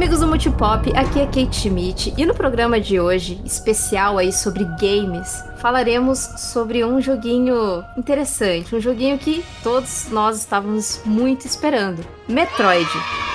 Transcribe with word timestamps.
Amigos 0.00 0.20
do 0.20 0.26
Multipop, 0.26 0.90
aqui 0.96 1.20
é 1.20 1.26
Kate 1.26 1.54
Schmidt 1.54 2.14
e 2.16 2.24
no 2.24 2.34
programa 2.34 2.80
de 2.80 2.98
hoje, 2.98 3.38
especial 3.44 4.16
aí 4.16 4.32
sobre 4.32 4.64
games, 4.80 5.44
falaremos 5.58 6.18
sobre 6.38 6.82
um 6.82 7.02
joguinho 7.02 7.84
interessante, 7.98 8.74
um 8.74 8.80
joguinho 8.80 9.18
que 9.18 9.44
todos 9.62 10.08
nós 10.10 10.38
estávamos 10.38 11.02
muito 11.04 11.46
esperando, 11.46 12.02
Metroid. 12.26 12.88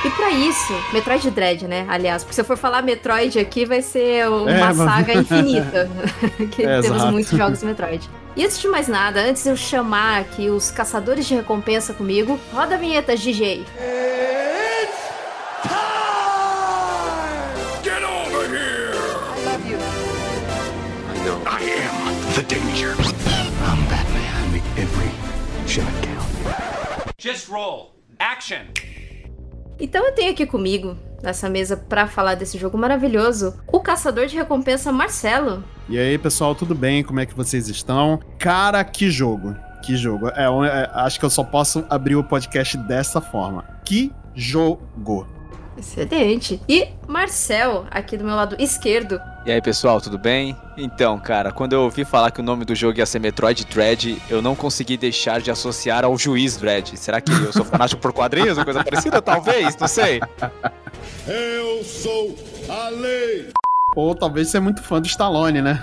E 0.04 0.10
para 0.10 0.32
isso, 0.32 0.74
Metroid 0.92 1.30
Dread, 1.30 1.68
né? 1.68 1.86
Aliás, 1.88 2.24
porque 2.24 2.34
se 2.34 2.42
eu 2.42 2.46
for 2.46 2.58
falar 2.58 2.82
Metroid 2.82 3.38
aqui 3.38 3.64
vai 3.64 3.84
ser 3.84 4.28
uma 4.28 4.72
é, 4.72 4.74
saga 4.74 5.14
infinita, 5.14 5.88
que 6.50 6.64
é, 6.64 6.82
temos 6.82 6.98
exato. 6.98 7.12
muitos 7.12 7.38
jogos 7.38 7.60
de 7.60 7.66
Metroid. 7.68 8.10
E 8.36 8.44
antes 8.44 8.60
de 8.60 8.68
mais 8.68 8.88
nada, 8.88 9.22
antes 9.22 9.44
de 9.44 9.50
eu 9.50 9.56
chamar 9.56 10.22
aqui 10.22 10.50
os 10.50 10.72
caçadores 10.72 11.28
de 11.28 11.36
recompensa 11.36 11.94
comigo, 11.94 12.40
roda 12.52 12.74
a 12.74 12.78
vinheta, 12.80 13.16
DJ. 13.16 13.64
the 13.78 14.55
Just 27.26 27.50
roll. 27.50 27.96
Action. 28.20 28.68
Então 29.80 30.06
eu 30.06 30.12
tenho 30.12 30.32
aqui 30.32 30.46
comigo, 30.46 30.96
nessa 31.24 31.50
mesa, 31.50 31.76
para 31.76 32.06
falar 32.06 32.36
desse 32.36 32.56
jogo 32.56 32.78
maravilhoso, 32.78 33.60
o 33.66 33.80
caçador 33.80 34.28
de 34.28 34.36
recompensa 34.36 34.92
Marcelo. 34.92 35.64
E 35.90 35.98
aí, 35.98 36.20
pessoal, 36.20 36.54
tudo 36.54 36.76
bem? 36.76 37.04
Como 37.04 37.20
é 37.20 37.26
que 37.26 37.34
vocês 37.34 37.68
estão? 37.68 38.20
Cara, 38.38 38.84
que 38.84 39.10
jogo! 39.10 39.56
Que 39.82 39.98
jogo. 39.98 40.28
É, 40.30 40.44
é, 40.44 40.92
acho 40.94 41.20
que 41.20 41.26
eu 41.26 41.30
só 41.32 41.44
posso 41.44 41.84
abrir 41.90 42.16
o 42.16 42.24
podcast 42.24 42.78
dessa 42.78 43.20
forma. 43.20 43.64
Que 43.84 44.14
jogo! 44.36 45.28
Excelente. 45.78 46.62
E 46.68 46.88
Marcel, 47.08 47.86
aqui 47.92 48.18
do 48.18 48.24
meu 48.24 48.36
lado 48.36 48.56
esquerdo. 48.60 49.20
E 49.46 49.52
aí, 49.52 49.62
pessoal, 49.62 50.02
tudo 50.02 50.18
bem? 50.18 50.56
Então, 50.78 51.20
cara, 51.20 51.52
quando 51.52 51.74
eu 51.74 51.82
ouvi 51.82 52.04
falar 52.04 52.32
que 52.32 52.40
o 52.40 52.44
nome 52.44 52.66
do 52.66 52.74
jogo 52.74 52.98
ia 52.98 53.06
ser 53.06 53.20
Metroid 53.20 53.66
Dread, 53.66 54.22
eu 54.30 54.42
não 54.42 54.56
consegui 54.56 54.98
deixar 54.98 55.42
de 55.42 55.52
associar 55.52 56.04
ao 56.04 56.18
Juiz 56.18 56.58
Dread. 56.58 56.98
Será 56.98 57.22
que 57.22 57.32
eu 57.32 57.54
sou 57.54 57.66
fanático 57.66 58.02
por 58.02 58.14
quadrinhos 58.14 58.58
ou 58.58 58.64
coisa 58.64 58.84
parecida? 58.84 59.22
Talvez, 59.22 59.76
não 59.78 59.88
sei. 59.88 60.20
Eu 61.28 61.84
sou 61.84 62.36
a 62.70 62.90
lei! 62.90 63.52
Ou 63.96 64.14
talvez 64.14 64.50
você 64.50 64.58
é 64.58 64.60
muito 64.60 64.82
fã 64.82 65.00
do 65.00 65.08
Stallone, 65.08 65.62
né? 65.62 65.82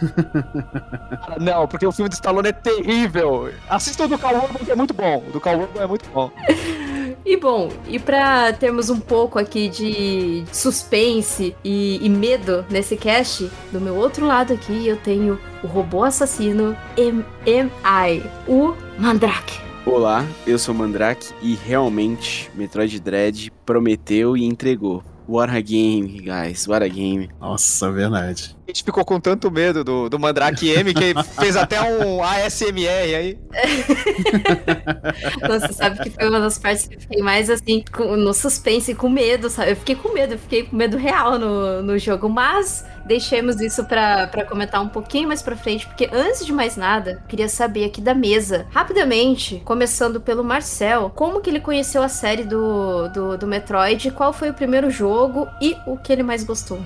não, 1.41 1.67
porque 1.67 1.87
o 1.87 1.93
filme 1.93 2.09
do 2.09 2.15
Stallone 2.15 2.49
é 2.49 2.53
terrível. 2.53 3.51
Assista 3.71 4.05
o 4.05 4.09
do 4.09 4.19
Cal 4.19 4.49
que 4.65 4.71
é 4.71 4.75
muito 4.75 4.93
bom. 4.93 5.25
O 5.27 5.33
do 5.33 5.41
Cal 5.41 5.69
é 5.77 5.87
muito 5.87 6.09
bom. 6.11 6.31
E 7.25 7.37
bom, 7.37 7.71
e 7.87 8.01
para 8.01 8.53
termos 8.53 8.91
um 8.91 8.99
pouco 8.99 9.39
aqui 9.39 9.69
de 9.69 10.43
suspense 10.53 11.55
e, 11.65 12.05
e, 12.05 12.09
medo 12.09 12.65
nesse 12.69 12.97
cast, 12.97 13.49
do 13.71 13.81
meu 13.81 13.95
outro 13.95 14.27
lado 14.27 14.53
aqui 14.53 14.89
eu 14.89 14.97
tenho 14.97 15.39
o 15.63 15.69
robô 15.69 16.03
assassino 16.03 16.77
MMI, 16.97 18.25
o 18.49 18.75
Mandrake. 18.99 19.61
Olá, 19.87 20.27
eu 20.47 20.59
sou 20.59 20.75
o 20.75 20.79
Mandrake 20.79 21.33
e 21.41 21.55
realmente 21.55 22.51
Metroid 22.55 22.99
Dread 23.01 23.53
prometeu 23.65 24.37
e 24.37 24.45
entregou. 24.45 25.03
What 25.27 25.53
a 25.55 25.61
game, 25.61 26.21
guys. 26.21 26.67
What 26.67 26.85
a 26.85 26.89
game. 26.89 27.31
Nossa, 27.41 27.91
verdade. 27.91 28.57
A 28.67 28.71
gente 28.71 28.85
ficou 28.85 29.05
com 29.05 29.21
tanto 29.21 29.51
medo 29.51 29.85
do, 29.85 30.09
do 30.09 30.19
Mandrake 30.19 30.69
M 30.69 30.93
que 30.93 31.15
fez 31.39 31.57
até 31.57 31.81
um 31.83 32.23
ASMR 32.23 33.15
aí. 33.15 33.39
Você 35.49 35.73
sabe 35.73 36.03
que 36.03 36.11
foi 36.11 36.29
uma 36.29 36.41
das 36.41 36.59
partes 36.59 36.89
que 36.89 36.97
eu 36.97 37.01
fiquei 37.01 37.23
mais 37.23 37.51
assim, 37.51 37.85
no 37.99 38.35
suspense, 38.35 38.95
com 38.95 39.09
medo, 39.09 39.49
sabe? 39.49 39.73
Eu 39.73 39.77
fiquei 39.77 39.95
com 39.95 40.13
medo, 40.13 40.35
eu 40.35 40.39
fiquei 40.39 40.65
com 40.65 40.77
medo 40.77 40.97
real 40.97 41.39
no, 41.39 41.83
no 41.83 41.99
jogo, 41.99 42.29
mas 42.29 42.85
deixemos 43.05 43.61
isso 43.61 43.85
para 43.85 44.45
comentar 44.49 44.81
um 44.81 44.89
pouquinho 44.89 45.29
mais 45.29 45.43
pra 45.43 45.57
frente, 45.57 45.87
porque 45.87 46.09
antes 46.13 46.45
de 46.45 46.53
mais 46.53 46.77
nada, 46.77 47.23
queria 47.29 47.49
saber 47.49 47.85
aqui 47.85 48.01
da 48.01 48.15
mesa, 48.15 48.67
rapidamente, 48.71 49.63
começando 49.65 50.21
pelo 50.21 50.45
Marcel, 50.45 51.11
como 51.15 51.41
que 51.41 51.51
ele 51.51 51.61
conheceu 51.61 52.03
a 52.03 52.09
série 52.09 52.45
do, 52.45 53.09
do, 53.09 53.39
do 53.39 53.47
Metroid, 53.47 54.11
qual 54.11 54.33
foi 54.33 54.51
o 54.51 54.55
primeiro 54.55 54.91
jogo 54.91 55.49
e 55.61 55.77
o 55.87 55.97
que 55.97 56.13
ele 56.13 56.23
mais 56.23 56.45
gostou? 56.45 56.81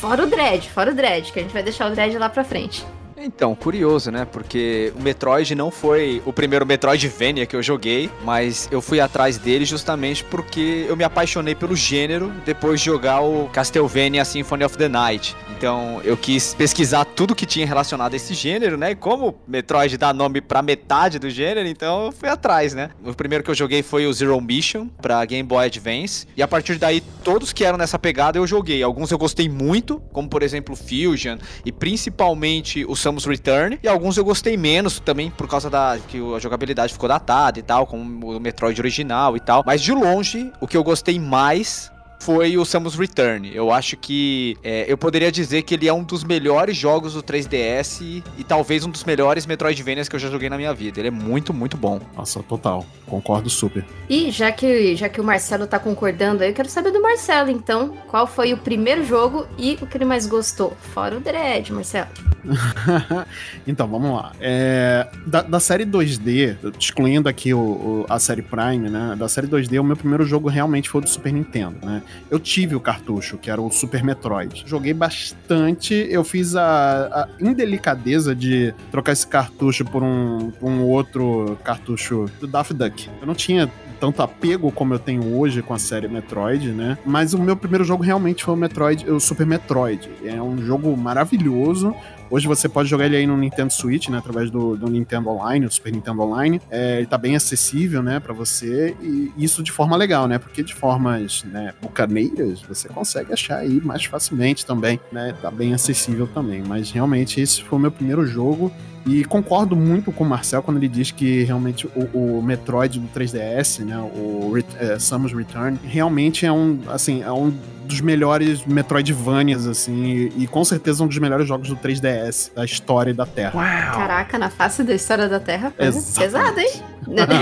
Fora 0.00 0.24
o 0.24 0.26
Dread, 0.26 0.70
fora 0.70 0.92
o 0.92 0.94
Dread, 0.94 1.32
que 1.32 1.38
a 1.38 1.42
gente 1.42 1.52
vai 1.52 1.62
deixar 1.62 1.86
o 1.86 1.94
Dread 1.94 2.16
lá 2.16 2.28
pra 2.28 2.42
frente. 2.42 2.86
Então, 3.22 3.54
curioso, 3.54 4.10
né? 4.10 4.24
Porque 4.24 4.92
o 4.98 5.02
Metroid 5.02 5.54
não 5.54 5.70
foi 5.70 6.22
o 6.24 6.32
primeiro 6.32 6.64
Metroidvania 6.64 7.44
que 7.44 7.54
eu 7.54 7.62
joguei, 7.62 8.10
mas 8.24 8.66
eu 8.72 8.80
fui 8.80 8.98
atrás 8.98 9.36
dele 9.36 9.66
justamente 9.66 10.24
porque 10.24 10.86
eu 10.88 10.96
me 10.96 11.04
apaixonei 11.04 11.54
pelo 11.54 11.76
gênero 11.76 12.32
depois 12.46 12.80
de 12.80 12.86
jogar 12.86 13.20
o 13.20 13.50
Castlevania 13.52 14.24
Symphony 14.24 14.64
of 14.64 14.78
the 14.78 14.88
Night. 14.88 15.36
Então, 15.56 16.00
eu 16.02 16.16
quis 16.16 16.54
pesquisar 16.54 17.04
tudo 17.04 17.34
que 17.34 17.44
tinha 17.44 17.66
relacionado 17.66 18.14
a 18.14 18.16
esse 18.16 18.32
gênero, 18.32 18.78
né? 18.78 18.92
E 18.92 18.94
como 18.94 19.34
Metroid 19.46 19.98
dá 19.98 20.14
nome 20.14 20.40
para 20.40 20.62
metade 20.62 21.18
do 21.18 21.28
gênero, 21.28 21.68
então 21.68 22.06
eu 22.06 22.12
fui 22.12 22.28
atrás, 22.28 22.72
né? 22.72 22.90
O 23.04 23.12
primeiro 23.12 23.44
que 23.44 23.50
eu 23.50 23.54
joguei 23.54 23.82
foi 23.82 24.06
o 24.06 24.12
Zero 24.12 24.40
Mission 24.40 24.88
para 25.02 25.22
Game 25.26 25.46
Boy 25.46 25.66
Advance, 25.66 26.26
e 26.34 26.42
a 26.42 26.48
partir 26.48 26.78
daí 26.78 27.02
todos 27.22 27.52
que 27.52 27.64
eram 27.64 27.76
nessa 27.76 27.98
pegada 27.98 28.38
eu 28.38 28.46
joguei. 28.46 28.82
Alguns 28.82 29.10
eu 29.10 29.18
gostei 29.18 29.48
muito, 29.50 30.00
como 30.12 30.28
por 30.28 30.42
exemplo 30.42 30.74
Fusion 30.74 31.36
e 31.64 31.70
principalmente 31.70 32.84
o 32.86 32.96
Samus 33.10 33.26
Return. 33.26 33.78
E 33.82 33.88
alguns 33.88 34.16
eu 34.16 34.24
gostei 34.24 34.56
menos 34.56 35.00
também 35.00 35.30
por 35.30 35.48
causa 35.48 35.68
da 35.68 35.98
que 36.08 36.18
a 36.34 36.38
jogabilidade 36.38 36.92
ficou 36.92 37.08
datada 37.08 37.58
e 37.58 37.62
tal, 37.62 37.86
como 37.86 38.36
o 38.36 38.40
Metroid 38.40 38.80
original 38.80 39.36
e 39.36 39.40
tal. 39.40 39.62
Mas 39.66 39.82
de 39.82 39.92
longe, 39.92 40.52
o 40.60 40.66
que 40.66 40.76
eu 40.76 40.84
gostei 40.84 41.18
mais 41.18 41.90
foi 42.20 42.56
o 42.56 42.64
Samus 42.64 42.94
Return. 42.94 43.50
Eu 43.52 43.72
acho 43.72 43.96
que 43.96 44.56
é, 44.62 44.84
eu 44.86 44.96
poderia 44.96 45.32
dizer 45.32 45.62
que 45.62 45.74
ele 45.74 45.88
é 45.88 45.92
um 45.92 46.04
dos 46.04 46.22
melhores 46.22 46.76
jogos 46.76 47.14
do 47.14 47.22
3DS 47.22 48.02
e, 48.02 48.22
e, 48.38 48.44
talvez 48.44 48.84
um 48.84 48.90
dos 48.90 49.04
melhores 49.04 49.46
Metroidvanias 49.46 50.08
que 50.08 50.14
eu 50.14 50.20
já 50.20 50.30
joguei 50.30 50.48
na 50.48 50.56
minha 50.56 50.72
vida. 50.74 51.00
Ele 51.00 51.08
é 51.08 51.10
muito, 51.10 51.52
muito 51.52 51.76
bom. 51.76 52.00
Nossa, 52.16 52.42
total. 52.42 52.86
Concordo 53.06 53.48
super. 53.48 53.84
E 54.08 54.30
já 54.30 54.52
que, 54.52 54.94
já 54.94 55.08
que 55.08 55.20
o 55.20 55.24
Marcelo 55.24 55.66
tá 55.66 55.78
concordando 55.78 56.42
aí, 56.42 56.50
eu 56.50 56.54
quero 56.54 56.68
saber 56.68 56.92
do 56.92 57.00
Marcelo, 57.00 57.50
então. 57.50 57.96
Qual 58.06 58.26
foi 58.26 58.52
o 58.52 58.58
primeiro 58.58 59.04
jogo 59.04 59.46
e 59.58 59.78
o 59.80 59.86
que 59.86 59.96
ele 59.96 60.04
mais 60.04 60.26
gostou? 60.26 60.76
Fora 60.92 61.16
o 61.16 61.20
Dread, 61.20 61.72
Marcelo. 61.72 62.08
então, 63.66 63.88
vamos 63.88 64.12
lá. 64.12 64.32
É, 64.40 65.08
da, 65.26 65.42
da, 65.42 65.60
série 65.60 65.84
2D, 65.84 66.56
excluindo 66.78 67.28
aqui 67.28 67.52
o, 67.52 67.58
o, 67.58 68.06
a 68.08 68.18
série 68.18 68.42
Prime, 68.42 68.90
né? 68.90 69.14
Da 69.18 69.28
série 69.28 69.46
2D, 69.46 69.80
o 69.80 69.84
meu 69.84 69.96
primeiro 69.96 70.24
jogo 70.24 70.48
realmente 70.48 70.88
foi 70.88 71.00
do 71.00 71.08
Super 71.08 71.32
Nintendo, 71.32 71.76
né? 71.82 72.02
Eu 72.30 72.38
tive 72.38 72.74
o 72.74 72.80
cartucho, 72.80 73.38
que 73.38 73.50
era 73.50 73.60
o 73.60 73.70
Super 73.70 74.02
Metroid. 74.02 74.62
Joguei 74.66 74.94
bastante. 74.94 75.94
Eu 76.10 76.24
fiz 76.24 76.54
a, 76.56 77.06
a 77.06 77.28
indelicadeza 77.40 78.34
de 78.34 78.74
trocar 78.90 79.12
esse 79.12 79.26
cartucho 79.26 79.84
por 79.84 80.02
um, 80.02 80.50
por 80.50 80.68
um 80.68 80.82
outro 80.82 81.58
cartucho 81.64 82.30
do 82.40 82.46
Daffy 82.46 82.74
Duck. 82.76 83.08
Eu 83.20 83.26
não 83.26 83.34
tinha 83.34 83.70
tanto 84.00 84.22
apego 84.22 84.72
como 84.72 84.94
eu 84.94 84.98
tenho 84.98 85.36
hoje 85.36 85.60
com 85.60 85.74
a 85.74 85.78
série 85.78 86.08
Metroid, 86.08 86.70
né? 86.70 86.96
Mas 87.04 87.34
o 87.34 87.38
meu 87.38 87.54
primeiro 87.54 87.84
jogo 87.84 88.02
realmente 88.02 88.42
foi 88.42 88.54
o 88.54 88.56
Metroid, 88.56 89.08
o 89.10 89.20
Super 89.20 89.46
Metroid. 89.46 90.10
É 90.24 90.40
um 90.40 90.58
jogo 90.58 90.96
maravilhoso. 90.96 91.94
Hoje 92.30 92.46
você 92.46 92.68
pode 92.68 92.88
jogar 92.88 93.06
ele 93.06 93.16
aí 93.16 93.26
no 93.26 93.36
Nintendo 93.36 93.72
Switch, 93.72 94.08
né? 94.08 94.18
Através 94.18 94.52
do, 94.52 94.76
do 94.76 94.88
Nintendo 94.88 95.28
Online, 95.30 95.66
o 95.66 95.70
Super 95.70 95.92
Nintendo 95.92 96.22
Online. 96.22 96.62
É, 96.70 96.98
ele 96.98 97.06
tá 97.06 97.18
bem 97.18 97.34
acessível, 97.34 98.04
né? 98.04 98.20
Pra 98.20 98.32
você. 98.32 98.96
E 99.02 99.32
isso 99.36 99.64
de 99.64 99.72
forma 99.72 99.96
legal, 99.96 100.28
né? 100.28 100.38
Porque 100.38 100.62
de 100.62 100.72
formas 100.72 101.42
né, 101.42 101.74
bucaneiras, 101.82 102.62
você 102.62 102.88
consegue 102.88 103.32
achar 103.32 103.58
aí 103.58 103.80
mais 103.80 104.04
facilmente 104.04 104.64
também, 104.64 105.00
né? 105.10 105.34
Tá 105.42 105.50
bem 105.50 105.74
acessível 105.74 106.28
também. 106.28 106.62
Mas 106.64 106.92
realmente 106.92 107.40
esse 107.40 107.64
foi 107.64 107.78
o 107.78 107.82
meu 107.82 107.90
primeiro 107.90 108.24
jogo. 108.24 108.72
E 109.06 109.24
concordo 109.24 109.74
muito 109.74 110.12
com 110.12 110.24
o 110.24 110.28
Marcel 110.28 110.62
quando 110.62 110.76
ele 110.76 110.88
diz 110.88 111.10
que 111.10 111.42
realmente 111.44 111.86
o, 111.86 112.38
o 112.38 112.42
Metroid 112.42 112.98
do 112.98 113.08
3DS, 113.08 113.84
né, 113.84 113.96
o 113.98 114.52
é, 114.78 114.98
Samus 114.98 115.32
Return, 115.32 115.78
realmente 115.84 116.44
é 116.44 116.52
um, 116.52 116.80
assim, 116.88 117.22
é 117.22 117.32
um 117.32 117.52
dos 117.84 118.00
melhores 118.00 118.64
Metroidvanias, 118.64 119.66
assim, 119.66 120.04
e, 120.04 120.44
e, 120.44 120.46
com 120.46 120.64
certeza 120.64 121.02
um 121.02 121.08
dos 121.08 121.18
melhores 121.18 121.48
jogos 121.48 121.68
do 121.68 121.76
3DS 121.76 122.54
da 122.54 122.64
história 122.64 123.12
da 123.12 123.26
Terra. 123.26 123.52
Uau. 123.54 123.98
Caraca, 123.98 124.38
na 124.38 124.48
face 124.48 124.84
da 124.84 124.94
história 124.94 125.28
da 125.28 125.40
Terra, 125.40 125.72
pesado, 125.72 126.60
hein? 126.60 126.70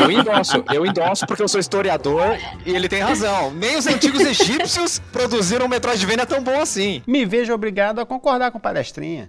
Eu 0.01 0.11
endosso, 0.11 0.65
eu 0.73 0.87
endosso 0.87 1.27
porque 1.27 1.43
eu 1.43 1.49
sou 1.49 1.61
historiador 1.61 2.39
e 2.65 2.75
ele 2.75 2.89
tem 2.89 3.03
razão. 3.03 3.51
Nem 3.51 3.77
os 3.77 3.87
antigos 3.87 4.21
egípcios 4.23 4.99
produziram 5.13 5.67
um 5.67 5.69
Metroidvania 5.69 6.25
tão 6.25 6.43
bom 6.43 6.61
assim. 6.61 7.03
Me 7.07 7.27
vejo 7.27 7.53
obrigado 7.53 7.99
a 7.99 8.07
concordar 8.07 8.51
com 8.51 8.59
o 8.59 8.61
palestrinha. 8.61 9.29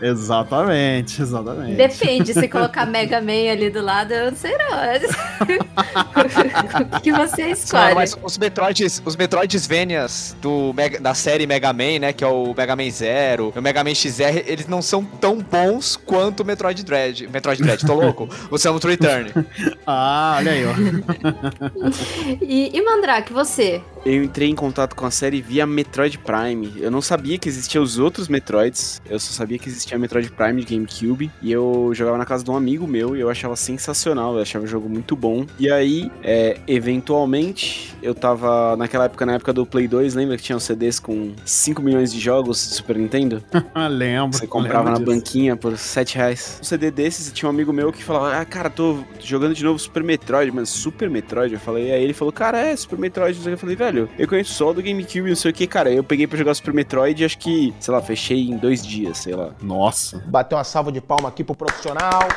Exatamente, 0.00 1.22
exatamente. 1.22 1.76
Depende, 1.76 2.32
se 2.32 2.48
colocar 2.48 2.86
Mega 2.90 3.20
Man 3.20 3.50
ali 3.50 3.70
do 3.70 3.82
lado, 3.82 4.12
eu 4.12 4.30
não 4.30 4.36
sei 4.36 4.56
não. 4.56 4.68
o 6.96 7.00
que 7.00 7.12
você 7.12 7.50
escolhe? 7.50 7.88
Não, 7.88 7.94
mas 7.94 8.16
os 8.22 8.38
Metroids, 8.38 9.02
os 9.04 9.16
Metroidvanias 9.16 10.36
do 10.40 10.72
Mega, 10.74 11.00
da 11.00 11.14
série 11.14 11.46
Mega 11.46 11.72
Man, 11.72 11.98
né, 12.00 12.12
que 12.12 12.22
é 12.22 12.26
o 12.26 12.54
Mega 12.56 12.76
Man 12.76 12.90
Zero, 12.90 13.52
o 13.54 13.62
Mega 13.62 13.82
Man 13.82 13.94
XR, 13.94 14.44
eles 14.46 14.66
não 14.66 14.80
são 14.80 15.04
tão 15.04 15.38
bons 15.38 15.96
quanto 15.96 16.40
o 16.40 16.46
Metroid 16.46 16.84
Dread. 16.84 17.28
Metroid 17.28 17.62
Dread, 17.62 17.84
tô 17.84 17.94
louco? 17.94 18.28
o 18.50 18.58
Samus 18.58 18.84
Return. 18.84 19.32
ah, 19.86 20.36
olha 20.38 20.52
aí, 20.52 20.64
ó. 20.64 20.72
e, 22.40 22.76
e 22.76 22.82
Mandrake, 22.82 23.32
você? 23.32 23.82
Eu 24.08 24.24
entrei 24.24 24.48
em 24.48 24.54
contato 24.54 24.96
com 24.96 25.04
a 25.04 25.10
série 25.10 25.42
via 25.42 25.66
Metroid 25.66 26.18
Prime. 26.18 26.72
Eu 26.76 26.90
não 26.90 27.02
sabia 27.02 27.36
que 27.38 27.48
existiam 27.48 27.82
os 27.82 27.98
outros 27.98 28.26
Metroids, 28.26 29.02
eu 29.08 29.20
só 29.20 29.32
sabia 29.32 29.58
que 29.58 29.68
existia 29.68 29.98
Metroid 29.98 30.30
Prime 30.30 30.64
de 30.64 30.74
GameCube. 30.74 31.30
E 31.42 31.52
eu 31.52 31.90
jogava 31.92 32.16
na 32.16 32.24
casa 32.24 32.42
de 32.42 32.50
um 32.50 32.56
amigo 32.56 32.86
meu 32.86 33.14
e 33.14 33.20
eu 33.20 33.28
achava 33.28 33.54
sensacional, 33.54 34.34
eu 34.34 34.42
achava 34.42 34.64
o 34.64 34.68
jogo 34.68 34.88
muito 34.88 35.14
bom. 35.14 35.44
E 35.58 35.70
aí, 35.70 36.10
é, 36.22 36.58
eventualmente, 36.66 37.94
eu 38.02 38.14
tava 38.14 38.76
naquela 38.76 39.04
época, 39.04 39.26
na 39.26 39.34
época 39.34 39.52
do 39.52 39.66
Play 39.66 39.86
2, 39.86 40.14
lembra 40.14 40.36
que 40.36 40.42
tinha 40.42 40.56
os 40.56 40.64
CDs 40.64 40.98
com 40.98 41.34
5 41.44 41.82
milhões 41.82 42.10
de 42.10 42.18
jogos 42.18 42.66
de 42.66 42.74
Super 42.76 42.96
Nintendo? 42.96 43.42
lembro. 43.90 44.38
Você 44.38 44.46
comprava 44.46 44.90
lembro 44.90 45.00
na 45.00 45.14
banquinha 45.14 45.54
por 45.54 45.76
7 45.76 46.16
reais. 46.16 46.58
Um 46.62 46.64
CD 46.64 46.90
desses 46.90 47.28
e 47.28 47.32
tinha 47.32 47.48
um 47.48 47.52
amigo 47.52 47.72
meu 47.72 47.92
que 47.92 48.02
falava: 48.02 48.36
Ah, 48.36 48.44
cara, 48.44 48.70
tô 48.70 49.04
jogando 49.20 49.54
de 49.54 49.62
novo 49.62 49.78
Super 49.78 50.02
Metroid, 50.02 50.50
mas 50.50 50.70
Super 50.70 51.10
Metroid? 51.10 51.52
Eu 51.52 51.60
falei, 51.60 51.92
aí 51.92 52.02
ele 52.02 52.14
falou, 52.14 52.32
cara, 52.32 52.58
é 52.58 52.74
Super 52.74 52.98
Metroid. 52.98 53.38
Eu 53.46 53.58
falei, 53.58 53.76
velho, 53.76 53.97
eu 54.18 54.28
conheço 54.28 54.52
só 54.52 54.72
do 54.72 54.82
GameCube, 54.82 55.28
não 55.28 55.36
sei 55.36 55.50
o 55.50 55.54
que, 55.54 55.66
cara. 55.66 55.90
Eu 55.90 56.04
peguei 56.04 56.26
pra 56.26 56.36
jogar 56.36 56.54
Super 56.54 56.74
Metroid 56.74 57.22
e 57.22 57.24
acho 57.24 57.38
que, 57.38 57.72
sei 57.80 57.94
lá, 57.94 58.02
fechei 58.02 58.48
em 58.48 58.56
dois 58.56 58.86
dias, 58.86 59.18
sei 59.18 59.34
lá. 59.34 59.50
Nossa. 59.62 60.22
Bateu 60.26 60.58
uma 60.58 60.64
salva 60.64 60.92
de 60.92 61.00
palma 61.00 61.28
aqui 61.28 61.42
pro 61.42 61.54
profissional. 61.54 62.28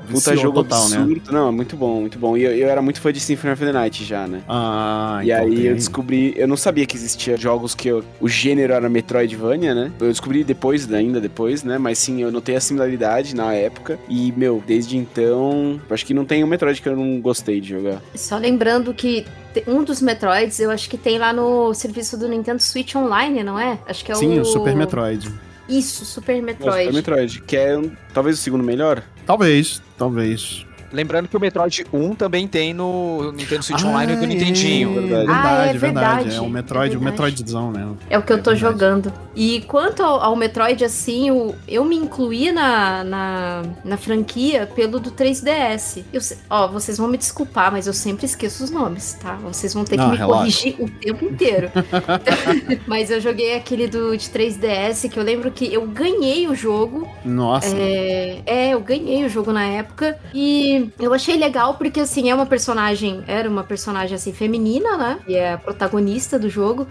Puta 0.00 0.14
Viciou 0.32 0.36
jogo 0.36 0.62
total, 0.62 0.88
né? 0.88 0.96
absurdo. 0.98 1.32
Não, 1.32 1.52
muito 1.52 1.76
bom, 1.76 2.00
muito 2.00 2.18
bom. 2.18 2.36
E 2.36 2.42
eu, 2.42 2.52
eu 2.52 2.68
era 2.68 2.80
muito 2.82 3.00
fã 3.00 3.12
de 3.12 3.20
Symphony 3.20 3.52
of 3.52 3.64
the 3.64 3.72
Night 3.72 4.04
já, 4.04 4.26
né? 4.26 4.42
Ah, 4.48 5.20
e 5.22 5.30
então 5.30 5.44
aí 5.44 5.54
tem- 5.56 5.64
eu 5.66 5.74
descobri, 5.74 6.34
eu 6.36 6.48
não 6.48 6.56
sabia 6.56 6.86
que 6.86 6.96
existia 6.96 7.36
jogos 7.36 7.74
que 7.74 7.88
eu- 7.88 8.04
o 8.20 8.28
gênero 8.28 8.72
era 8.72 8.88
Metroidvania, 8.88 9.74
né? 9.74 9.92
Eu 10.00 10.08
descobri 10.08 10.42
depois, 10.44 10.90
ainda 10.92 11.20
depois, 11.20 11.62
né? 11.62 11.78
Mas 11.78 11.98
sim, 11.98 12.22
eu 12.22 12.30
notei 12.32 12.56
a 12.56 12.60
similaridade 12.60 13.34
na 13.34 13.52
época. 13.54 13.98
E, 14.08 14.32
meu, 14.36 14.62
desde 14.66 14.96
então, 14.96 15.80
acho 15.90 16.04
que 16.06 16.14
não 16.14 16.24
tem 16.24 16.42
um 16.42 16.46
Metroid 16.46 16.80
que 16.80 16.88
eu 16.88 16.96
não 16.96 17.20
gostei 17.20 17.60
de 17.60 17.68
jogar. 17.70 18.00
Só 18.14 18.36
lembrando 18.36 18.92
que 18.94 19.24
um 19.66 19.82
dos 19.82 20.00
Metroids, 20.00 20.60
eu 20.60 20.70
acho 20.70 20.88
que 20.88 20.96
tem 20.96 21.18
lá 21.18 21.32
no 21.32 21.74
serviço 21.74 22.16
do 22.16 22.28
Nintendo 22.28 22.62
Switch 22.62 22.94
Online, 22.94 23.42
não 23.42 23.58
é? 23.58 23.78
Acho 23.86 24.04
que 24.04 24.12
é 24.12 24.14
Sim, 24.14 24.38
o... 24.38 24.42
o 24.42 24.44
Super 24.44 24.74
Metroid. 24.76 25.30
Isso, 25.70 26.04
Super 26.04 26.42
Metroid. 26.42 26.86
Super 26.86 26.94
Metroid, 26.94 27.42
que 27.42 27.56
é 27.56 27.80
talvez 28.12 28.38
o 28.38 28.42
segundo 28.42 28.64
melhor. 28.64 29.02
Talvez, 29.24 29.80
talvez. 29.96 30.66
Lembrando 30.92 31.28
que 31.28 31.36
o 31.36 31.40
Metroid 31.40 31.86
1 31.92 32.14
também 32.14 32.48
tem 32.48 32.74
no 32.74 33.30
Nintendo 33.32 33.62
Switch 33.64 33.82
Ah, 33.82 33.88
Online 33.88 34.16
do 34.16 34.24
é, 34.24 34.26
Nintendinho. 34.26 34.92
verdade. 34.94 35.10
Verdade, 35.26 35.30
Ah, 35.30 35.52
é 35.52 35.72
verdade. 35.72 35.78
verdade, 35.78 36.34
É 36.36 36.40
o 36.40 36.44
é 36.44 36.48
Metroid, 36.48 36.96
o 36.96 37.00
verdade. 37.00 37.04
Metroidzão, 37.04 37.70
né? 37.72 37.88
É 38.08 38.18
o 38.18 38.22
que 38.22 38.32
eu 38.32 38.36
É 38.38 38.40
tô 38.40 38.50
verdade. 38.50 38.72
jogando. 38.72 39.12
E 39.36 39.60
quanto 39.62 40.02
ao, 40.02 40.20
ao 40.20 40.34
Metroid, 40.36 40.84
assim, 40.84 41.30
o- 41.30 41.54
eu 41.68 41.84
me 41.84 41.96
incluí 41.96 42.50
na, 42.50 43.04
na, 43.04 43.62
na 43.84 43.96
franquia 43.96 44.66
pelo 44.74 44.98
do 44.98 45.10
3DS. 45.12 46.02
Eu 46.12 46.20
ó, 46.48 46.66
vocês 46.68 46.98
vão 46.98 47.06
me 47.08 47.16
desculpar, 47.16 47.70
mas 47.70 47.86
eu 47.86 47.92
sempre 47.94 48.26
esqueço 48.26 48.64
os 48.64 48.70
nomes, 48.70 49.14
tá? 49.14 49.36
Vocês 49.36 49.72
vão 49.72 49.84
ter 49.84 49.96
que 49.96 50.02
Não, 50.02 50.10
me 50.10 50.16
relaxa. 50.16 50.38
corrigir 50.40 50.74
o 50.80 50.90
tempo 50.90 51.24
inteiro. 51.24 51.70
mas 52.86 53.10
eu 53.10 53.20
joguei 53.20 53.54
aquele 53.54 53.86
do 53.86 54.16
de 54.16 54.28
3DS, 54.28 55.08
que 55.08 55.18
eu 55.18 55.22
lembro 55.22 55.50
que 55.50 55.72
eu 55.72 55.86
ganhei 55.86 56.48
o 56.48 56.54
jogo. 56.54 57.08
Nossa. 57.24 57.74
É, 57.76 58.42
é, 58.46 58.70
eu 58.70 58.80
ganhei 58.80 59.24
o 59.24 59.28
jogo 59.28 59.52
na 59.52 59.64
época. 59.64 60.18
E 60.34 60.79
eu 60.98 61.12
achei 61.12 61.36
legal 61.36 61.74
porque, 61.74 62.00
assim, 62.00 62.30
é 62.30 62.34
uma 62.34 62.46
personagem. 62.46 63.22
Era 63.26 63.48
uma 63.48 63.64
personagem, 63.64 64.14
assim, 64.14 64.32
feminina, 64.32 64.96
né? 64.96 65.18
E 65.26 65.34
é 65.34 65.54
a 65.54 65.58
protagonista 65.58 66.38
do 66.38 66.48
jogo. 66.48 66.86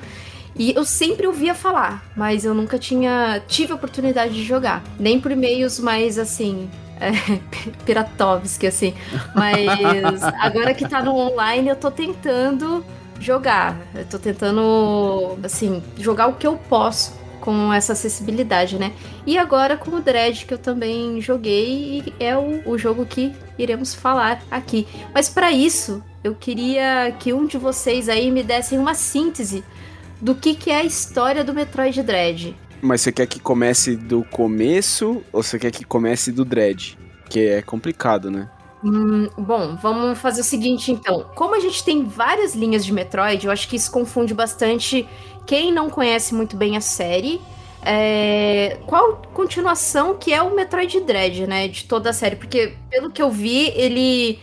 E 0.55 0.73
eu 0.75 0.83
sempre 0.83 1.27
ouvia 1.27 1.53
falar, 1.53 2.03
mas 2.15 2.43
eu 2.43 2.53
nunca 2.53 2.77
tinha. 2.77 3.41
tive 3.47 3.71
a 3.71 3.75
oportunidade 3.75 4.33
de 4.33 4.43
jogar. 4.43 4.83
Nem 4.99 5.19
por 5.19 5.35
meios 5.35 5.79
mais, 5.79 6.17
assim. 6.17 6.69
É, 7.01 7.11
Piratovski, 7.85 8.67
assim. 8.67 8.93
Mas 9.33 10.21
agora 10.37 10.73
que 10.73 10.85
tá 10.85 11.01
no 11.01 11.15
online, 11.15 11.69
eu 11.69 11.75
tô 11.77 11.89
tentando 11.89 12.83
jogar. 13.17 13.77
Eu 13.95 14.03
tô 14.03 14.19
tentando, 14.19 15.39
assim, 15.41 15.81
jogar 15.97 16.27
o 16.27 16.33
que 16.33 16.45
eu 16.45 16.57
posso 16.57 17.13
com 17.39 17.73
essa 17.73 17.93
acessibilidade, 17.93 18.77
né? 18.77 18.93
E 19.25 19.37
agora 19.37 19.77
com 19.77 19.91
o 19.91 20.01
Dread, 20.01 20.45
que 20.45 20.53
eu 20.53 20.57
também 20.57 21.21
joguei, 21.21 22.03
e 22.05 22.13
é 22.19 22.37
o, 22.37 22.69
o 22.69 22.77
jogo 22.77 23.05
que 23.05 23.33
iremos 23.57 23.93
falar 23.93 24.41
aqui. 24.49 24.87
Mas 25.13 25.29
para 25.29 25.51
isso, 25.51 26.03
eu 26.23 26.35
queria 26.35 27.15
que 27.19 27.33
um 27.33 27.45
de 27.45 27.57
vocês 27.57 28.09
aí 28.09 28.31
me 28.31 28.43
dessem 28.43 28.77
uma 28.77 28.93
síntese 28.93 29.63
do 30.21 30.35
que, 30.35 30.53
que 30.53 30.69
é 30.69 30.77
a 30.77 30.83
história 30.83 31.43
do 31.43 31.53
Metroid 31.53 32.01
Dread. 32.03 32.55
Mas 32.81 33.01
você 33.01 33.11
quer 33.11 33.27
que 33.27 33.39
comece 33.39 33.95
do 33.95 34.23
começo 34.23 35.23
ou 35.31 35.43
você 35.43 35.59
quer 35.59 35.71
que 35.71 35.83
comece 35.83 36.31
do 36.31 36.45
Dread? 36.45 36.97
Que 37.29 37.47
é 37.47 37.61
complicado, 37.61 38.31
né? 38.31 38.49
Hum, 38.81 39.27
bom, 39.37 39.75
vamos 39.75 40.17
fazer 40.19 40.39
o 40.41 40.43
seguinte 40.43 40.91
então. 40.91 41.29
Como 41.35 41.53
a 41.55 41.59
gente 41.59 41.83
tem 41.83 42.05
várias 42.05 42.55
linhas 42.55 42.85
de 42.85 42.93
Metroid, 42.93 43.45
eu 43.45 43.51
acho 43.51 43.67
que 43.67 43.75
isso 43.75 43.91
confunde 43.91 44.33
bastante 44.33 45.07
quem 45.45 45.71
não 45.71 45.89
conhece 45.89 46.33
muito 46.33 46.55
bem 46.55 46.77
a 46.77 46.81
série. 46.81 47.41
É, 47.81 48.79
qual 48.85 49.21
continuação 49.33 50.17
que 50.17 50.33
é 50.33 50.41
o 50.41 50.55
Metroid 50.55 50.99
Dread, 51.01 51.45
né? 51.47 51.67
De 51.67 51.85
toda 51.85 52.09
a 52.09 52.13
série. 52.13 52.35
Porque, 52.37 52.77
pelo 52.89 53.11
que 53.11 53.21
eu 53.21 53.29
vi, 53.31 53.67
ele. 53.75 54.39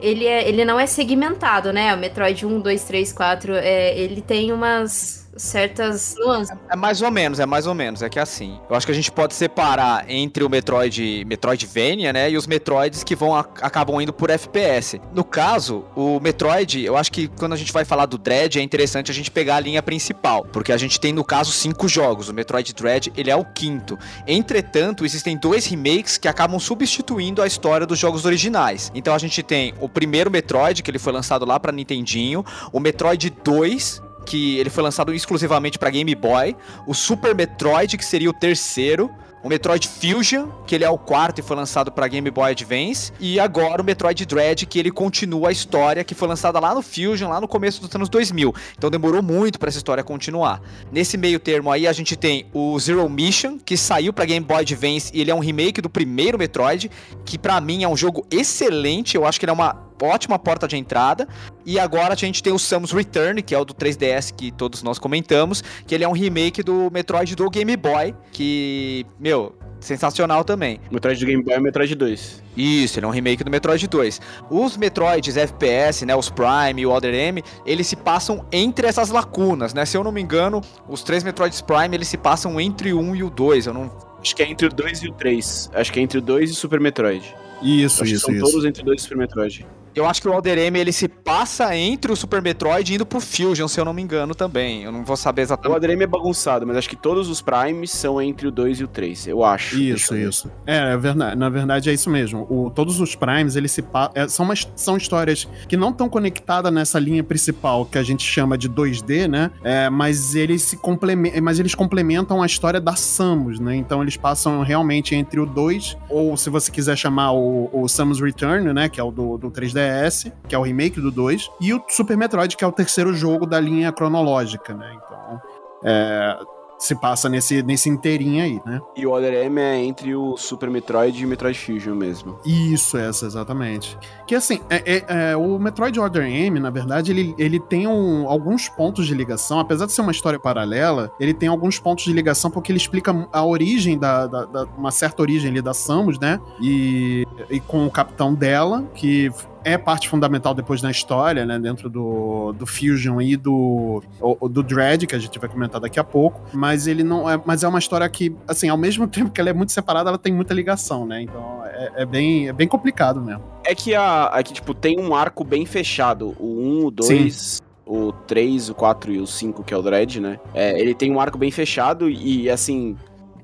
Ele, 0.00 0.26
é, 0.26 0.48
ele 0.48 0.64
não 0.64 0.80
é 0.80 0.86
segmentado, 0.86 1.72
né? 1.74 1.94
O 1.94 1.98
Metroid 1.98 2.46
1, 2.46 2.60
2, 2.60 2.84
3, 2.84 3.12
4. 3.12 3.54
É, 3.56 3.98
ele 3.98 4.22
tem 4.22 4.50
umas 4.52 5.19
certas 5.40 6.14
nuances. 6.18 6.56
É 6.68 6.76
mais 6.76 7.00
ou 7.02 7.10
menos, 7.10 7.40
é 7.40 7.46
mais 7.46 7.66
ou 7.66 7.74
menos. 7.74 8.02
É 8.02 8.08
que 8.08 8.18
é 8.18 8.22
assim. 8.22 8.58
Eu 8.68 8.76
acho 8.76 8.86
que 8.86 8.92
a 8.92 8.94
gente 8.94 9.10
pode 9.10 9.34
separar 9.34 10.04
entre 10.08 10.44
o 10.44 10.48
Metroid, 10.48 11.24
Metroidvania, 11.26 12.12
né? 12.12 12.30
E 12.30 12.36
os 12.36 12.46
Metroids 12.46 13.02
que 13.02 13.16
vão 13.16 13.34
acabam 13.34 14.00
indo 14.00 14.12
por 14.12 14.30
FPS. 14.30 15.00
No 15.12 15.24
caso, 15.24 15.84
o 15.96 16.20
Metroid, 16.20 16.84
eu 16.84 16.96
acho 16.96 17.10
que 17.10 17.28
quando 17.28 17.54
a 17.54 17.56
gente 17.56 17.72
vai 17.72 17.84
falar 17.84 18.06
do 18.06 18.18
Dread, 18.18 18.58
é 18.58 18.62
interessante 18.62 19.10
a 19.10 19.14
gente 19.14 19.30
pegar 19.30 19.56
a 19.56 19.60
linha 19.60 19.82
principal. 19.82 20.44
Porque 20.52 20.72
a 20.72 20.76
gente 20.76 21.00
tem, 21.00 21.12
no 21.12 21.24
caso, 21.24 21.52
cinco 21.52 21.88
jogos. 21.88 22.28
O 22.28 22.34
Metroid 22.34 22.72
Dread, 22.74 23.12
ele 23.16 23.30
é 23.30 23.36
o 23.36 23.44
quinto. 23.44 23.98
Entretanto, 24.26 25.04
existem 25.04 25.36
dois 25.36 25.66
remakes 25.66 26.18
que 26.18 26.28
acabam 26.28 26.58
substituindo 26.58 27.42
a 27.42 27.46
história 27.46 27.86
dos 27.86 27.98
jogos 27.98 28.24
originais. 28.24 28.90
Então 28.94 29.14
a 29.14 29.18
gente 29.18 29.42
tem 29.42 29.74
o 29.80 29.88
primeiro 29.88 30.30
Metroid, 30.30 30.82
que 30.82 30.90
ele 30.90 30.98
foi 30.98 31.12
lançado 31.12 31.46
lá 31.46 31.58
pra 31.58 31.72
Nintendinho. 31.72 32.44
O 32.72 32.78
Metroid 32.78 33.30
2, 33.42 34.02
que 34.30 34.58
ele 34.58 34.70
foi 34.70 34.84
lançado 34.84 35.12
exclusivamente 35.12 35.76
para 35.76 35.90
Game 35.90 36.14
Boy, 36.14 36.56
o 36.86 36.94
Super 36.94 37.34
Metroid, 37.34 37.98
que 37.98 38.04
seria 38.04 38.30
o 38.30 38.32
terceiro, 38.32 39.10
o 39.42 39.48
Metroid 39.48 39.88
Fusion, 39.88 40.48
que 40.68 40.74
ele 40.76 40.84
é 40.84 40.90
o 40.90 40.96
quarto 40.96 41.40
e 41.40 41.42
foi 41.42 41.56
lançado 41.56 41.90
para 41.90 42.06
Game 42.06 42.30
Boy 42.30 42.52
Advance, 42.52 43.12
e 43.18 43.40
agora 43.40 43.82
o 43.82 43.84
Metroid 43.84 44.24
Dread, 44.24 44.66
que 44.66 44.78
ele 44.78 44.92
continua 44.92 45.48
a 45.48 45.52
história 45.52 46.04
que 46.04 46.14
foi 46.14 46.28
lançada 46.28 46.60
lá 46.60 46.72
no 46.72 46.80
Fusion, 46.80 47.28
lá 47.28 47.40
no 47.40 47.48
começo 47.48 47.80
dos 47.80 47.92
anos 47.92 48.08
2000. 48.08 48.54
Então 48.78 48.88
demorou 48.88 49.20
muito 49.20 49.58
para 49.58 49.68
essa 49.68 49.78
história 49.78 50.04
continuar. 50.04 50.62
Nesse 50.92 51.16
meio 51.16 51.40
termo 51.40 51.72
aí 51.72 51.88
a 51.88 51.92
gente 51.92 52.14
tem 52.14 52.46
o 52.52 52.78
Zero 52.78 53.08
Mission, 53.08 53.58
que 53.58 53.76
saiu 53.76 54.12
para 54.12 54.26
Game 54.26 54.46
Boy 54.46 54.58
Advance 54.58 55.10
e 55.12 55.20
ele 55.20 55.32
é 55.32 55.34
um 55.34 55.40
remake 55.40 55.80
do 55.80 55.90
primeiro 55.90 56.38
Metroid, 56.38 56.88
que 57.24 57.36
para 57.36 57.60
mim 57.60 57.82
é 57.82 57.88
um 57.88 57.96
jogo 57.96 58.24
excelente, 58.30 59.16
eu 59.16 59.26
acho 59.26 59.40
que 59.40 59.44
ele 59.44 59.50
é 59.50 59.54
uma 59.54 59.89
ótima 60.02 60.38
porta 60.38 60.66
de 60.66 60.76
entrada. 60.76 61.26
E 61.64 61.78
agora 61.78 62.14
a 62.14 62.16
gente 62.16 62.42
tem 62.42 62.52
o 62.52 62.58
Samus 62.58 62.92
Return, 62.92 63.42
que 63.42 63.54
é 63.54 63.58
o 63.58 63.64
do 63.64 63.74
3DS 63.74 64.32
que 64.34 64.50
todos 64.50 64.82
nós 64.82 64.98
comentamos, 64.98 65.62
que 65.86 65.94
ele 65.94 66.04
é 66.04 66.08
um 66.08 66.12
remake 66.12 66.62
do 66.62 66.90
Metroid 66.90 67.34
do 67.36 67.48
Game 67.50 67.76
Boy, 67.76 68.14
que, 68.32 69.06
meu, 69.18 69.54
sensacional 69.80 70.44
também. 70.44 70.80
O 70.90 70.94
Metroid 70.94 71.18
do 71.18 71.26
Game 71.26 71.42
Boy 71.42 71.54
é 71.54 71.58
o 71.58 71.62
Metroid 71.62 71.94
2. 71.94 72.42
Isso, 72.56 72.98
ele 72.98 73.06
é 73.06 73.08
um 73.08 73.12
remake 73.12 73.42
do 73.42 73.50
Metroid 73.50 73.86
2. 73.86 74.20
Os 74.50 74.76
Metroids 74.76 75.36
FPS, 75.36 76.04
né, 76.04 76.14
os 76.14 76.28
Prime 76.30 76.80
e 76.80 76.86
o 76.86 76.90
Other 76.90 77.14
M, 77.14 77.42
eles 77.64 77.86
se 77.86 77.96
passam 77.96 78.44
entre 78.52 78.86
essas 78.86 79.10
lacunas, 79.10 79.72
né? 79.72 79.84
Se 79.86 79.96
eu 79.96 80.04
não 80.04 80.12
me 80.12 80.20
engano, 80.20 80.60
os 80.88 81.02
três 81.02 81.24
Metroids 81.24 81.60
Prime, 81.60 81.94
eles 81.94 82.08
se 82.08 82.16
passam 82.16 82.60
entre 82.60 82.92
o 82.92 83.00
1 83.00 83.16
e 83.16 83.22
o 83.22 83.30
2. 83.30 83.66
Eu 83.66 83.74
não 83.74 83.90
Acho 84.20 84.36
que 84.36 84.42
é 84.42 84.50
entre 84.50 84.66
o 84.66 84.70
2 84.70 85.02
e 85.02 85.08
o 85.08 85.12
3. 85.12 85.70
Acho 85.72 85.92
que 85.92 85.98
é 85.98 86.02
entre 86.02 86.18
o 86.18 86.20
2 86.20 86.50
e 86.50 86.52
o 86.52 86.56
Super 86.56 86.78
Metroid. 86.78 87.34
Isso, 87.62 88.02
Acho 88.02 88.12
isso, 88.12 88.26
que 88.26 88.32
são 88.32 88.34
isso. 88.34 88.44
todos 88.44 88.66
entre 88.66 88.82
o 88.82 88.84
2 88.84 89.00
e 89.00 89.00
o 89.00 89.02
Super 89.02 89.18
Metroid. 89.18 89.66
Eu 89.94 90.06
acho 90.06 90.20
que 90.22 90.28
o 90.28 90.32
Elder 90.32 90.58
M 90.58 90.78
ele 90.78 90.92
se 90.92 91.08
passa 91.08 91.74
entre 91.76 92.12
o 92.12 92.16
Super 92.16 92.40
Metroid 92.40 92.94
indo 92.94 93.04
pro 93.06 93.20
Fusion, 93.20 93.66
se 93.68 93.80
eu 93.80 93.84
não 93.84 93.92
me 93.92 94.02
engano 94.02 94.34
também. 94.34 94.82
Eu 94.84 94.92
não 94.92 95.04
vou 95.04 95.16
saber 95.16 95.42
O 95.42 95.44
exatamente. 95.44 95.84
ADM 95.84 96.02
é 96.02 96.06
bagunçado, 96.06 96.66
mas 96.66 96.76
acho 96.76 96.88
que 96.88 96.96
todos 96.96 97.28
os 97.28 97.40
Primes 97.40 97.90
são 97.90 98.20
entre 98.20 98.46
o 98.46 98.50
2 98.50 98.80
e 98.80 98.84
o 98.84 98.88
3, 98.88 99.26
eu 99.28 99.44
acho. 99.44 99.78
Isso, 99.80 100.14
eu 100.14 100.28
isso. 100.28 100.50
É, 100.66 100.92
é 100.92 100.96
verdade, 100.96 101.36
na 101.36 101.48
verdade 101.48 101.90
é 101.90 101.92
isso 101.92 102.08
mesmo. 102.10 102.46
O, 102.50 102.70
todos 102.70 103.00
os 103.00 103.14
primes, 103.14 103.56
eles 103.56 103.72
se 103.72 103.82
pa- 103.82 104.10
é, 104.14 104.28
são, 104.28 104.44
umas, 104.44 104.66
são 104.76 104.96
histórias 104.96 105.48
que 105.68 105.76
não 105.76 105.90
estão 105.90 106.08
conectadas 106.08 106.72
nessa 106.72 106.98
linha 106.98 107.22
principal 107.24 107.84
que 107.84 107.98
a 107.98 108.02
gente 108.02 108.22
chama 108.24 108.56
de 108.56 108.68
2D, 108.68 109.26
né? 109.28 109.50
É, 109.64 109.90
mas 109.90 110.34
eles 110.34 110.62
se 110.62 110.76
complementam, 110.76 111.42
mas 111.42 111.58
eles 111.58 111.74
complementam 111.74 112.42
a 112.42 112.46
história 112.46 112.80
da 112.80 112.94
Samus, 112.94 113.58
né? 113.58 113.74
Então 113.76 114.02
eles 114.02 114.16
passam 114.16 114.62
realmente 114.62 115.14
entre 115.14 115.40
o 115.40 115.46
2 115.46 115.96
ou 116.08 116.36
se 116.36 116.48
você 116.50 116.70
quiser 116.70 116.96
chamar 116.96 117.32
o, 117.32 117.68
o 117.72 117.88
Samus 117.88 118.20
Return, 118.20 118.72
né, 118.72 118.88
que 118.88 119.00
é 119.00 119.02
o 119.04 119.10
do, 119.10 119.36
do 119.38 119.50
3DS, 119.80 120.32
que 120.48 120.54
é 120.54 120.58
o 120.58 120.62
remake 120.62 121.00
do 121.00 121.10
2, 121.10 121.50
e 121.60 121.72
o 121.72 121.82
Super 121.88 122.16
Metroid, 122.16 122.56
que 122.56 122.64
é 122.64 122.66
o 122.66 122.72
terceiro 122.72 123.12
jogo 123.14 123.46
da 123.46 123.58
linha 123.58 123.92
cronológica, 123.92 124.74
né? 124.74 124.92
Então, 124.94 125.40
é, 125.84 126.38
se 126.80 126.94
passa 126.94 127.28
nesse, 127.28 127.62
nesse 127.62 127.90
inteirinho 127.90 128.42
aí, 128.42 128.60
né? 128.64 128.80
E 128.96 129.06
o 129.06 129.12
Other 129.12 129.34
M 129.34 129.60
é 129.60 129.84
entre 129.84 130.14
o 130.14 130.36
Super 130.38 130.70
Metroid 130.70 131.20
e 131.20 131.26
o 131.26 131.28
Metroid 131.28 131.56
Fusion 131.58 131.94
mesmo. 131.94 132.38
Isso, 132.44 132.96
essa, 132.96 133.26
exatamente. 133.26 133.98
Que 134.26 134.34
assim, 134.34 134.60
é, 134.70 134.96
é, 134.96 135.04
é, 135.32 135.36
o 135.36 135.58
Metroid 135.58 136.00
Other 136.00 136.24
M, 136.24 136.58
na 136.58 136.70
verdade, 136.70 137.12
ele, 137.12 137.34
ele 137.36 137.60
tem 137.60 137.86
um, 137.86 138.26
alguns 138.26 138.68
pontos 138.70 139.06
de 139.06 139.14
ligação, 139.14 139.60
apesar 139.60 139.84
de 139.84 139.92
ser 139.92 140.00
uma 140.00 140.10
história 140.10 140.40
paralela, 140.40 141.12
ele 141.20 141.34
tem 141.34 141.50
alguns 141.50 141.78
pontos 141.78 142.04
de 142.04 142.14
ligação 142.14 142.50
porque 142.50 142.72
ele 142.72 142.78
explica 142.78 143.28
a 143.30 143.44
origem 143.44 143.98
da, 143.98 144.26
da, 144.26 144.44
da 144.46 144.64
uma 144.76 144.90
certa 144.90 145.20
origem 145.20 145.50
ali 145.50 145.60
da 145.60 145.74
Samus, 145.74 146.18
né? 146.18 146.40
E, 146.62 147.26
e 147.50 147.60
com 147.60 147.86
o 147.86 147.90
capitão 147.90 148.32
dela, 148.32 148.84
que 148.94 149.30
é 149.64 149.76
parte 149.76 150.08
fundamental 150.08 150.54
depois 150.54 150.82
na 150.82 150.90
história, 150.90 151.44
né? 151.44 151.58
Dentro 151.58 151.88
do, 151.88 152.52
do 152.52 152.66
Fusion 152.66 153.20
e 153.20 153.36
do, 153.36 154.02
do 154.50 154.62
Dread, 154.62 155.06
que 155.06 155.14
a 155.14 155.18
gente 155.18 155.38
vai 155.38 155.48
comentar 155.48 155.80
daqui 155.80 155.98
a 156.00 156.04
pouco. 156.04 156.40
Mas 156.52 156.86
ele 156.86 157.02
não 157.02 157.30
é. 157.30 157.40
Mas 157.44 157.62
é 157.62 157.68
uma 157.68 157.78
história 157.78 158.08
que, 158.08 158.34
assim, 158.46 158.68
ao 158.68 158.76
mesmo 158.76 159.06
tempo 159.08 159.30
que 159.30 159.40
ela 159.40 159.50
é 159.50 159.54
muito 159.54 159.72
separada, 159.72 160.10
ela 160.10 160.18
tem 160.18 160.32
muita 160.32 160.54
ligação, 160.54 161.06
né? 161.06 161.22
Então 161.22 161.62
é, 161.66 162.02
é 162.02 162.06
bem, 162.06 162.48
é 162.48 162.52
bem 162.52 162.68
complicado 162.68 163.20
mesmo. 163.20 163.42
É 163.64 163.74
que 163.74 163.94
a. 163.94 164.30
É 164.34 164.42
que, 164.42 164.52
tipo, 164.52 164.74
tem 164.74 164.98
um 164.98 165.14
arco 165.14 165.44
bem 165.44 165.66
fechado. 165.66 166.34
O 166.38 166.82
1, 166.82 166.86
o 166.86 166.90
2 166.90 167.60
o 167.90 168.12
3, 168.12 168.70
o 168.70 168.74
4 168.76 169.12
e 169.12 169.18
o 169.18 169.26
5, 169.26 169.64
que 169.64 169.74
é 169.74 169.76
o 169.76 169.82
Dread, 169.82 170.20
né? 170.20 170.38
É, 170.54 170.80
ele 170.80 170.94
tem 170.94 171.10
um 171.10 171.18
arco 171.18 171.36
bem 171.36 171.50
fechado 171.50 172.08
e, 172.08 172.48
assim, 172.48 172.96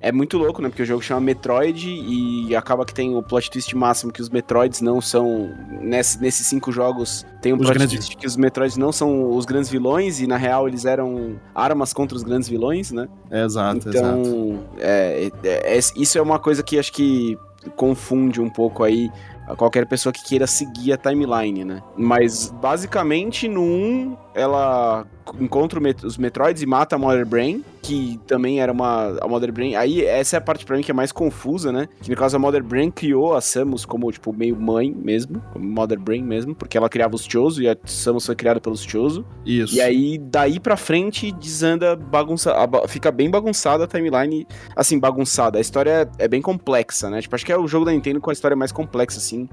é 0.09 0.13
muito 0.13 0.39
louco, 0.39 0.63
né? 0.63 0.69
Porque 0.69 0.83
o 0.83 0.87
jogo 0.87 1.03
chama 1.03 1.21
Metroid 1.21 1.89
e 1.89 2.55
acaba 2.55 2.85
que 2.85 2.95
tem 2.95 3.15
o 3.17 3.23
plot 3.23 3.51
twist 3.51 3.75
máximo 3.77 4.13
que 4.13 4.21
os 4.23 4.29
Metroids 4.31 4.81
não 4.81 5.01
são. 5.01 5.51
Nesse, 5.81 6.21
nesses 6.21 6.47
cinco 6.47 6.71
jogos, 6.71 7.27
tem 7.43 7.53
um 7.53 7.57
Os 7.57 7.63
plot 7.63 7.75
grandes- 7.79 7.97
twist 7.99 8.17
que 8.17 8.27
os 8.27 8.37
Metroids 8.37 8.77
não 8.77 8.93
são 8.93 9.31
os 9.37 9.45
grandes 9.45 9.69
vilões 9.71 10.21
e 10.21 10.27
na 10.27 10.37
real 10.37 10.69
eles 10.69 10.85
eram 10.85 11.37
armas 11.55 11.93
contra 11.93 12.17
os 12.17 12.23
grandes 12.23 12.49
vilões, 12.49 12.93
né? 12.93 13.09
Exato, 13.31 13.89
exato. 13.89 14.19
Então, 14.21 14.61
é, 14.79 15.31
é- 15.43 15.77
é- 15.77 15.79
isso 15.97 16.19
é 16.19 16.23
uma 16.23 16.39
coisa 16.39 16.63
que 16.63 16.79
acho 16.79 16.93
que 16.93 17.37
confunde 17.75 18.41
um 18.41 18.49
pouco 18.49 18.85
aí 18.85 19.11
a 19.49 19.55
qualquer 19.57 19.87
pessoa 19.87 20.13
que 20.13 20.25
queira 20.25 20.47
seguir 20.47 20.93
a 20.93 20.97
timeline, 20.97 21.65
né? 21.65 21.83
Mas 21.97 22.53
basicamente 22.61 23.49
no 23.49 23.63
1 23.63 24.17
ela 24.37 25.07
encontra 25.41 25.81
os 26.05 26.19
Metroids 26.19 26.63
e 26.63 26.67
mata 26.67 26.95
a 26.95 26.99
Mother 26.99 27.25
Brain, 27.27 27.65
que 27.83 28.21
também 28.27 28.61
era 28.61 28.71
uma 28.71 29.17
a 29.21 29.27
Mother 29.27 29.51
Brain. 29.51 29.75
Aí 29.75 30.05
essa 30.05 30.37
é 30.37 30.39
a 30.39 30.41
parte 30.43 30.65
pra 30.67 30.77
mim 30.77 30.83
que 30.83 30.91
é 30.91 30.95
mais 30.95 31.11
confusa, 31.11 31.73
né? 31.73 31.89
Que 32.03 32.11
no 32.11 32.17
caso 32.17 32.37
a 32.37 32.39
Mother 32.39 32.63
Brain 32.63 32.91
criou 32.91 33.35
a 33.35 33.41
Samus 33.41 33.87
como 33.87 34.13
tipo 34.13 34.33
meio 34.35 34.55
mãe 34.55 34.95
mesmo, 34.95 35.43
como 35.55 35.65
Mother 35.65 35.99
Brain 35.99 36.23
mesmo, 36.23 36.55
porque 36.55 36.77
ela 36.77 36.89
criava 36.89 37.15
os 37.15 37.25
Chozo 37.25 37.63
e 37.63 37.69
a 37.69 37.77
Samus 37.87 38.27
foi 38.27 38.37
criada 38.37 38.61
pelos 38.61 38.83
Chozo. 38.83 39.25
Isso. 39.45 39.75
E 39.75 39.81
aí, 39.81 40.19
daí 40.19 40.61
pra 40.61 40.77
frente, 40.77 41.33
desanda 41.33 41.97
bagunça. 41.97 42.55
Fica 42.89 43.11
bem 43.11 43.31
bagunçada 43.31 43.85
a 43.85 43.87
timeline. 43.87 44.47
Assim, 44.77 44.99
bagunçada. 44.99 45.57
A 45.57 45.61
história 45.63 46.09
é 46.19 46.29
bem 46.29 46.43
complexa, 46.43 47.09
né? 47.09 47.23
Tipo, 47.23 47.35
acho 47.35 47.47
que 47.47 47.53
é 47.53 47.59
o 47.59 47.67
jogo 47.67 47.87
da 47.87 47.93
Nintendo 47.93 48.21
com 48.21 48.29
a 48.29 48.35
história 48.35 48.57
mais 48.57 48.71
complexa, 48.71 49.19
assim. 49.19 49.49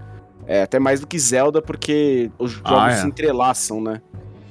É, 0.46 0.64
até 0.64 0.78
mais 0.78 1.00
do 1.00 1.08
que 1.08 1.18
Zelda, 1.18 1.62
porque 1.62 2.30
os 2.38 2.52
jogos 2.52 2.72
Ah, 2.74 2.92
é. 2.92 2.96
se 2.98 3.08
entrelaçam, 3.08 3.80
né? 3.82 4.02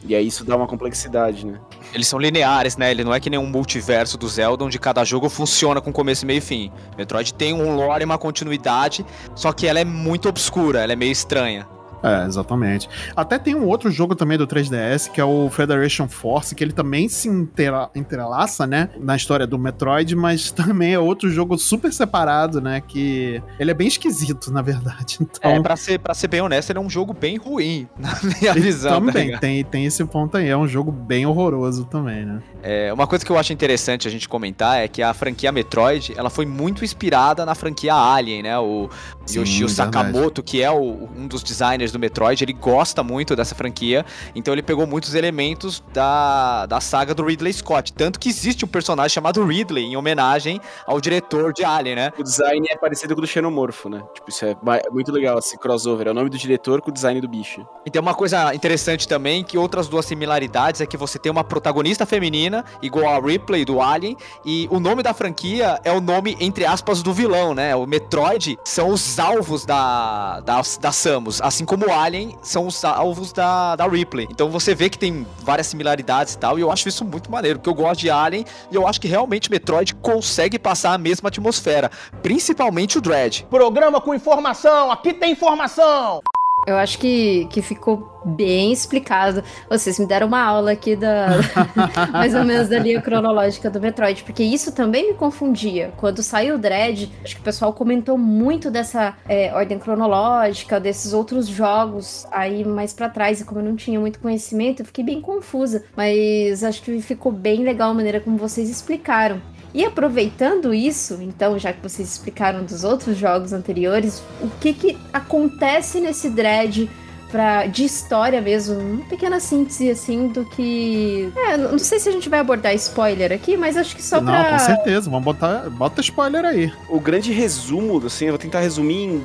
E 0.05 0.15
aí 0.15 0.27
isso 0.27 0.45
dá 0.45 0.57
uma 0.57 0.67
complexidade, 0.67 1.47
né? 1.47 1.61
Eles 1.95 2.09
são 2.09 2.19
lineares, 2.19 2.77
né? 2.77 2.91
Ele 2.91 3.05
não 3.05 3.15
é 3.15 3.21
que 3.21 3.31
nem 3.31 3.39
um 3.39 3.47
multiverso 3.47 4.19
do 4.19 4.29
Zelda, 4.29 4.65
onde 4.65 4.79
cada 4.79 5.05
jogo 5.05 5.29
funciona 5.29 5.81
com 5.81 5.93
começo, 5.93 6.27
meio 6.27 6.39
e 6.39 6.41
fim. 6.41 6.73
Metroid 6.97 7.33
tem 7.35 7.53
um 7.53 7.77
lore 7.77 8.03
e 8.03 8.05
uma 8.05 8.19
continuidade, 8.19 9.07
só 9.35 9.53
que 9.53 9.67
ela 9.67 9.79
é 9.79 9.85
muito 9.85 10.29
obscura, 10.29 10.81
ela 10.81 10.93
é 10.93 10.97
meio 10.97 11.13
estranha. 11.13 11.69
É, 12.03 12.27
exatamente. 12.27 12.89
Até 13.17 13.39
tem 13.39 13.55
um 13.55 13.67
outro 13.67 13.91
jogo 13.91 14.15
também 14.15 14.37
do 14.37 14.47
3DS, 14.47 15.11
que 15.11 15.21
é 15.21 15.25
o 15.25 15.49
Federation 15.51 16.09
Force, 16.09 16.55
que 16.55 16.63
ele 16.65 16.73
também 16.73 17.09
se 17.09 17.29
intera- 17.29 17.91
entrelaça, 17.95 18.67
né, 18.67 18.91
na 18.99 19.15
história 19.17 19.47
do 19.47 19.59
Metroid, 19.59 20.15
mas 20.17 20.51
também 20.53 20.95
é 20.95 20.99
outro 20.99 21.31
jogo 21.31 21.57
super 21.59 21.93
separado, 21.93 22.61
né, 22.61 22.81
que 22.81 23.43
ele 23.59 23.71
é 23.71 23.75
bem 23.75 23.89
esquisito, 23.89 24.51
na 24.53 24.63
verdade. 24.63 25.19
Então, 25.43 25.51
É, 25.53 25.61
pra 25.61 25.77
ser, 25.77 25.99
pra 25.99 26.15
ser 26.15 26.29
bem 26.29 26.41
honesto, 26.41 26.71
ele 26.71 26.79
é 26.79 26.83
um 26.83 26.91
jogo 26.91 27.13
bem 27.13 27.37
ruim, 27.37 27.89
na 27.99 28.15
minha 28.23 28.53
visão. 28.55 29.01
tá 29.01 29.07
também 29.07 29.25
ligado? 29.27 29.41
tem, 29.41 29.65
tem 29.65 29.85
esse 29.87 30.05
ponto 30.05 30.37
aí, 30.37 30.49
é 30.49 30.57
um 30.57 30.69
jogo 30.69 30.91
bem 30.93 31.25
horroroso 31.27 31.85
também, 31.85 32.25
né. 32.25 32.43
É, 32.63 32.93
uma 32.93 33.07
coisa 33.07 33.25
que 33.25 33.31
eu 33.33 33.39
acho 33.39 33.53
interessante 33.53 34.07
a 34.07 34.11
gente 34.11 34.29
comentar 34.29 34.79
é 34.79 34.89
que 34.89 35.03
a 35.03 35.13
franquia 35.15 35.51
Metroid, 35.51 36.13
ela 36.17 36.31
foi 36.31 36.47
muito 36.47 36.85
inspirada 36.85 37.45
na 37.47 37.55
franquia 37.55 37.95
Alien, 37.95 38.43
né? 38.43 38.59
O 38.59 38.89
Yoshio 39.29 39.67
verdade. 39.69 39.73
Sakamoto, 39.73 40.43
que 40.43 40.63
é 40.63 40.71
o- 40.71 41.09
um 41.17 41.27
dos 41.27 41.43
designers 41.43 41.92
do 41.93 41.99
Metroid, 41.99 42.43
ele 42.43 42.53
gosta 42.53 43.03
muito 43.03 43.37
dessa 43.37 43.55
franquia, 43.55 44.05
então 44.35 44.53
ele 44.55 44.63
pegou 44.63 44.87
muitos 44.87 45.15
elementos 45.15 45.83
da, 45.93 46.67
da 46.67 46.81
saga 46.81 47.15
do 47.15 47.25
Ridley 47.25 47.53
Scott. 47.53 47.93
Tanto 47.93 48.19
que 48.19 48.29
existe 48.29 48.65
um 48.65 48.69
personagem 48.69 49.15
chamado 49.15 49.45
Ridley, 49.45 49.85
em 49.85 49.97
homenagem 49.97 50.61
ao 50.87 51.01
diretor 51.01 51.53
de 51.53 51.65
Alien, 51.65 51.97
né? 51.97 52.13
O 52.19 52.23
design 52.23 52.67
é 52.71 52.77
parecido 52.77 53.15
com 53.15 53.21
o 53.21 53.23
do 53.23 53.27
Xenomorfo, 53.27 53.89
né? 53.89 54.03
Tipo, 54.15 54.29
isso 54.31 54.45
é 54.45 54.57
muito 54.91 55.13
legal, 55.13 55.39
esse 55.39 55.57
crossover. 55.59 56.09
É 56.09 56.11
o 56.11 56.15
nome 56.15 56.31
do 56.31 56.39
diretor 56.39 56.81
com 56.81 56.91
o 56.91 56.93
design 56.93 57.21
do 57.21 57.29
bicho. 57.29 57.67
E 57.87 57.91
tem 57.91 58.01
uma 58.01 58.15
coisa 58.15 58.55
interessante 58.55 59.07
também, 59.07 59.45
que 59.45 59.57
outras 59.57 59.89
duas 59.89 60.07
similaridades 60.07 60.81
é 60.81 60.87
que 60.87 60.97
você 60.97 61.19
tem 61.19 61.31
uma 61.31 61.45
protagonista 61.45 62.07
feminina, 62.07 62.65
igual 62.81 63.15
a 63.15 63.21
Ripley 63.21 63.65
do 63.65 63.81
Alien, 63.81 64.17
e 64.45 64.69
o 64.71 64.81
nome 64.81 65.03
da 65.03 65.15
franquia 65.15 65.81
é 65.85 65.93
o 65.93 66.01
nome, 66.01 66.37
entre 66.41 66.65
aspas, 66.65 67.03
do 67.03 67.13
vilão, 67.13 67.55
né? 67.55 67.75
O 67.75 67.87
Metroid 67.87 68.59
são 68.65 68.91
os 68.91 69.19
alvos 69.19 69.65
da, 69.65 70.41
da, 70.41 70.61
da 70.81 70.93
Samus, 70.93 71.41
assim 71.41 71.65
como 71.65 71.82
o 71.83 71.93
Alien 71.93 72.37
são 72.43 72.67
os 72.67 72.85
alvos 72.85 73.33
da, 73.33 73.77
da 73.77 73.87
Ripley. 73.87 74.29
Então 74.31 74.49
você 74.51 74.75
vê 74.75 74.89
que 74.89 74.99
tem 74.99 75.27
várias 75.41 75.67
similaridades 75.67 76.35
e 76.35 76.39
tal, 76.39 76.59
e 76.59 76.62
eu 76.62 76.71
acho 76.71 76.89
isso 76.89 77.05
muito 77.05 77.31
maneiro, 77.31 77.59
porque 77.59 77.71
eu 77.71 77.75
gosto 77.75 78.01
de 78.01 78.11
Alien, 78.11 78.45
e 78.71 78.75
eu 78.75 78.87
acho 78.87 79.01
que 79.01 79.09
realmente 79.09 79.51
Metroid 79.51 79.95
consegue 79.97 80.59
passar 80.59 80.93
a 80.95 80.99
mesma 80.99 81.29
atmosfera, 81.29 81.91
principalmente 82.23 82.99
o 82.99 83.01
Dread. 83.01 83.47
Programa 83.51 84.01
com 84.01 84.15
informação, 84.15 84.91
aqui 84.91 85.12
tem 85.12 85.33
informação. 85.33 86.21
Eu 86.66 86.76
acho 86.76 86.99
que, 86.99 87.47
que 87.50 87.61
ficou 87.61 88.12
bem 88.25 88.73
explicado. 88.73 89.42
Vocês 89.69 89.99
me 89.99 90.07
deram 90.07 90.28
uma 90.28 90.40
aula 90.40 90.73
aqui 90.73 90.95
da 90.95 91.40
mais 92.12 92.35
ou 92.35 92.45
menos 92.45 92.69
da 92.69 92.78
linha 92.78 93.00
cronológica 93.00 93.69
do 93.69 93.81
Metroid, 93.81 94.23
porque 94.23 94.42
isso 94.42 94.73
também 94.73 95.09
me 95.09 95.14
confundia. 95.14 95.92
Quando 95.97 96.23
saiu 96.23 96.54
o 96.54 96.59
Dread, 96.59 97.11
acho 97.25 97.35
que 97.35 97.40
o 97.40 97.45
pessoal 97.45 97.73
comentou 97.73 98.16
muito 98.16 98.71
dessa 98.71 99.14
é, 99.28 99.52
ordem 99.52 99.78
cronológica, 99.78 100.78
desses 100.78 101.12
outros 101.12 101.49
jogos 101.49 102.26
aí 102.31 102.64
mais 102.64 102.92
pra 102.92 103.09
trás, 103.09 103.40
e 103.40 103.45
como 103.45 103.61
eu 103.61 103.64
não 103.64 103.76
tinha 103.76 103.99
muito 103.99 104.21
conhecimento, 104.21 104.83
eu 104.83 104.87
fiquei 104.87 105.04
bem 105.04 105.21
confusa. 105.21 105.85
Mas 105.97 106.62
acho 106.62 106.83
que 106.83 107.00
ficou 107.00 107.33
bem 107.33 107.64
legal 107.64 107.90
a 107.90 107.95
maneira 107.95 108.21
como 108.21 108.37
vocês 108.37 108.71
explicaram. 108.71 109.40
E 109.75 109.85
aproveitando 109.85 110.75
isso, 110.75 111.19
então, 111.21 111.59
já 111.59 111.73
que 111.73 111.83
vocês 111.83 112.09
explicaram 112.09 112.64
dos 112.64 112.85
outros 112.85 113.17
jogos 113.17 113.52
anteriores, 113.52 114.23
o 114.41 114.49
que 114.61 114.73
que 114.73 114.99
acontece 115.12 115.99
nesse 115.99 116.29
Dread 116.29 116.91
pra, 117.31 117.67
de 117.67 117.85
história 117.85 118.41
mesmo? 118.43 118.79
Uma 118.79 119.05
pequena 119.07 119.41
síntese, 119.41 119.91
assim, 119.91 120.29
do 120.29 120.45
que... 120.45 121.33
É, 121.35 121.57
não 121.57 121.79
sei 121.79 121.99
se 121.99 122.09
a 122.09 122.12
gente 122.12 122.29
vai 122.29 122.41
abordar 122.41 122.75
spoiler 122.75 123.33
aqui, 123.33 123.57
mas 123.57 123.76
acho 123.79 123.97
que 123.97 124.02
só 124.02 124.21
Não, 124.21 124.31
pra... 124.31 124.52
com 124.52 124.59
certeza, 124.59 125.09
vamos 125.09 125.25
botar, 125.25 125.71
bota 125.71 126.02
spoiler 126.02 126.45
aí. 126.45 126.71
O 126.91 127.00
grande 127.00 127.33
resumo, 127.33 128.05
assim, 128.05 128.26
eu 128.26 128.33
vou 128.33 128.38
tentar 128.38 128.61
resumir 128.61 129.05
em 129.05 129.25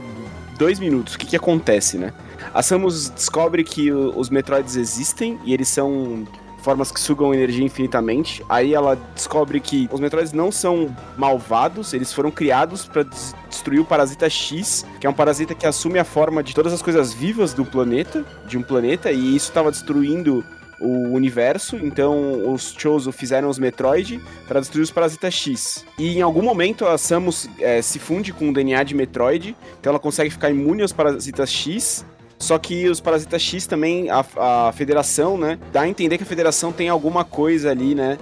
dois 0.58 0.80
minutos 0.80 1.16
o 1.16 1.18
que, 1.20 1.26
que 1.26 1.36
acontece, 1.36 1.98
né? 1.98 2.14
A 2.54 2.64
Samus 2.64 3.10
descobre 3.10 3.64
que 3.64 3.92
os 3.92 4.30
Metroids 4.30 4.78
existem 4.78 5.38
e 5.44 5.54
eles 5.54 5.68
são 5.68 6.26
formas 6.62 6.92
que 6.92 7.00
sugam 7.00 7.34
energia 7.34 7.64
infinitamente. 7.64 8.44
Aí 8.50 8.74
ela 8.74 8.98
descobre 9.16 9.60
que 9.60 9.90
os 9.92 10.00
Metroids 10.00 10.34
não 10.34 10.52
são 10.52 10.96
malvados, 11.18 11.94
eles 11.94 12.14
foram 12.14 12.32
criados 12.32 12.86
para 12.86 13.04
destruir 13.48 13.80
o 13.80 13.86
parasita 13.86 14.30
X, 14.30 14.86
que 15.00 15.08
é 15.08 15.10
um 15.10 15.14
parasita 15.14 15.56
que 15.56 15.66
assume 15.66 16.00
a 16.00 16.04
forma 16.04 16.44
de 16.44 16.54
todas 16.54 16.74
as 16.74 16.82
coisas 16.82 17.14
vivas 17.14 17.54
do 17.54 17.66
planeta, 17.66 18.26
de 18.46 18.58
um 18.58 18.64
planeta, 18.64 19.12
e 19.12 19.36
isso 19.36 19.50
estava 19.50 19.72
destruindo 19.72 20.44
o 20.80 21.10
universo, 21.10 21.76
então 21.78 22.54
os 22.54 22.74
Chozo 22.78 23.12
fizeram 23.12 23.50
os 23.50 23.58
Metroid 23.58 24.22
para 24.48 24.60
destruir 24.60 24.84
os 24.84 24.92
Parasita 24.92 25.30
X. 25.32 25.86
E 25.98 26.18
em 26.18 26.22
algum 26.22 26.42
momento 26.42 26.86
a 26.86 26.98
Samus 26.98 27.50
eh, 27.60 27.82
se 27.82 28.00
funde 28.00 28.32
com 28.32 28.50
o 28.50 28.54
DNA 28.54 28.84
de 28.84 28.94
Metroid, 28.96 29.56
então 29.80 29.92
ela 29.92 30.00
consegue 30.00 30.30
ficar 30.30 30.50
imune 30.50 30.82
aos 30.82 30.94
Parasitas 30.94 31.50
X. 31.50 32.06
Só 32.40 32.58
que 32.58 32.88
os 32.88 33.00
Parasitas 33.00 33.42
X 33.42 33.66
também, 33.66 34.10
a, 34.10 34.24
a 34.38 34.72
Federação, 34.72 35.38
né, 35.38 35.58
dá 35.72 35.82
a 35.82 35.88
entender 35.88 36.18
que 36.18 36.24
a 36.24 36.28
Federação 36.28 36.72
tem 36.72 36.88
alguma 36.88 37.26
coisa 37.26 37.72
ali, 37.72 37.96
né, 37.96 38.18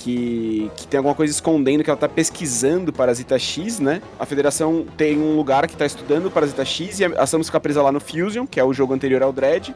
que, 0.00 0.70
que 0.76 0.86
tem 0.86 0.98
alguma 0.98 1.14
coisa 1.14 1.32
escondendo, 1.32 1.84
que 1.84 1.90
ela 1.90 1.98
tá 1.98 2.08
pesquisando 2.08 2.92
Parasita 2.92 3.38
X, 3.38 3.78
né? 3.78 4.00
A 4.18 4.24
Federação 4.24 4.86
tem 4.96 5.18
um 5.18 5.36
lugar 5.36 5.66
que 5.66 5.76
tá 5.76 5.84
estudando 5.84 6.30
Parasita 6.30 6.64
X 6.64 7.00
e 7.00 7.04
a 7.04 7.26
Samus 7.26 7.48
fica 7.48 7.60
presa 7.60 7.82
lá 7.82 7.92
no 7.92 8.00
Fusion, 8.00 8.46
que 8.46 8.58
é 8.58 8.64
o 8.64 8.72
jogo 8.72 8.94
anterior 8.94 9.22
ao 9.22 9.32
Dread. 9.32 9.74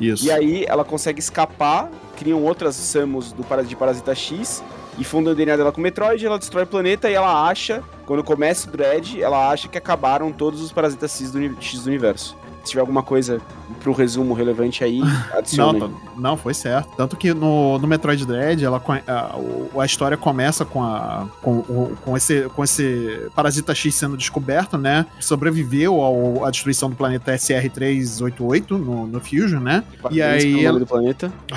Isso. 0.00 0.24
E 0.24 0.30
aí 0.30 0.64
ela 0.66 0.84
consegue 0.84 1.20
escapar, 1.20 1.90
criam 2.16 2.42
outras 2.42 2.74
Samus 2.74 3.32
do, 3.32 3.44
de 3.64 3.76
Parasita 3.76 4.14
X 4.14 4.62
e 4.98 5.04
fundam 5.04 5.34
o 5.34 5.36
DNA 5.36 5.58
dela 5.58 5.72
com 5.72 5.80
o 5.80 5.82
Metroid, 5.82 6.24
ela 6.24 6.38
destrói 6.38 6.64
o 6.64 6.66
planeta 6.66 7.10
e 7.10 7.14
ela 7.14 7.46
acha, 7.46 7.82
quando 8.06 8.24
começa 8.24 8.66
o 8.68 8.72
Dread, 8.72 9.20
ela 9.20 9.50
acha 9.50 9.68
que 9.68 9.76
acabaram 9.76 10.32
todos 10.32 10.62
os 10.62 10.72
Parasitas 10.72 11.12
X 11.12 11.30
do, 11.30 11.62
X 11.62 11.82
do 11.82 11.88
universo. 11.88 12.36
Se 12.66 12.70
tiver 12.70 12.80
alguma 12.80 13.02
coisa 13.02 13.40
pro 13.80 13.92
resumo 13.92 14.34
relevante 14.34 14.82
aí, 14.82 15.00
adiciona. 15.32 15.86
Não, 15.86 16.06
não, 16.16 16.36
foi 16.36 16.54
certo. 16.54 16.96
Tanto 16.96 17.16
que 17.16 17.32
no, 17.32 17.78
no 17.78 17.86
Metroid 17.86 18.24
Dread, 18.24 18.64
ela, 18.64 18.82
a, 19.06 19.36
a 19.80 19.84
história 19.86 20.16
começa 20.16 20.64
com, 20.64 20.82
a, 20.82 21.28
com, 21.42 21.62
com, 22.04 22.16
esse, 22.16 22.48
com 22.54 22.64
esse 22.64 23.28
parasita 23.34 23.74
X 23.74 23.94
sendo 23.94 24.16
descoberto, 24.16 24.78
né? 24.78 25.06
Sobreviveu 25.20 26.00
ao, 26.00 26.44
à 26.44 26.50
destruição 26.50 26.88
do 26.88 26.96
planeta 26.96 27.34
SR-388 27.34 28.70
no, 28.70 29.06
no 29.06 29.20
Fusion, 29.20 29.60
né? 29.60 29.84
E, 30.10 30.16
e 30.16 30.22
aí. 30.22 30.64
O 30.64 30.68
nome 30.68 30.80
do 30.80 30.86
planeta. 30.86 31.32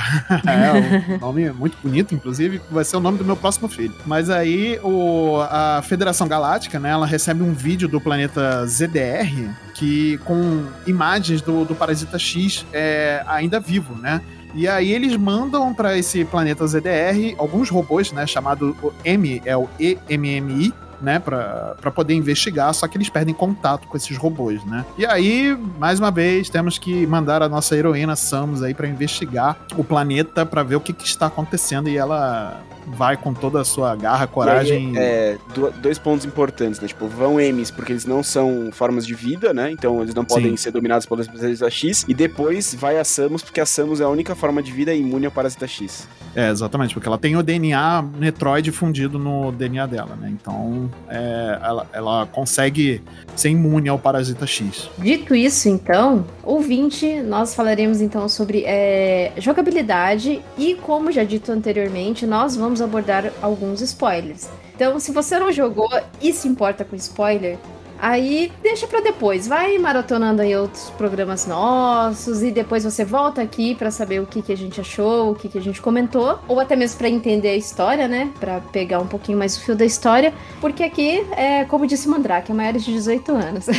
é, 0.45 1.15
um 1.15 1.19
nome 1.19 1.49
muito 1.51 1.77
bonito, 1.81 2.13
inclusive. 2.13 2.61
Vai 2.69 2.83
ser 2.83 2.97
o 2.97 2.99
nome 2.99 3.17
do 3.17 3.25
meu 3.25 3.37
próximo 3.37 3.67
filho. 3.67 3.93
Mas 4.05 4.29
aí 4.29 4.79
o, 4.83 5.39
a 5.49 5.81
Federação 5.83 6.27
Galáctica, 6.27 6.79
né? 6.79 6.89
Ela 6.89 7.07
recebe 7.07 7.41
um 7.41 7.53
vídeo 7.53 7.87
do 7.87 8.01
planeta 8.01 8.65
ZDR 8.67 9.49
que 9.79 10.17
com 10.25 10.65
imagens 10.99 11.41
do, 11.41 11.63
do 11.63 11.73
Parasita 11.73 12.19
X 12.19 12.65
é, 12.73 13.23
ainda 13.25 13.57
vivo, 13.57 13.95
né? 13.95 14.21
E 14.53 14.67
aí 14.67 14.91
eles 14.91 15.15
mandam 15.15 15.73
para 15.73 15.97
esse 15.97 16.25
planeta 16.25 16.67
ZDR 16.67 17.35
alguns 17.37 17.69
robôs, 17.69 18.11
né? 18.11 18.27
Chamado 18.27 18.75
M, 19.05 19.41
é 19.45 19.55
o 19.55 19.69
EMMI, 19.79 20.73
né, 21.01 21.17
para 21.17 21.91
poder 21.95 22.13
investigar, 22.13 22.73
só 22.73 22.85
que 22.85 22.97
eles 22.97 23.09
perdem 23.09 23.33
contato 23.33 23.87
com 23.87 23.95
esses 23.95 24.17
robôs, 24.17 24.61
né? 24.65 24.83
E 24.97 25.05
aí, 25.05 25.57
mais 25.77 25.97
uma 25.97 26.11
vez, 26.11 26.49
temos 26.49 26.77
que 26.77 27.07
mandar 27.07 27.41
a 27.41 27.47
nossa 27.47 27.77
heroína 27.77 28.17
Samus 28.17 28.61
aí 28.61 28.73
para 28.73 28.85
investigar 28.85 29.57
o 29.77 29.83
planeta 29.83 30.45
para 30.45 30.61
ver 30.61 30.75
o 30.75 30.81
que, 30.81 30.91
que, 30.91 31.05
está 31.05 31.27
acontecendo 31.27 31.87
e 31.87 31.95
ela 31.95 32.61
vai 32.89 33.17
com 33.17 33.33
toda 33.33 33.61
a 33.61 33.65
sua 33.65 33.95
garra, 33.95 34.27
coragem. 34.27 34.97
Aí, 34.97 35.03
é, 35.03 35.37
dois 35.81 35.97
pontos 35.97 36.25
importantes, 36.25 36.79
né? 36.79 36.87
Tipo, 36.87 37.07
vão 37.07 37.39
M's 37.39 37.71
porque 37.71 37.93
eles 37.93 38.05
não 38.05 38.23
são 38.23 38.69
formas 38.71 39.05
de 39.05 39.13
vida, 39.13 39.53
né? 39.53 39.71
Então 39.71 40.01
eles 40.01 40.13
não 40.13 40.25
podem 40.25 40.51
Sim. 40.51 40.57
ser 40.57 40.71
dominados 40.71 41.05
pela 41.05 41.23
parasita 41.23 41.69
X. 41.69 42.05
E 42.07 42.13
depois 42.13 42.73
vai 42.73 42.97
a 42.97 43.03
Samus, 43.03 43.41
porque 43.41 43.61
a 43.61 43.65
Samus 43.65 44.01
é 44.01 44.03
a 44.03 44.09
única 44.09 44.35
forma 44.35 44.61
de 44.61 44.71
vida 44.71 44.93
imune 44.93 45.25
ao 45.25 45.31
parasita 45.31 45.67
X. 45.67 46.07
É, 46.35 46.49
exatamente, 46.49 46.93
porque 46.93 47.07
ela 47.07 47.17
tem 47.17 47.35
o 47.35 47.43
DNA 47.43 48.01
Metroid 48.17 48.71
fundido 48.71 49.17
no 49.17 49.51
DNA 49.51 49.85
dela, 49.87 50.15
né? 50.15 50.31
Então 50.31 50.89
é, 51.07 51.59
ela, 51.61 51.87
ela 51.91 52.25
consegue 52.27 53.01
ser 53.35 53.49
imune 53.49 53.89
ao 53.89 53.97
parasita 53.97 54.45
X. 54.45 54.89
Dito 54.97 55.33
isso, 55.33 55.67
então, 55.69 56.25
ouvinte, 56.43 57.21
nós 57.21 57.55
falaremos 57.55 58.01
então 58.01 58.29
sobre 58.29 58.63
é, 58.65 59.31
jogabilidade 59.37 60.41
e, 60.57 60.75
como 60.75 61.11
já 61.11 61.23
dito 61.23 61.51
anteriormente, 61.51 62.25
nós 62.25 62.55
vamos 62.55 62.78
vamos 62.79 62.81
abordar 62.81 63.31
alguns 63.41 63.81
spoilers. 63.81 64.49
Então, 64.75 64.99
se 64.99 65.11
você 65.11 65.37
não 65.37 65.51
jogou 65.51 65.89
e 66.21 66.31
se 66.31 66.47
importa 66.47 66.85
com 66.85 66.95
spoiler, 66.95 67.57
aí 67.99 68.51
deixa 68.63 68.87
para 68.87 69.01
depois. 69.01 69.47
Vai 69.47 69.77
maratonando 69.77 70.41
aí 70.41 70.55
outros 70.55 70.89
programas 70.91 71.45
nossos 71.45 72.41
e 72.41 72.49
depois 72.51 72.85
você 72.85 73.03
volta 73.03 73.41
aqui 73.41 73.75
para 73.75 73.91
saber 73.91 74.21
o 74.21 74.25
que, 74.25 74.41
que 74.41 74.53
a 74.53 74.57
gente 74.57 74.79
achou, 74.79 75.31
o 75.31 75.35
que, 75.35 75.49
que 75.49 75.57
a 75.57 75.61
gente 75.61 75.81
comentou, 75.81 76.39
ou 76.47 76.59
até 76.59 76.75
mesmo 76.75 76.97
para 76.97 77.09
entender 77.09 77.49
a 77.49 77.55
história, 77.55 78.07
né? 78.07 78.31
Para 78.39 78.61
pegar 78.61 78.99
um 78.99 79.07
pouquinho 79.07 79.37
mais 79.37 79.57
o 79.57 79.61
fio 79.61 79.75
da 79.75 79.85
história, 79.85 80.33
porque 80.61 80.83
aqui 80.83 81.25
é, 81.31 81.65
como 81.65 81.85
disse 81.85 82.07
Mandrake, 82.07 82.51
é 82.51 82.55
maiores 82.55 82.85
de 82.85 82.93
18 82.93 83.31
anos. 83.33 83.65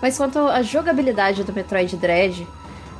Mas 0.00 0.16
quanto 0.16 0.38
à 0.38 0.62
jogabilidade 0.62 1.42
do 1.42 1.52
Metroid 1.52 1.96
Dread, 1.96 2.46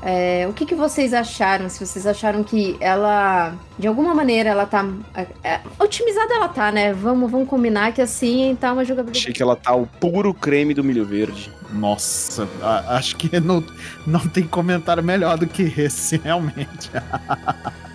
é, 0.02 0.46
o 0.48 0.52
que, 0.52 0.64
que 0.64 0.74
vocês 0.74 1.12
acharam? 1.12 1.68
Se 1.68 1.84
vocês 1.84 2.06
acharam 2.06 2.44
que 2.44 2.76
ela, 2.80 3.54
de 3.78 3.88
alguma 3.88 4.14
maneira, 4.14 4.50
ela 4.50 4.66
tá. 4.66 4.86
É, 5.14 5.26
é, 5.42 5.60
otimizada 5.78 6.34
ela 6.34 6.48
tá, 6.48 6.70
né? 6.70 6.92
Vamos, 6.92 7.30
vamos 7.30 7.48
combinar 7.48 7.92
que 7.92 8.00
assim 8.00 8.56
tá 8.60 8.72
uma 8.72 8.84
jogabilidade. 8.84 9.18
Achei 9.18 9.32
que 9.32 9.42
ela 9.42 9.56
tá 9.56 9.74
o 9.74 9.86
puro 9.86 10.32
creme 10.32 10.72
do 10.72 10.84
milho 10.84 11.04
verde. 11.04 11.52
Nossa, 11.72 12.48
a, 12.62 12.96
acho 12.96 13.16
que 13.16 13.38
não, 13.40 13.64
não 14.06 14.20
tem 14.20 14.44
comentário 14.44 15.02
melhor 15.02 15.36
do 15.36 15.46
que 15.46 15.62
esse, 15.76 16.16
realmente. 16.22 16.90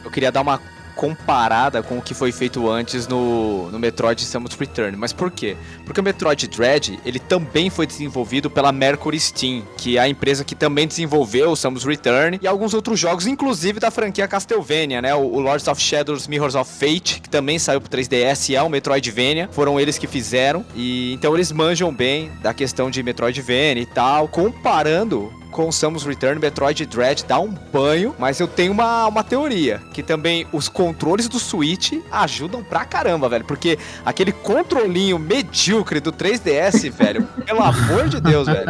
Eu 0.04 0.12
queria 0.12 0.32
dar 0.32 0.42
uma 0.42 0.60
comparada 0.96 1.82
com 1.84 1.98
o 1.98 2.02
que 2.02 2.14
foi 2.14 2.32
feito 2.32 2.70
antes 2.70 3.08
no, 3.08 3.70
no 3.72 3.80
Metroid 3.80 4.22
Samus 4.24 4.56
Return. 4.56 4.98
Mas 4.98 5.14
por 5.14 5.32
quê? 5.32 5.56
Porque 5.86 6.00
o 6.00 6.04
Metroid 6.04 6.48
Dread, 6.48 7.00
ele 7.06 7.20
também 7.20 7.70
foi 7.70 7.86
desenvolvido 7.86 8.50
pela 8.50 8.72
Mercury 8.72 9.20
Steam, 9.20 9.64
que 9.78 9.98
é 9.98 10.02
a 10.02 10.08
empresa 10.08 10.44
que 10.44 10.56
também 10.56 10.88
desenvolveu 10.88 11.52
o 11.52 11.56
Samus 11.56 11.84
Return 11.84 12.40
e 12.42 12.48
alguns 12.48 12.74
outros 12.74 13.00
jogos, 13.00 13.28
inclusive 13.28 13.80
da 13.80 13.92
franquia 13.92 14.28
Castlevania, 14.28 15.02
né? 15.02 15.14
O, 15.14 15.40
Lords 15.40 15.68
of 15.68 15.82
Shadows 15.82 16.28
Mirrors 16.28 16.56
of 16.56 16.72
Fate, 16.72 17.22
que 17.22 17.30
também 17.30 17.60
saiu 17.60 17.82
pro 17.82 17.90
3DS 17.90 18.50
e 18.50 18.56
é 18.56 18.62
o 18.62 18.70
Metroidvania. 18.70 19.50
Foram 19.52 19.80
eles 19.80 19.98
que 19.98 20.08
fizeram. 20.08 20.66
E 20.76 21.14
então 21.14 21.34
eles 21.34 21.52
manjam 21.52 21.94
bem 21.94 22.32
da 22.42 22.54
questão 22.54 22.90
de 22.90 23.04
Metroidvania 23.04 23.82
e 23.84 23.86
tal, 23.86 24.28
comparando 24.28 25.32
com 25.54 25.72
Samus 25.72 26.04
Return, 26.04 26.42
Metroid 26.42 26.86
Dread 26.88 27.24
dá 27.26 27.40
um 27.40 27.54
banho, 27.72 28.14
mas 28.18 28.40
eu 28.40 28.48
tenho 28.48 28.72
uma, 28.72 29.08
uma 29.08 29.24
teoria, 29.24 29.80
que 29.94 30.02
também 30.02 30.48
os 30.52 30.68
controles 30.84 31.30
do 31.30 31.40
Switch 31.40 31.94
ajudam 32.12 32.62
pra 32.62 32.84
caramba, 32.84 33.30
velho, 33.30 33.46
porque 33.46 33.80
aquele 34.06 34.34
controlinho 34.34 35.18
medíocre 35.18 36.02
do 36.02 36.12
3DS, 36.12 36.92
velho, 36.92 37.24
pelo 37.46 37.64
amor 37.64 38.10
de 38.10 38.20
Deus, 38.20 38.48
velho. 38.48 38.70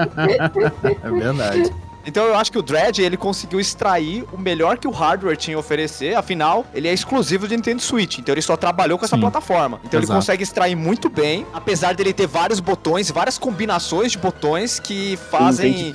É 1.02 1.12
verdade. 1.12 1.74
Então 2.06 2.26
eu 2.26 2.36
acho 2.36 2.52
que 2.52 2.58
o 2.58 2.62
Dread 2.62 3.02
ele 3.02 3.18
conseguiu 3.18 3.60
extrair 3.60 4.26
o 4.32 4.38
melhor 4.38 4.78
que 4.78 4.88
o 4.88 4.92
hardware 4.92 5.38
tinha 5.38 5.58
a 5.58 5.60
oferecer, 5.60 6.16
afinal, 6.16 6.66
ele 6.74 6.88
é 6.88 6.94
exclusivo 6.94 7.48
de 7.48 7.56
Nintendo 7.56 7.82
Switch, 7.82 8.20
então 8.20 8.34
ele 8.34 8.42
só 8.42 8.58
trabalhou 8.58 8.98
com 8.98 9.06
essa 9.06 9.16
Sim. 9.16 9.22
plataforma. 9.22 9.80
Então 9.84 10.00
Exato. 10.00 10.12
ele 10.12 10.20
consegue 10.20 10.44
extrair 10.44 10.76
muito 10.76 11.10
bem, 11.10 11.46
apesar 11.54 11.96
dele 11.96 12.14
ter 12.14 12.28
vários 12.28 12.60
botões, 12.60 13.10
várias 13.10 13.38
combinações 13.38 14.12
de 14.12 14.18
botões 14.18 14.80
que 14.80 15.18
fazem 15.30 15.94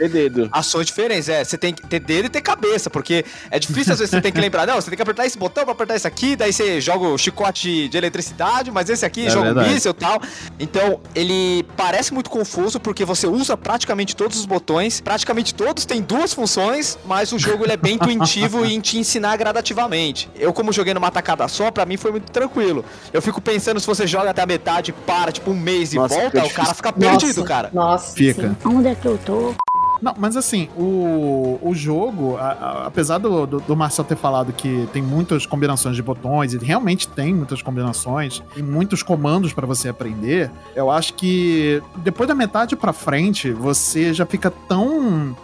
ações 0.53 0.87
diferentes. 0.87 1.29
É, 1.29 1.45
você 1.45 1.59
tem 1.59 1.75
que 1.75 1.87
ter 1.87 2.01
dedo 2.01 2.27
e 2.27 2.29
ter 2.29 2.41
cabeça, 2.41 2.89
porque 2.89 3.25
é 3.51 3.59
difícil 3.59 3.93
às 3.93 3.99
vezes 3.99 4.11
você 4.11 4.21
tem 4.21 4.33
que 4.33 4.41
lembrar, 4.41 4.67
não, 4.67 4.77
você 4.77 4.91
tem 4.91 4.97
que 4.97 5.03
apertar 5.03 5.27
esse 5.27 5.39
botão 5.39 5.65
pra 5.65 5.73
apertar 5.73 5.97
esse 5.97 6.07
aqui, 6.07 6.37
daí 6.37 6.53
você 6.53 6.81
joga 6.81 7.07
o 7.07 7.19
chicote 7.19 7.89
de 7.89 7.97
eletricidade, 7.97 8.71
mas 8.71 8.89
esse 8.89 9.05
aqui 9.05 9.27
é 9.27 9.31
joga 9.31 9.53
o 9.53 9.69
míssil 9.69 9.91
e 9.91 9.95
tal. 9.95 10.21
Então, 10.59 11.01
ele 11.15 11.65
parece 11.77 12.13
muito 12.15 12.31
confuso 12.31 12.81
porque 12.81 13.05
você 13.05 13.27
usa 13.27 13.57
praticamente 13.57 14.17
todos 14.17 14.39
os 14.39 14.47
botões, 14.47 15.01
praticamente 15.01 15.55
todos 15.55 15.85
têm 15.85 15.98
tem 15.99 16.03
duas 16.03 16.33
funções, 16.33 16.99
mas 17.05 17.33
o 17.33 17.39
jogo 17.39 17.65
ele 17.65 17.73
é 17.73 17.77
bem 17.77 17.95
intuitivo 18.01 18.65
e 18.65 18.75
em 18.75 18.81
te 18.81 18.99
ensinar 18.99 19.37
gradativamente. 19.37 20.31
Eu, 20.37 20.53
como 20.53 20.73
joguei 20.73 20.95
numa 20.95 21.11
tacada 21.11 21.47
só, 21.49 21.71
para 21.71 21.85
mim 21.85 21.97
foi 21.97 22.13
muito 22.13 22.31
tranquilo. 22.31 22.85
Eu 23.13 23.21
fico 23.21 23.41
pensando 23.41 23.81
se 23.81 23.87
você 23.87 24.07
joga 24.07 24.31
até 24.31 24.43
a 24.43 24.47
metade, 24.47 24.93
para, 24.93 25.33
tipo, 25.33 25.51
um 25.51 25.59
mês 25.59 25.93
Nossa, 25.93 26.15
e 26.15 26.21
volta, 26.21 26.45
o 26.45 26.51
cara 26.51 26.75
fica 26.75 26.93
perdido, 26.93 27.41
Nossa, 27.41 27.45
cara. 27.45 27.71
Nossa, 27.73 28.15
fica. 28.15 28.49
Sim. 28.49 28.57
Onde 28.69 28.89
é 28.89 28.95
que 28.95 29.07
eu 29.07 29.19
tô? 29.19 29.55
Não, 30.01 30.15
mas 30.17 30.37
assim, 30.37 30.69
o, 30.77 31.59
o 31.61 31.75
jogo, 31.75 32.37
a, 32.37 32.53
a, 32.53 32.87
apesar 32.87 33.19
do, 33.19 33.45
do, 33.47 33.61
do, 33.61 33.77
Marcel 33.77 34.05
ter 34.05 34.17
falado 34.17 34.53
que 34.53 34.89
tem 34.93 35.03
muitas 35.03 35.45
combinações 35.45 35.97
de 35.97 36.03
botões, 36.03 36.55
e 36.55 36.59
realmente 36.59 37.09
tem 37.09 37.35
muitas 37.35 37.63
combinações, 37.63 38.41
e 38.57 38.63
muitos 38.63 39.03
comandos 39.03 39.53
para 39.53 39.67
você 39.67 39.89
aprender, 39.89 40.53
eu 40.77 40.89
acho 40.89 41.15
que 41.15 41.83
depois 41.97 42.29
da 42.29 42.35
metade 42.35 42.77
para 42.77 42.93
frente, 42.93 43.51
você 43.51 44.15
já 44.15 44.25
fica 44.25 44.53
tão 44.69 45.37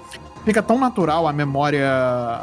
fica 0.44 0.62
tão 0.62 0.78
natural 0.78 1.26
a 1.26 1.33
memória, 1.33 1.88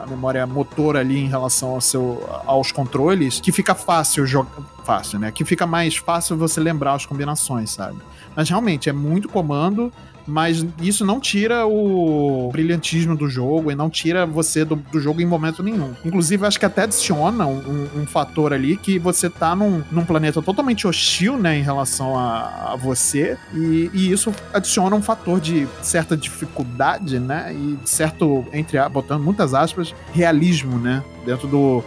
a 0.04 0.06
memória 0.08 0.46
motor 0.46 0.98
ali 0.98 1.20
em 1.20 1.28
relação 1.28 1.70
ao 1.70 1.82
seu, 1.82 2.28
aos 2.46 2.72
controles 2.72 3.40
que 3.40 3.52
fica 3.52 3.76
fácil 3.76 4.26
jogar. 4.26 4.52
Fácil, 4.84 5.20
né? 5.20 5.32
Que 5.32 5.46
fica 5.46 5.68
mais 5.68 5.96
fácil 5.96 6.36
você 6.36 6.60
lembrar 6.60 6.94
as 6.94 7.06
combinações, 7.06 7.70
sabe? 7.70 7.98
Mas 8.36 8.50
realmente 8.50 8.90
é 8.90 8.94
muito 8.94 9.30
comando 9.30 9.94
mas 10.28 10.66
isso 10.82 11.06
não 11.06 11.20
tira 11.20 11.66
o 11.66 12.50
brilhantismo 12.52 13.16
do 13.16 13.30
jogo 13.30 13.72
e 13.72 13.76
não 13.76 13.90
tira 13.90 14.26
você 14.26 14.64
do, 14.64 14.76
do 14.76 15.00
jogo 15.00 15.22
em 15.22 15.26
momento 15.26 15.64
nenhum. 15.64 15.94
Inclusive, 16.06 16.46
acho 16.46 16.60
que 16.60 16.66
até 16.66 16.84
adiciona 16.84 17.46
um, 17.46 17.88
um, 17.96 18.06
fator 18.06 18.54
ali 18.54 18.78
que 18.78 19.00
você 19.00 19.30
tá 19.30 19.56
num, 19.56 19.84
num, 19.92 20.06
planeta 20.06 20.42
totalmente 20.42 20.88
hostil, 20.88 21.38
né, 21.38 21.58
em 21.58 21.62
relação 21.62 22.18
a, 22.18 22.74
a 22.74 22.76
você, 22.76 23.38
e, 23.54 23.90
e, 23.94 24.12
isso 24.12 24.34
adiciona 24.54 24.96
um 24.96 25.02
fator 25.02 25.40
de 25.40 25.68
certa 25.82 26.18
dificuldade, 26.18 27.20
né, 27.20 27.54
e 27.54 27.78
certo, 27.86 28.46
entre 28.52 28.78
botando 28.90 29.24
muitas 29.24 29.54
aspas, 29.54 29.94
realismo, 30.14 30.78
né, 30.78 31.04
dentro 31.26 31.48
do 31.48 31.84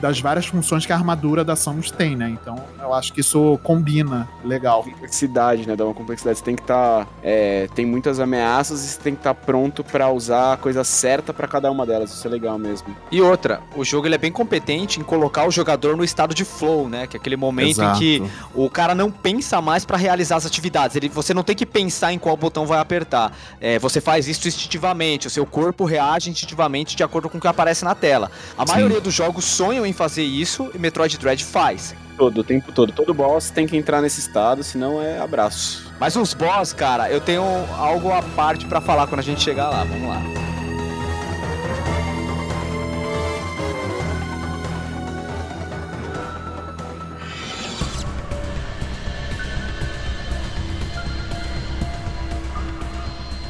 das 0.00 0.20
várias 0.20 0.46
funções 0.46 0.86
que 0.86 0.92
a 0.92 0.96
armadura 0.96 1.44
da 1.44 1.56
Samus 1.56 1.90
tem, 1.90 2.16
né? 2.16 2.28
Então 2.30 2.56
eu 2.80 2.94
acho 2.94 3.12
que 3.12 3.20
isso 3.20 3.58
combina 3.62 4.28
legal. 4.44 4.82
Complexidade, 4.82 5.66
né? 5.66 5.74
Dá 5.74 5.84
uma 5.84 5.94
complexidade. 5.94 6.38
Você 6.38 6.44
tem 6.44 6.54
que 6.54 6.62
estar. 6.62 7.04
Tá, 7.04 7.06
é, 7.22 7.68
tem 7.74 7.84
muitas 7.84 8.20
ameaças 8.20 8.84
e 8.84 8.88
você 8.88 9.00
tem 9.00 9.14
que 9.14 9.20
estar 9.20 9.34
tá 9.34 9.40
pronto 9.46 9.82
para 9.82 10.10
usar 10.10 10.54
a 10.54 10.56
coisa 10.56 10.84
certa 10.84 11.32
para 11.32 11.48
cada 11.48 11.70
uma 11.70 11.84
delas. 11.84 12.12
Isso 12.12 12.26
é 12.26 12.30
legal 12.30 12.58
mesmo. 12.58 12.94
E 13.10 13.20
outra, 13.20 13.60
o 13.76 13.84
jogo 13.84 14.06
ele 14.06 14.14
é 14.14 14.18
bem 14.18 14.32
competente 14.32 15.00
em 15.00 15.02
colocar 15.02 15.46
o 15.46 15.50
jogador 15.50 15.96
no 15.96 16.04
estado 16.04 16.34
de 16.34 16.44
flow, 16.44 16.88
né? 16.88 17.06
Que 17.06 17.16
é 17.16 17.20
aquele 17.20 17.36
momento 17.36 17.70
Exato. 17.70 17.96
em 17.96 17.98
que 17.98 18.30
o 18.54 18.70
cara 18.70 18.94
não 18.94 19.10
pensa 19.10 19.60
mais 19.60 19.84
para 19.84 19.96
realizar 19.96 20.36
as 20.36 20.46
atividades. 20.46 20.96
Ele, 20.96 21.08
você 21.08 21.34
não 21.34 21.42
tem 21.42 21.56
que 21.56 21.66
pensar 21.66 22.12
em 22.12 22.18
qual 22.18 22.36
botão 22.36 22.66
vai 22.66 22.78
apertar. 22.78 23.32
É, 23.60 23.78
você 23.78 24.00
faz 24.00 24.28
isso 24.28 24.46
instintivamente. 24.46 25.26
O 25.26 25.30
seu 25.30 25.46
corpo 25.46 25.84
reage 25.84 26.30
instintivamente 26.30 26.96
de 26.96 27.02
acordo 27.02 27.28
com 27.28 27.38
o 27.38 27.40
que 27.40 27.48
aparece 27.48 27.84
na 27.84 27.94
tela. 27.94 28.30
A 28.56 28.66
Sim. 28.66 28.72
maioria 28.72 29.00
dos 29.00 29.14
jogos 29.14 29.44
sonha 29.44 29.77
sonham 29.78 29.86
em 29.86 29.92
fazer 29.92 30.24
isso 30.24 30.70
e 30.74 30.78
Metroid 30.78 31.16
Dread 31.18 31.44
faz. 31.44 31.94
Todo, 32.16 32.40
o 32.40 32.44
tempo 32.44 32.72
todo. 32.72 32.92
Todo 32.92 33.14
boss 33.14 33.48
tem 33.50 33.66
que 33.66 33.76
entrar 33.76 34.02
nesse 34.02 34.18
estado, 34.18 34.64
senão 34.64 35.00
é 35.00 35.20
abraço. 35.20 35.92
Mas 36.00 36.16
os 36.16 36.34
boss, 36.34 36.72
cara, 36.72 37.08
eu 37.10 37.20
tenho 37.20 37.44
algo 37.76 38.10
à 38.10 38.20
parte 38.20 38.66
pra 38.66 38.80
falar 38.80 39.06
quando 39.06 39.20
a 39.20 39.22
gente 39.22 39.40
chegar 39.40 39.70
lá. 39.70 39.84
Vamos 39.84 40.08
lá. 40.08 40.20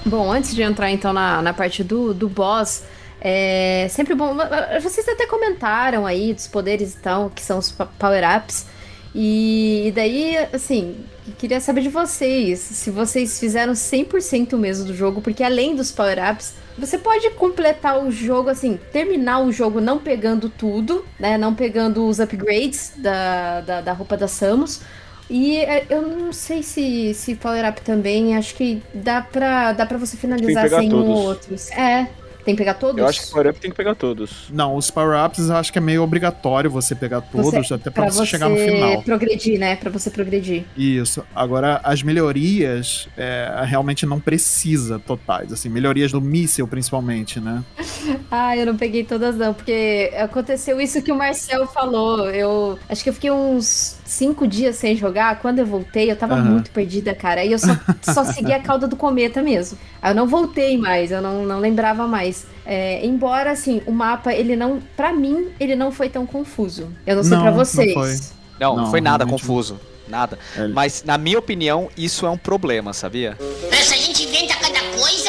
Bom, 0.04 0.30
antes 0.32 0.54
de 0.54 0.62
entrar 0.62 0.90
então 0.90 1.12
na, 1.12 1.40
na 1.42 1.52
parte 1.54 1.84
do, 1.84 2.12
do 2.14 2.28
boss, 2.28 2.82
é 3.20 3.86
sempre 3.90 4.14
bom. 4.14 4.36
Vocês 4.82 5.08
até 5.08 5.26
comentaram 5.26 6.06
aí 6.06 6.32
dos 6.32 6.46
poderes 6.46 6.94
e 6.94 6.98
tal, 6.98 7.30
que 7.30 7.42
são 7.42 7.58
os 7.58 7.72
power-ups. 7.72 8.66
E, 9.14 9.92
daí, 9.94 10.36
assim, 10.52 10.96
queria 11.38 11.60
saber 11.60 11.80
de 11.80 11.88
vocês, 11.88 12.60
se 12.60 12.90
vocês 12.90 13.40
fizeram 13.40 13.72
100% 13.72 14.56
mesmo 14.56 14.84
do 14.84 14.94
jogo, 14.94 15.20
porque 15.20 15.42
além 15.42 15.74
dos 15.74 15.90
power-ups, 15.90 16.54
você 16.78 16.98
pode 16.98 17.28
completar 17.30 18.04
o 18.04 18.10
jogo, 18.10 18.50
assim, 18.50 18.78
terminar 18.92 19.40
o 19.40 19.50
jogo 19.50 19.80
não 19.80 19.98
pegando 19.98 20.48
tudo, 20.48 21.04
né? 21.18 21.36
Não 21.36 21.54
pegando 21.54 22.06
os 22.06 22.20
upgrades 22.20 22.92
da, 22.96 23.60
da, 23.62 23.80
da 23.80 23.92
roupa 23.92 24.16
da 24.16 24.28
Samus. 24.28 24.82
E 25.28 25.56
é, 25.58 25.84
eu 25.90 26.02
não 26.02 26.32
sei 26.32 26.62
se, 26.62 27.12
se 27.12 27.34
Power 27.34 27.68
Up 27.68 27.80
também, 27.82 28.36
acho 28.36 28.54
que 28.54 28.82
dá 28.94 29.20
pra, 29.20 29.72
dá 29.72 29.84
pra 29.84 29.98
você 29.98 30.16
finalizar 30.16 30.64
pegar 30.64 30.78
sem 30.80 30.92
um 30.94 31.06
outros. 31.06 31.70
É, 31.72 32.08
tem 32.48 32.56
que 32.56 32.62
pegar 32.62 32.74
todos? 32.74 32.98
Eu 32.98 33.06
acho 33.06 33.20
que 33.26 33.30
Power 33.30 33.48
Up 33.50 33.60
tem 33.60 33.70
que 33.70 33.76
pegar 33.76 33.94
todos. 33.94 34.46
Não, 34.50 34.74
os 34.74 34.90
power-ups 34.90 35.50
eu 35.50 35.56
acho 35.56 35.70
que 35.70 35.76
é 35.78 35.82
meio 35.82 36.02
obrigatório 36.02 36.70
você 36.70 36.94
pegar 36.94 37.20
todos, 37.20 37.52
Você- 37.68 37.74
até 37.74 37.90
pra, 37.90 38.08
você, 38.08 38.24
chegar 38.24 38.48
no 38.48 38.56
final. 38.56 39.02
progredir, 39.02 39.58
né? 39.58 39.76
Pra 39.76 39.90
você 39.90 40.08
progredir. 40.10 40.64
Isso. 40.74 41.22
Agora, 41.34 41.78
as 41.84 42.02
melhorias 42.02 43.06
é, 43.18 43.52
realmente 43.66 44.06
não 44.06 44.18
precisa 44.18 44.98
totais. 44.98 45.52
Assim, 45.52 45.68
melhorias 45.68 46.10
do 46.10 46.22
míssil, 46.22 46.66
principalmente, 46.66 47.38
né? 47.38 47.62
Ah, 48.30 48.56
eu 48.56 48.64
não 48.66 48.76
peguei 48.76 49.04
todas 49.04 49.36
não, 49.36 49.52
porque 49.54 50.12
aconteceu 50.16 50.80
isso 50.80 51.00
que 51.02 51.10
o 51.12 51.16
Marcel 51.16 51.66
falou. 51.66 52.30
Eu 52.30 52.78
acho 52.88 53.02
que 53.02 53.08
eu 53.10 53.14
fiquei 53.14 53.30
uns 53.30 53.97
cinco 54.08 54.46
dias 54.46 54.76
sem 54.76 54.96
jogar. 54.96 55.38
Quando 55.40 55.58
eu 55.58 55.66
voltei, 55.66 56.10
eu 56.10 56.16
tava 56.16 56.34
Aham. 56.34 56.44
muito 56.44 56.70
perdida, 56.70 57.14
cara. 57.14 57.42
Aí 57.42 57.52
eu 57.52 57.58
só, 57.58 57.76
só 58.02 58.24
segui 58.24 58.52
a 58.52 58.60
cauda 58.60 58.88
do 58.88 58.96
cometa 58.96 59.42
mesmo. 59.42 59.78
Aí 60.00 60.10
eu 60.10 60.14
não 60.16 60.26
voltei 60.26 60.76
mais, 60.78 61.10
eu 61.10 61.20
não, 61.20 61.44
não 61.44 61.60
lembrava 61.60 62.06
mais. 62.08 62.46
É, 62.64 63.04
embora, 63.04 63.50
assim, 63.50 63.82
o 63.86 63.92
mapa, 63.92 64.32
ele 64.32 64.56
não. 64.56 64.80
Pra 64.96 65.12
mim, 65.12 65.48
ele 65.60 65.76
não 65.76 65.92
foi 65.92 66.08
tão 66.08 66.26
confuso. 66.26 66.88
Eu 67.06 67.16
não 67.16 67.22
sei 67.22 67.32
Não, 67.32 67.42
pra 67.42 67.50
não 67.50 67.58
vocês. 67.58 67.92
foi. 67.92 68.16
Não, 68.58 68.74
não, 68.76 68.82
Não, 68.84 68.90
foi 68.90 69.00
nada 69.00 69.24
realmente 69.24 69.40
confuso. 69.42 69.80
Nada. 70.08 70.38
É. 70.56 70.66
Mas, 70.68 71.04
na 71.04 71.18
minha 71.18 71.38
opinião, 71.38 71.88
isso 71.96 72.24
é 72.26 72.30
um 72.30 72.38
problema, 72.38 72.92
sabia? 72.94 73.36
Essa 73.70 73.94
gente 73.94 74.24
inventa 74.24 74.54
cada 74.56 74.80
coisa. 74.98 75.27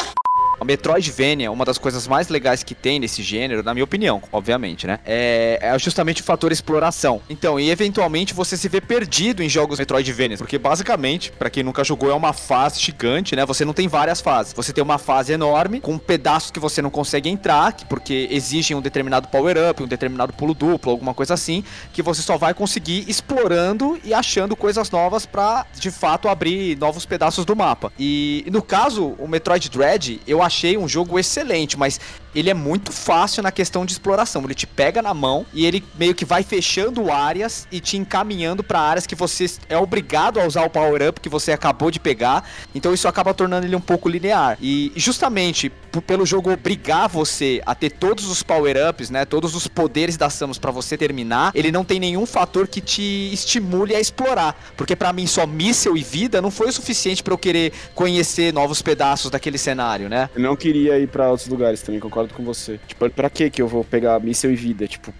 A 0.60 0.64
Metroidvania, 0.64 1.50
uma 1.50 1.64
das 1.64 1.78
coisas 1.78 2.06
mais 2.06 2.28
legais 2.28 2.62
que 2.62 2.74
tem 2.74 3.00
nesse 3.00 3.22
gênero, 3.22 3.62
na 3.62 3.72
minha 3.72 3.82
opinião, 3.84 4.22
obviamente, 4.30 4.86
né? 4.86 4.98
É, 5.06 5.58
é 5.62 5.78
justamente 5.78 6.20
o 6.20 6.24
fator 6.24 6.52
exploração. 6.52 7.22
Então, 7.30 7.58
e 7.58 7.70
eventualmente 7.70 8.34
você 8.34 8.56
se 8.56 8.68
vê 8.68 8.80
perdido 8.80 9.42
em 9.42 9.48
jogos 9.48 9.78
Metroidvania, 9.78 10.36
porque 10.36 10.58
basicamente, 10.58 11.32
pra 11.32 11.48
quem 11.48 11.62
nunca 11.62 11.82
jogou, 11.82 12.10
é 12.10 12.14
uma 12.14 12.34
fase 12.34 12.78
gigante, 12.78 13.34
né? 13.34 13.46
Você 13.46 13.64
não 13.64 13.72
tem 13.72 13.88
várias 13.88 14.20
fases. 14.20 14.52
Você 14.52 14.72
tem 14.72 14.84
uma 14.84 14.98
fase 14.98 15.32
enorme, 15.32 15.80
com 15.80 15.96
pedaços 15.96 16.50
que 16.50 16.60
você 16.60 16.82
não 16.82 16.90
consegue 16.90 17.28
entrar, 17.30 17.72
que- 17.72 17.86
porque 17.86 18.28
exigem 18.30 18.76
um 18.76 18.82
determinado 18.82 19.28
power-up, 19.28 19.82
um 19.82 19.86
determinado 19.88 20.32
pulo 20.34 20.52
duplo, 20.52 20.92
alguma 20.92 21.14
coisa 21.14 21.32
assim, 21.34 21.64
que 21.92 22.02
você 22.02 22.20
só 22.20 22.36
vai 22.36 22.52
conseguir 22.52 23.04
explorando 23.08 23.98
e 24.04 24.12
achando 24.12 24.54
coisas 24.54 24.90
novas 24.90 25.24
pra, 25.24 25.64
de 25.74 25.90
fato, 25.90 26.28
abrir 26.28 26.76
novos 26.78 27.06
pedaços 27.06 27.44
do 27.46 27.56
mapa. 27.56 27.90
E 27.98 28.44
no 28.50 28.60
caso, 28.60 29.14
o 29.18 29.26
Metroid 29.26 29.70
Dread, 29.70 30.20
eu 30.26 30.42
achei 30.50 30.76
um 30.76 30.88
jogo 30.88 31.18
excelente, 31.18 31.78
mas 31.78 32.00
ele 32.34 32.50
é 32.50 32.54
muito 32.54 32.92
fácil 32.92 33.42
na 33.42 33.50
questão 33.50 33.84
de 33.84 33.92
exploração. 33.92 34.42
Ele 34.44 34.54
te 34.54 34.66
pega 34.66 35.02
na 35.02 35.14
mão 35.14 35.46
e 35.52 35.66
ele 35.66 35.84
meio 35.98 36.14
que 36.14 36.24
vai 36.24 36.42
fechando 36.42 37.10
áreas 37.10 37.66
e 37.70 37.80
te 37.80 37.96
encaminhando 37.96 38.62
pra 38.62 38.80
áreas 38.80 39.06
que 39.06 39.14
você 39.14 39.50
é 39.68 39.76
obrigado 39.76 40.40
a 40.40 40.46
usar 40.46 40.64
o 40.64 40.70
power-up 40.70 41.20
que 41.20 41.28
você 41.28 41.52
acabou 41.52 41.90
de 41.90 42.00
pegar. 42.00 42.48
Então 42.74 42.92
isso 42.92 43.08
acaba 43.08 43.34
tornando 43.34 43.66
ele 43.66 43.76
um 43.76 43.80
pouco 43.80 44.08
linear. 44.08 44.58
E 44.60 44.92
justamente 44.96 45.72
pelo 46.06 46.24
jogo 46.24 46.52
obrigar 46.52 47.08
você 47.08 47.60
a 47.66 47.74
ter 47.74 47.90
todos 47.90 48.26
os 48.26 48.42
power-ups, 48.42 49.10
né, 49.10 49.24
todos 49.24 49.56
os 49.56 49.66
poderes 49.66 50.16
da 50.16 50.30
Samus 50.30 50.58
pra 50.58 50.70
você 50.70 50.96
terminar, 50.96 51.50
ele 51.54 51.72
não 51.72 51.84
tem 51.84 51.98
nenhum 51.98 52.24
fator 52.26 52.68
que 52.68 52.80
te 52.80 53.32
estimule 53.32 53.96
a 53.96 54.00
explorar, 54.00 54.54
porque 54.76 54.94
pra 54.94 55.12
mim 55.12 55.26
só 55.26 55.46
míssel 55.46 55.96
e 55.96 56.02
vida 56.02 56.40
não 56.40 56.50
foi 56.50 56.68
o 56.68 56.72
suficiente 56.72 57.22
pra 57.22 57.34
eu 57.34 57.38
querer 57.38 57.72
conhecer 57.94 58.52
novos 58.52 58.80
pedaços 58.80 59.30
daquele 59.30 59.58
cenário, 59.58 60.08
né? 60.08 60.30
Eu 60.34 60.42
não 60.42 60.54
queria 60.54 60.98
ir 60.98 61.08
pra 61.08 61.28
outros 61.30 61.48
lugares 61.48 61.82
também, 61.82 62.00
concordo 62.00 62.19
com 62.28 62.44
você. 62.44 62.78
Tipo, 62.86 63.08
pra 63.10 63.30
que 63.30 63.50
que 63.50 63.62
eu 63.62 63.68
vou 63.68 63.84
pegar 63.84 64.18
míssel 64.20 64.52
e 64.52 64.56
vida? 64.56 64.86
Tipo, 64.86 65.12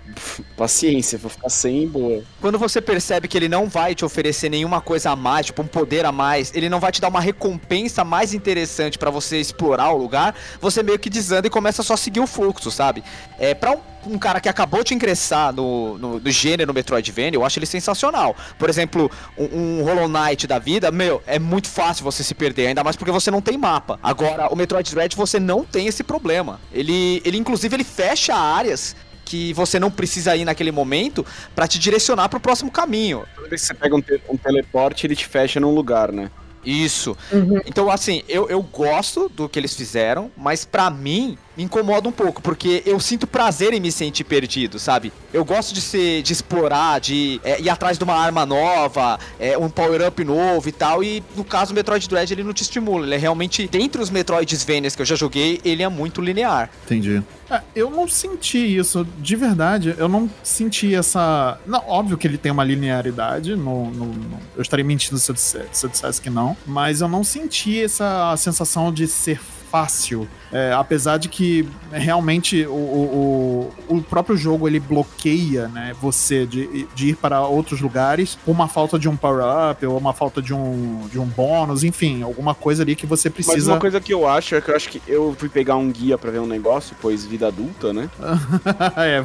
paciência, 0.56 1.18
vou 1.18 1.30
ficar 1.30 1.48
sem 1.48 1.88
boa. 1.88 2.22
Quando 2.40 2.58
você 2.58 2.80
percebe 2.80 3.28
que 3.28 3.36
ele 3.36 3.48
não 3.48 3.68
vai 3.68 3.94
te 3.94 4.04
oferecer 4.04 4.48
nenhuma 4.48 4.80
coisa 4.80 5.10
a 5.10 5.16
mais, 5.16 5.46
tipo 5.46 5.62
um 5.62 5.66
poder 5.66 6.04
a 6.04 6.12
mais, 6.12 6.52
ele 6.54 6.68
não 6.68 6.80
vai 6.80 6.92
te 6.92 7.00
dar 7.00 7.08
uma 7.08 7.20
recompensa 7.20 8.04
mais 8.04 8.34
interessante 8.34 8.98
pra 8.98 9.10
você 9.10 9.40
explorar 9.40 9.90
o 9.92 9.96
lugar, 9.96 10.34
você 10.60 10.82
meio 10.82 10.98
que 10.98 11.10
desanda 11.10 11.46
e 11.46 11.50
começa 11.50 11.82
só 11.82 11.94
a 11.94 11.96
seguir 11.96 12.20
o 12.20 12.26
fluxo, 12.26 12.70
sabe? 12.70 13.02
É, 13.38 13.54
pra 13.54 13.72
um, 13.72 13.80
um 14.06 14.18
cara 14.18 14.40
que 14.40 14.48
acabou 14.48 14.82
de 14.82 14.94
ingressar 14.94 15.52
no, 15.52 15.98
no, 15.98 16.20
no 16.20 16.30
gênero 16.30 16.72
Metroidvania, 16.72 17.36
eu 17.36 17.44
acho 17.44 17.58
ele 17.58 17.66
sensacional. 17.66 18.34
Por 18.58 18.68
exemplo, 18.68 19.10
um, 19.36 19.80
um 19.80 19.84
Hollow 19.84 20.08
Knight 20.08 20.46
da 20.46 20.58
vida, 20.58 20.90
meu, 20.90 21.22
é 21.26 21.38
muito 21.38 21.68
fácil 21.68 22.04
você 22.04 22.22
se 22.22 22.34
perder, 22.34 22.68
ainda 22.68 22.84
mais 22.84 22.96
porque 22.96 23.12
você 23.12 23.30
não 23.30 23.40
tem 23.40 23.56
mapa. 23.56 23.98
Agora, 24.02 24.48
o 24.52 24.56
Metroid 24.56 24.90
Dread 24.94 25.16
você 25.16 25.38
não 25.38 25.64
tem 25.64 25.86
esse 25.86 26.02
problema. 26.02 26.60
Ele, 26.72 26.89
ele 27.24 27.36
inclusive, 27.38 27.74
ele 27.76 27.84
fecha 27.84 28.34
áreas 28.34 28.94
que 29.24 29.52
você 29.52 29.78
não 29.78 29.90
precisa 29.90 30.34
ir 30.34 30.44
naquele 30.44 30.72
momento 30.72 31.24
pra 31.54 31.68
te 31.68 31.78
direcionar 31.78 32.28
pro 32.28 32.40
próximo 32.40 32.70
caminho. 32.70 33.24
Toda 33.36 33.48
vez 33.48 33.60
que 33.60 33.66
você 33.68 33.74
pega 33.74 33.94
um, 33.94 34.00
te- 34.00 34.20
um 34.28 34.36
teleporte, 34.36 35.06
ele 35.06 35.14
te 35.14 35.24
fecha 35.26 35.60
num 35.60 35.72
lugar, 35.74 36.10
né? 36.10 36.30
Isso. 36.64 37.16
Uhum. 37.32 37.60
Então, 37.64 37.90
assim, 37.90 38.22
eu, 38.28 38.48
eu 38.50 38.60
gosto 38.62 39.28
do 39.28 39.48
que 39.48 39.58
eles 39.58 39.74
fizeram, 39.74 40.30
mas 40.36 40.64
pra 40.64 40.90
mim 40.90 41.38
incomoda 41.62 42.08
um 42.08 42.12
pouco, 42.12 42.40
porque 42.42 42.82
eu 42.86 42.98
sinto 43.00 43.26
prazer 43.26 43.72
em 43.72 43.80
me 43.80 43.90
sentir 43.92 44.24
perdido, 44.24 44.78
sabe? 44.78 45.12
Eu 45.32 45.44
gosto 45.44 45.72
de 45.74 45.80
ser, 45.80 46.22
de 46.22 46.32
explorar, 46.32 47.00
de 47.00 47.40
é, 47.44 47.60
ir 47.60 47.68
atrás 47.68 47.98
de 47.98 48.04
uma 48.04 48.14
arma 48.14 48.44
nova, 48.46 49.18
é, 49.38 49.56
um 49.58 49.68
power-up 49.68 50.22
novo 50.24 50.68
e 50.68 50.72
tal, 50.72 51.02
e 51.04 51.22
no 51.36 51.44
caso 51.44 51.72
o 51.72 51.74
Metroid 51.74 52.08
Dread 52.08 52.32
ele 52.32 52.42
não 52.44 52.52
te 52.52 52.62
estimula, 52.62 53.04
ele 53.06 53.14
é 53.14 53.18
realmente, 53.18 53.66
dentre 53.68 54.00
os 54.00 54.10
Metroidvanias 54.10 54.94
que 54.96 55.02
eu 55.02 55.06
já 55.06 55.14
joguei, 55.16 55.60
ele 55.64 55.82
é 55.82 55.88
muito 55.88 56.20
linear. 56.20 56.70
Entendi. 56.84 57.22
É, 57.50 57.60
eu 57.74 57.90
não 57.90 58.06
senti 58.06 58.58
isso, 58.76 59.04
de 59.18 59.34
verdade. 59.34 59.94
Eu 59.98 60.08
não 60.08 60.30
senti 60.40 60.94
essa. 60.94 61.58
Não, 61.66 61.82
óbvio 61.88 62.16
que 62.16 62.24
ele 62.24 62.38
tem 62.38 62.52
uma 62.52 62.62
linearidade. 62.62 63.56
No, 63.56 63.90
no- 63.90 64.04
no- 64.06 64.38
Eu 64.56 64.62
estaria 64.62 64.84
mentindo 64.84 65.18
se 65.18 65.28
eu, 65.28 65.34
dissesse, 65.34 65.66
se 65.72 65.84
eu 65.84 65.90
dissesse 65.90 66.20
que 66.20 66.30
não. 66.30 66.56
Mas 66.64 67.00
eu 67.00 67.08
não 67.08 67.24
senti 67.24 67.82
essa 67.82 68.36
sensação 68.36 68.92
de 68.92 69.08
ser 69.08 69.40
fácil. 69.70 70.26
É, 70.52 70.72
apesar 70.72 71.16
de 71.16 71.28
que 71.28 71.68
realmente 71.92 72.66
o, 72.66 72.72
o, 72.72 73.70
o- 73.88 74.02
próprio 74.02 74.36
jogo 74.36 74.66
ele 74.66 74.80
bloqueia 74.80 75.68
né, 75.68 75.94
você 76.00 76.44
de, 76.44 76.88
de 76.94 77.10
ir 77.10 77.16
para 77.16 77.40
outros 77.46 77.80
lugares 77.80 78.36
por 78.44 78.50
uma 78.50 78.66
falta 78.66 78.98
de 78.98 79.08
um 79.08 79.16
power-up 79.16 79.84
ou 79.86 79.96
uma 79.96 80.12
falta 80.12 80.42
de 80.42 80.52
um, 80.52 81.06
de 81.10 81.18
um 81.20 81.26
bônus, 81.26 81.84
enfim, 81.84 82.22
alguma 82.24 82.52
coisa 82.54 82.82
ali 82.82 82.96
que 82.96 83.06
você 83.06 83.28
Mas 83.28 83.46
precisa. 83.46 83.70
uma 83.72 83.78
coisa 83.80 84.00
que 84.00 84.12
eu 84.12 84.26
acho 84.28 84.56
é 84.56 84.60
que 84.60 84.70
eu 84.70 84.76
acho 84.76 84.88
que 84.88 85.00
eu 85.06 85.34
fui 85.38 85.48
pegar 85.48 85.76
um 85.76 85.88
guia 85.90 86.18
pra 86.18 86.30
ver 86.32 86.40
um 86.40 86.46
negócio, 86.46 86.96
pois 87.00 87.24
vida 87.24 87.46
adulta, 87.46 87.92
né? 87.92 88.10
é, 88.96 89.24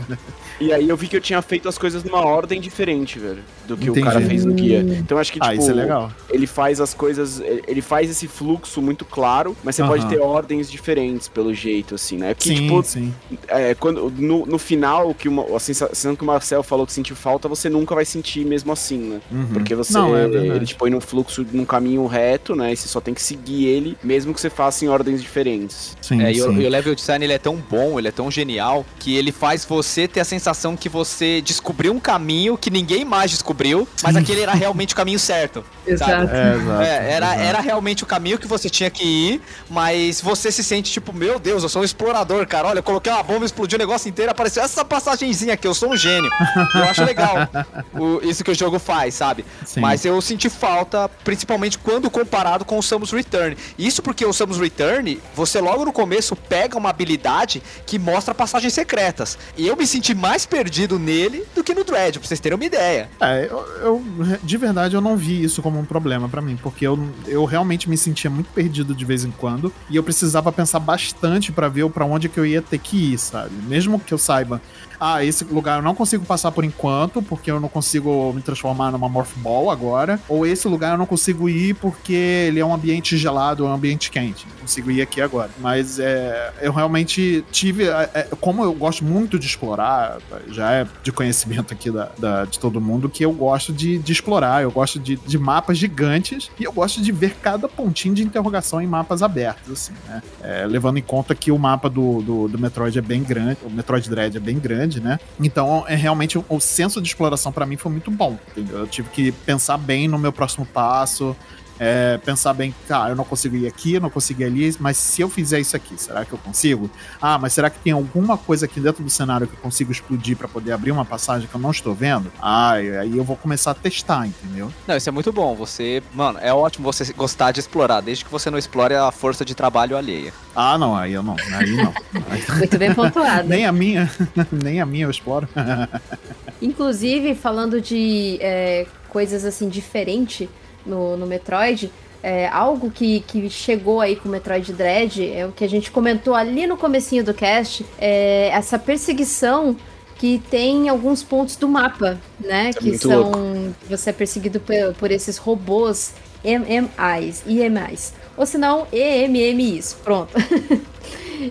E 0.60 0.72
aí 0.72 0.88
eu 0.88 0.96
vi 0.96 1.08
que 1.08 1.18
eu 1.18 1.22
tinha 1.22 1.42
feito 1.42 1.68
as 1.68 1.78
coisas 1.78 2.04
numa 2.04 2.24
ordem 2.24 2.62
diferente, 2.62 3.18
velho, 3.18 3.44
do 3.68 3.76
que 3.76 3.90
Entendi. 3.90 4.00
o 4.02 4.04
cara 4.12 4.22
fez 4.22 4.46
no 4.46 4.54
guia. 4.54 4.86
Então 5.00 5.18
acho 5.18 5.32
que, 5.34 5.40
tipo, 5.40 5.52
ah, 5.52 5.56
isso 5.56 5.72
é 5.72 5.74
legal. 5.74 6.12
ele 6.30 6.46
faz 6.46 6.80
as 6.80 6.94
coisas, 6.94 7.42
ele 7.68 7.82
faz 7.82 8.10
esse 8.12 8.28
fluxo 8.28 8.82
muito 8.82 9.04
claro, 9.06 9.56
mas 9.64 9.76
você 9.76 9.82
Aham. 9.82 9.92
pode 9.92 10.06
ter 10.08 10.20
ordens 10.36 10.70
diferentes 10.70 11.28
pelo 11.28 11.54
jeito, 11.54 11.96
assim, 11.96 12.18
né? 12.18 12.34
Porque, 12.34 12.50
Sim, 12.50 12.56
tipo, 12.56 12.84
sim. 12.84 13.14
é, 13.48 13.74
quando, 13.76 14.10
no, 14.12 14.46
no 14.46 14.58
final, 14.58 15.14
que 15.14 15.28
uma, 15.28 15.56
a 15.56 15.60
sensação 15.60 16.16
que 16.16 16.24
o 16.24 16.26
Marcel 16.26 16.64
falou 16.64 16.86
que 16.86 16.94
sentiu 16.94 17.16
falta, 17.16 17.48
você 17.48 17.70
nunca 17.70 17.96
vai 17.96 18.06
sentir 18.06 18.46
mesmo 18.46 18.72
assim, 18.72 18.98
né? 18.98 19.22
Uhum. 19.32 19.48
Porque 19.54 19.76
você 19.76 19.94
Não, 19.94 20.16
é 20.16 20.26
ele 20.26 20.66
te 20.66 20.76
põe 20.76 20.90
num 20.90 21.02
fluxo, 21.02 21.46
num 21.52 21.66
caminho 21.66 22.06
reto, 22.06 22.56
né? 22.56 22.74
E 22.74 22.78
você 22.78 22.88
só 22.88 23.00
tem 23.00 23.14
que 23.14 23.22
seguir 23.22 23.66
ele, 23.66 23.98
mesmo 24.04 24.34
que 24.34 24.42
você 24.42 24.50
faça 24.50 24.86
em 24.86 24.88
ordens 24.88 25.22
diferentes. 25.22 25.96
Sim, 26.02 26.22
É, 26.22 26.34
e, 26.34 26.42
o, 26.42 26.52
sim. 26.52 26.62
e 26.62 26.66
o 26.66 26.70
level 26.70 26.96
design 26.96 27.26
ele 27.26 27.34
é 27.34 27.40
tão 27.40 27.56
bom, 27.56 27.98
ele 27.98 28.08
é 28.08 28.12
tão 28.12 28.30
genial, 28.30 28.86
que 29.00 29.16
ele 29.16 29.32
faz 29.32 29.66
você 29.66 30.08
ter 30.08 30.20
a 30.20 30.26
sensação 30.26 30.46
sensação 30.46 30.76
que 30.76 30.88
você 30.88 31.42
descobriu 31.42 31.92
um 31.92 32.00
caminho 32.00 32.58
que 32.58 32.70
ninguém 32.70 33.04
mais 33.04 33.32
descobriu, 33.32 33.88
mas 34.04 34.16
aquele 34.16 34.42
era 34.42 34.54
realmente 34.56 34.94
o 34.94 34.98
caminho 34.98 35.20
certo. 35.20 35.64
Exato. 35.86 36.12
É, 36.34 36.56
exato. 36.56 36.82
É, 36.82 37.12
era, 37.12 37.26
exato. 37.28 37.42
era 37.42 37.60
realmente 37.62 38.04
o 38.04 38.06
caminho 38.06 38.38
que 38.38 38.48
você 38.48 38.70
tinha 38.70 38.90
que 38.90 39.04
ir, 39.04 39.42
mas 39.70 40.22
você 40.26 40.52
se 40.52 40.64
sente 40.64 40.92
tipo, 40.92 41.14
meu 41.14 41.40
Deus, 41.40 41.62
eu 41.62 41.70
sou 41.70 41.84
um 41.84 41.86
explorador, 41.86 42.46
cara. 42.48 42.68
Olha, 42.68 42.80
eu 42.80 42.84
coloquei 42.84 43.12
uma 43.14 43.22
bomba, 43.22 43.46
explodiu 43.46 43.78
o 43.78 43.80
negócio 43.80 44.10
inteiro, 44.10 44.32
apareceu 44.32 44.64
essa 44.64 44.84
passagenzinha 44.84 45.54
aqui, 45.54 45.68
eu 45.68 45.74
sou 45.76 45.92
um 45.92 45.96
gênio. 45.96 46.30
Eu 46.74 46.84
acho 46.86 47.04
legal 47.06 47.36
o- 47.94 48.20
isso 48.28 48.44
que 48.44 48.50
o 48.50 48.56
jogo 48.56 48.80
faz, 48.80 49.14
sabe? 49.14 49.46
Sim. 49.64 49.80
Mas 49.82 50.04
eu 50.04 50.20
senti 50.22 50.50
falta, 50.50 51.08
principalmente 51.24 51.78
quando 51.78 52.10
comparado 52.10 52.66
com 52.66 52.80
o 52.80 52.84
Samus 52.84 53.12
Return. 53.12 53.56
Isso 53.78 54.02
porque 54.02 54.26
o 54.26 54.34
Samus 54.34 54.58
Return, 54.58 55.22
você 55.36 55.62
logo 55.62 55.86
no 55.86 55.94
começo 55.94 56.36
pega 56.36 56.76
uma 56.78 56.90
habilidade 56.90 57.62
que 57.86 58.00
mostra 58.00 58.34
passagens 58.34 58.74
secretas. 58.74 59.38
E 59.56 59.68
eu 59.68 59.76
me 59.76 59.86
senti 59.86 60.16
mais 60.16 60.46
perdido 60.46 60.98
nele 60.98 61.46
do 61.54 61.64
que 61.64 61.76
no 61.76 61.84
Dread, 61.84 62.18
pra 62.20 62.28
vocês 62.28 62.40
terem 62.40 62.56
uma 62.56 62.66
ideia. 62.66 63.10
É, 63.22 63.48
eu, 63.50 63.60
eu- 63.82 64.04
de 64.42 64.58
verdade 64.58 64.96
eu 64.96 65.02
não 65.02 65.16
vi 65.16 65.44
isso 65.44 65.62
como 65.62 65.78
um 65.80 65.86
problema 65.86 66.28
pra 66.28 66.42
mim, 66.42 66.58
porque 66.64 66.88
eu, 66.88 66.98
eu 67.28 67.46
realmente 67.46 67.88
me 67.88 67.96
sentia 67.98 68.30
muito 68.32 68.48
perdido 68.52 68.96
de 68.96 69.06
vez 69.06 69.24
em 69.24 69.32
quando 69.32 69.72
e 69.90 69.96
eu 69.96 70.02
precisava 70.04 70.15
pensar 70.56 70.80
bastante 70.80 71.52
pra 71.52 71.68
ver 71.68 71.90
pra 71.90 72.06
onde 72.06 72.30
que 72.30 72.40
eu 72.40 72.46
ia 72.46 72.62
ter 72.62 72.78
que 72.80 73.14
ir, 73.14 73.18
sabe? 73.18 73.52
Mesmo 73.68 74.00
que 74.00 74.14
eu 74.14 74.18
saiba, 74.18 74.62
ah, 75.00 75.24
esse 75.24 75.44
lugar 75.44 75.78
eu 75.80 75.84
não 75.84 75.94
consigo 75.94 76.26
passar 76.26 76.52
por 76.52 76.64
enquanto, 76.64 77.22
porque 77.22 77.52
eu 77.52 77.60
não 77.60 77.68
consigo 77.68 78.32
me 78.34 78.42
transformar 78.42 78.92
numa 78.92 79.10
Morph 79.10 79.36
Ball 79.38 79.70
agora, 79.70 80.20
ou 80.28 80.46
esse 80.48 80.68
lugar 80.68 80.94
eu 80.94 80.98
não 80.98 81.06
consigo 81.06 81.50
ir 81.50 81.76
porque 81.76 82.14
ele 82.14 82.60
é 82.60 82.66
um 82.66 82.74
ambiente 82.74 83.18
gelado, 83.18 83.66
é 83.66 83.70
um 83.70 83.74
ambiente 83.74 84.10
quente. 84.10 84.48
Não 84.50 84.62
consigo 84.62 84.90
ir 84.92 85.02
aqui 85.02 85.20
agora. 85.22 85.50
Mas 85.60 86.00
é, 86.00 86.54
eu 86.62 86.72
realmente 86.72 87.44
tive, 87.52 87.88
é, 87.90 88.10
é, 88.14 88.24
como 88.40 88.64
eu 88.64 88.74
gosto 88.74 89.04
muito 89.04 89.38
de 89.38 89.46
explorar, 89.48 90.18
já 90.50 90.72
é 90.72 90.88
de 91.04 91.12
conhecimento 91.12 91.74
aqui 91.74 91.92
da, 91.92 92.10
da- 92.18 92.46
de 92.46 92.58
todo 92.60 92.80
mundo, 92.80 93.10
que 93.10 93.24
eu 93.26 93.32
gosto 93.32 93.74
de, 93.74 93.98
de 93.98 94.12
explorar, 94.12 94.64
eu 94.64 94.72
gosto 94.72 95.00
de, 95.00 95.16
de 95.18 95.38
mapas 95.38 95.78
gigantes 95.78 96.50
e 96.60 96.64
eu 96.64 96.72
gosto 96.72 97.02
de 97.02 97.12
ver 97.12 97.36
cada 97.42 97.68
pontinho 97.68 98.16
de 98.16 98.24
interrogação 98.24 98.82
em 98.82 98.88
mapas 98.88 99.22
abertos, 99.22 99.72
assim, 99.72 99.94
né? 100.08 100.22
É, 100.42 100.66
levando 100.66 100.98
em 100.98 101.02
conta 101.02 101.34
que 101.36 101.52
o 101.52 101.58
mapa 101.58 101.90
do, 101.90 102.22
do, 102.22 102.48
do 102.48 102.60
Metroid 102.60 102.98
é 102.98 103.02
bem 103.02 103.24
grande, 103.24 103.60
o 103.64 103.70
Metroid 103.70 104.10
Dread 104.10 104.38
é 104.38 104.40
bem 104.40 104.60
grande, 104.60 105.00
né? 105.00 105.20
Então, 105.40 105.84
é 105.88 105.96
realmente 105.96 106.38
o, 106.38 106.60
senso 106.60 107.02
de 107.02 107.08
exploração 107.08 107.52
pra 107.52 107.66
mim 107.66 107.78
foi 107.78 107.92
muito 107.92 108.10
bom, 108.12 108.38
entendeu? 108.52 108.80
Eu 108.80 108.88
tive 108.88 109.10
que 109.10 109.32
pensar 109.32 109.78
bem 109.78 110.08
no 110.08 110.18
meu 110.18 110.32
próximo 110.32 110.66
passo, 110.66 111.36
é, 111.80 112.18
pensar 112.18 112.54
bem, 112.54 112.74
tá, 112.88 113.10
eu 113.10 113.16
não 113.16 113.24
consigo 113.24 113.56
ir 113.56 113.68
aqui, 113.68 113.96
eu 113.96 114.02
não 114.02 114.10
consigo 114.10 114.42
ir 114.42 114.46
ali, 114.46 114.76
mas 114.80 114.98
se 114.98 115.22
eu 115.22 115.30
fizer 115.30 115.60
isso 115.60 115.76
aqui, 115.76 115.96
será 115.98 116.24
que 116.24 116.34
eu 116.34 116.38
consigo? 116.38 116.90
Ah, 117.22 117.38
mas 117.38 117.54
será 117.54 117.70
que 117.70 117.80
tem 117.80 117.94
alguma 117.94 118.38
coisa 118.38 118.66
aqui 118.66 118.80
dentro 118.80 119.04
do 119.04 119.10
cenário 119.10 119.48
que 119.48 119.54
eu 119.54 119.60
consigo 119.60 119.92
explodir 119.92 120.38
pra 120.38 120.48
poder 120.48 120.72
abrir 120.72 120.92
uma 120.92 121.06
passagem 121.06 121.48
que 121.48 121.56
eu 121.56 121.60
não 121.60 121.72
estou 121.72 121.94
vendo? 121.94 122.32
Ah, 122.42 122.74
aí 122.74 123.18
eu 123.18 123.24
vou 123.24 123.36
começar 123.36 123.72
a 123.72 123.74
testar, 123.74 124.28
entendeu? 124.28 124.72
Não, 124.88 124.96
isso 124.96 125.10
é 125.10 125.12
muito 125.12 125.32
bom. 125.32 125.56
Você, 125.56 126.02
mano, 126.14 126.40
é 126.42 126.54
ótimo 126.54 126.92
você 126.92 127.12
gostar 127.14 127.52
de 127.52 127.60
explorar, 127.60 128.02
desde 128.02 128.24
que 128.24 128.32
você 128.32 128.50
não 128.50 128.58
explore 128.58 128.94
a 128.96 129.12
força 129.12 129.44
de 129.44 129.54
trabalho 129.54 129.98
alheia. 129.98 130.34
Ah, 130.56 130.78
não, 130.78 130.96
aí 130.96 131.14
eu 131.14 131.24
não, 131.24 131.36
aí 131.54 131.76
não. 131.76 131.94
Muito 132.58 132.78
bem 132.78 132.94
pontuado. 132.94 133.48
nem 133.48 133.66
a 133.66 133.72
minha, 133.72 134.10
nem 134.52 134.80
a 134.80 134.86
minha 134.86 135.06
eu 135.06 135.12
exploro. 135.12 135.50
Inclusive, 136.62 137.36
falando 137.36 137.82
de 137.82 138.38
é, 138.40 138.88
coisas 139.10 139.44
assim 139.44 139.68
diferentes 139.68 140.48
no, 140.86 141.18
no 141.18 141.26
Metroid, 141.26 141.92
é, 142.24 142.48
algo 142.48 142.90
que, 142.90 143.20
que 143.22 143.50
chegou 143.50 144.02
aí 144.02 144.16
com 144.16 144.28
o 144.28 144.32
Metroid 144.32 144.74
Dread 144.74 145.32
é 145.32 145.46
o 145.46 145.52
que 145.52 145.64
a 145.64 145.70
gente 145.70 145.92
comentou 145.92 146.34
ali 146.34 146.66
no 146.66 146.76
comecinho 146.78 147.24
do 147.24 147.34
cast, 147.34 147.86
é 148.00 148.50
essa 148.52 148.80
perseguição 148.80 149.76
que 150.18 150.42
tem 150.50 150.86
em 150.86 150.90
alguns 150.90 151.22
pontos 151.22 151.56
do 151.56 151.68
mapa, 151.68 152.18
né? 152.40 152.70
É 152.70 152.74
que 152.74 152.98
são. 152.98 153.74
Você 153.90 154.10
é 154.10 154.14
perseguido 154.14 154.60
por, 154.60 154.94
por 154.98 155.12
esses 155.12 155.38
robôs 155.38 156.14
MMIs, 156.44 157.44
IMIs. 157.46 158.14
Ou 158.38 158.46
se 158.46 158.58
não, 158.58 158.88
EMMIs. 158.92 159.96
Pronto. 160.04 160.34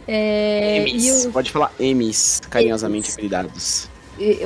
É, 0.09 0.83
M's. 0.89 1.27
o- 1.27 1.31
Pode 1.31 1.51
falar 1.53 1.71
M's, 1.79 2.41
carinhosamente 2.49 3.11
apelidados. 3.13 3.89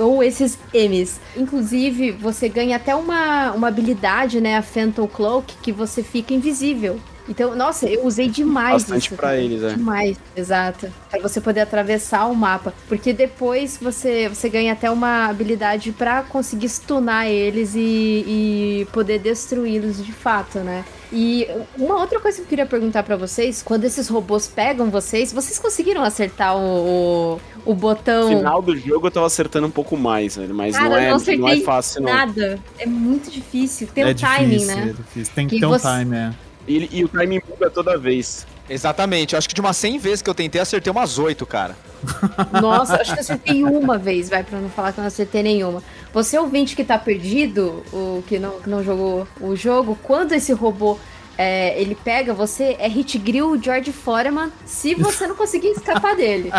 Ou 0.01 0.23
esses 0.23 0.59
M's. 0.73 1.21
Inclusive, 1.37 2.13
você 2.13 2.49
ganha 2.49 2.77
até 2.77 2.95
uma, 2.95 3.53
uma 3.53 3.69
habilidade, 3.69 4.41
né? 4.41 4.57
A 4.57 4.63
Phantom 4.63 5.07
Cloak, 5.07 5.55
que 5.63 5.73
você 5.73 6.03
fica 6.03 6.35
invisível. 6.35 6.99
Então, 7.29 7.55
nossa, 7.55 7.87
eu 7.87 8.07
usei 8.07 8.29
demais 8.29 8.85
Bastante 8.85 9.09
isso. 9.09 9.15
pra 9.17 9.37
eles, 9.37 9.63
é. 9.63 9.75
Demais, 9.75 10.17
exato. 10.35 10.91
Pra 11.11 11.21
você 11.21 11.41
poder 11.41 11.61
atravessar 11.61 12.25
o 12.27 12.35
mapa. 12.35 12.73
Porque 12.89 13.13
depois 13.13 13.79
você, 13.81 14.29
você 14.29 14.49
ganha 14.49 14.73
até 14.73 14.91
uma 14.91 15.27
habilidade 15.27 15.93
pra 15.93 16.23
conseguir 16.23 16.71
stunar 16.71 17.27
eles 17.27 17.75
e, 17.75 18.25
e 18.27 18.89
poder 18.93 19.19
destruí-los 19.19 20.03
de 20.03 20.13
fato, 20.13 20.61
né? 20.61 20.85
E 21.13 21.49
uma 21.77 21.99
outra 22.01 22.21
coisa 22.21 22.37
que 22.39 22.43
eu 22.43 22.49
queria 22.49 22.67
perguntar 22.67 23.03
pra 23.03 23.17
vocês, 23.17 23.63
quando 23.63 23.85
esses 23.85 24.09
robôs 24.09 24.47
pegam 24.47 24.91
vocês, 24.91 25.33
vocês 25.33 25.59
conseguiram 25.59 26.03
acertar 26.03 26.57
o, 26.57 26.61
o, 26.61 27.41
o 27.65 27.71
No 27.71 27.75
botão 27.75 28.29
final 28.29 28.61
do 28.61 28.77
jogo 28.77 29.07
eu 29.07 29.11
tava 29.11 29.27
acertando 29.27 29.67
um 29.67 29.71
pouco 29.71 29.97
mais, 29.97 30.37
velho, 30.37 30.55
mas 30.55 30.77
Cara, 30.77 30.89
não, 30.91 30.97
é, 30.97 31.11
não 31.11 31.19
não 31.39 31.49
é 31.49 31.61
fácil, 31.61 32.03
não. 32.03 32.13
Nada. 32.13 32.59
É 32.79 32.87
muito 32.87 33.31
difícil. 33.31 33.89
Tem 33.95 34.05
é 34.05 34.09
um 34.09 34.15
timing, 34.15 34.49
difícil, 34.51 34.77
né? 34.77 34.83
é 34.83 34.93
difícil. 34.93 35.35
Tem 35.35 35.47
que, 35.49 35.55
Que 35.55 35.61
ter 35.61 35.67
um 35.67 35.71
você- 35.71 35.99
time, 35.99 36.17
é. 36.17 36.35
E, 36.67 36.99
e 36.99 37.05
o 37.05 37.09
timing 37.09 37.41
muda 37.49 37.71
toda 37.71 37.97
vez. 37.97 38.47
Exatamente, 38.69 39.35
eu 39.35 39.39
acho 39.39 39.49
que 39.49 39.55
de 39.55 39.61
umas 39.61 39.77
100 39.77 39.99
vezes 39.99 40.23
que 40.23 40.29
eu 40.29 40.35
tentei, 40.35 40.61
acertei 40.61 40.91
umas 40.91 41.19
8, 41.19 41.45
cara. 41.47 41.77
Nossa, 42.61 43.01
acho 43.01 43.13
que 43.13 43.19
eu 43.19 43.23
acertei 43.23 43.65
uma 43.65 43.97
vez, 43.97 44.29
vai, 44.29 44.43
pra 44.43 44.59
não 44.59 44.69
falar 44.69 44.93
que 44.93 44.99
eu 44.99 45.03
não 45.03 45.09
acertei 45.09 45.43
nenhuma. 45.43 45.83
Você 46.13 46.39
ouvinte 46.39 46.77
que 46.77 46.85
tá 46.85 46.99
perdido, 46.99 47.83
o 47.93 48.23
que 48.27 48.39
não, 48.39 48.61
que 48.61 48.69
não 48.69 48.83
jogou 48.83 49.27
o 49.41 49.57
jogo, 49.57 49.99
quando 50.03 50.33
esse 50.33 50.53
robô 50.53 50.99
é, 51.39 51.81
ele 51.81 51.95
pega 51.95 52.35
você, 52.35 52.77
é 52.81 52.89
hit 52.89 53.17
grill 53.17 53.63
George 53.63 53.93
Foreman 53.93 54.51
se 54.67 54.97
você 54.97 55.25
não 55.25 55.37
conseguir 55.37 55.69
escapar 55.69 56.17
dele. 56.17 56.51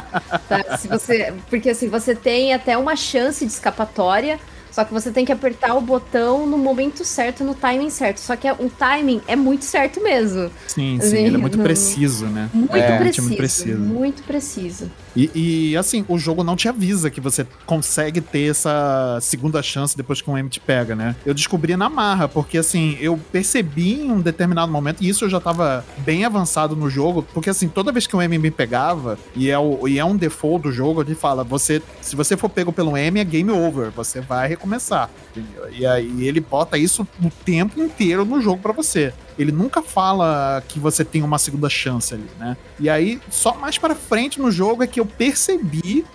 Tá? 0.48 0.78
Se 0.78 0.88
você, 0.88 1.34
porque 1.50 1.70
assim, 1.70 1.90
você 1.90 2.16
tem 2.16 2.54
até 2.54 2.78
uma 2.78 2.96
chance 2.96 3.46
de 3.46 3.52
escapatória, 3.52 4.40
só 4.72 4.84
que 4.84 4.94
você 4.94 5.12
tem 5.12 5.26
que 5.26 5.32
apertar 5.32 5.76
o 5.76 5.82
botão 5.82 6.46
no 6.46 6.58
momento 6.58 7.04
certo, 7.04 7.44
no 7.44 7.54
timing 7.54 7.90
certo. 7.90 8.20
Só 8.20 8.36
que 8.36 8.48
é- 8.48 8.54
o 8.54 8.70
timing 8.70 9.22
é 9.28 9.36
muito 9.36 9.66
certo 9.66 10.02
mesmo. 10.02 10.52
Sim, 10.68 11.00
sim, 11.02 11.10
Sim, 11.10 11.18
ele 11.18 11.36
é 11.36 11.40
muito 11.40 11.60
preciso, 11.60 12.26
né? 12.28 12.50
Muito 12.54 12.76
é, 12.76 12.98
preciso. 12.98 13.22
muito 13.28 13.38
preciso. 13.38 13.80
Muito 13.80 14.24
preciso. 14.24 14.92
E, 15.16 15.72
e, 15.72 15.78
assim, 15.78 16.06
o 16.08 16.18
jogo 16.18 16.44
não 16.44 16.56
te 16.56 16.68
avisa 16.68 17.10
que 17.10 17.20
você 17.20 17.46
consegue 17.66 18.22
ter 18.22 18.52
essa 18.52 19.18
segunda 19.22 19.62
chance 19.62 19.98
depois 19.98 20.22
que 20.22 20.30
um 20.30 20.38
M 20.38 20.50
te 20.50 20.60
pega, 20.60 20.96
né? 20.96 21.16
Eu 21.26 21.34
descobri 21.34 21.76
na 21.76 21.90
marra, 21.90 22.28
porque 22.28 22.58
assim, 22.58 22.98
eu 23.00 23.20
percebi 23.32 24.02
em 24.02 24.12
um 24.12 24.22
determinado 24.22 24.72
momento, 24.72 25.04
e 25.04 25.10
isso 25.10 25.26
eu 25.26 25.30
já 25.30 25.40
tava 25.40 25.86
bem 26.00 26.26
avançado 26.26 26.76
no 26.76 26.90
jogo, 26.90 27.26
porque 27.34 27.50
assim, 27.50 27.68
toda 27.68 27.92
vez 27.92 28.08
que 28.08 28.16
um 28.16 28.22
M 28.22 28.38
me 28.38 28.52
pegava, 28.52 29.18
e 29.36 29.50
é, 29.50 29.58
o, 29.58 29.88
e 29.88 30.00
é 30.00 30.06
um 30.06 30.16
default 30.16 30.64
do 30.64 30.72
jogo, 30.72 31.02
ele 31.02 31.16
fala, 31.16 31.44
você, 31.44 31.82
se 32.02 32.16
você 32.16 32.38
for 32.38 32.50
pego 32.50 32.72
pelo 32.72 32.96
M, 32.96 33.20
é 33.20 33.24
game 33.24 33.52
over, 33.52 33.92
você 33.92 34.22
vai 34.22 34.48
recomeçar, 34.48 35.10
entendeu? 35.32 35.70
E 35.72 35.86
aí 35.86 36.28
ele 36.28 36.40
bota 36.40 36.78
isso 36.78 37.08
o 37.24 37.30
tempo 37.44 37.80
inteiro 37.80 38.26
no 38.26 38.42
jogo 38.42 38.62
pra 38.62 38.72
você. 38.72 39.14
Ele 39.40 39.54
nunca 39.54 39.82
fala 39.82 40.62
que 40.68 40.80
você 40.80 41.06
tem 41.06 41.24
uma 41.24 41.40
segunda 41.40 41.70
chance 41.70 42.14
ali, 42.14 42.30
né? 42.38 42.58
E 42.78 42.90
aí, 42.90 43.22
só 43.32 43.56
mais 43.56 43.78
pra 43.78 43.96
frente 43.96 44.38
no 44.38 44.52
jogo 44.52 44.84
é 44.84 44.88
que 44.88 45.00
eu 45.00 45.06
percebi. 45.06 46.06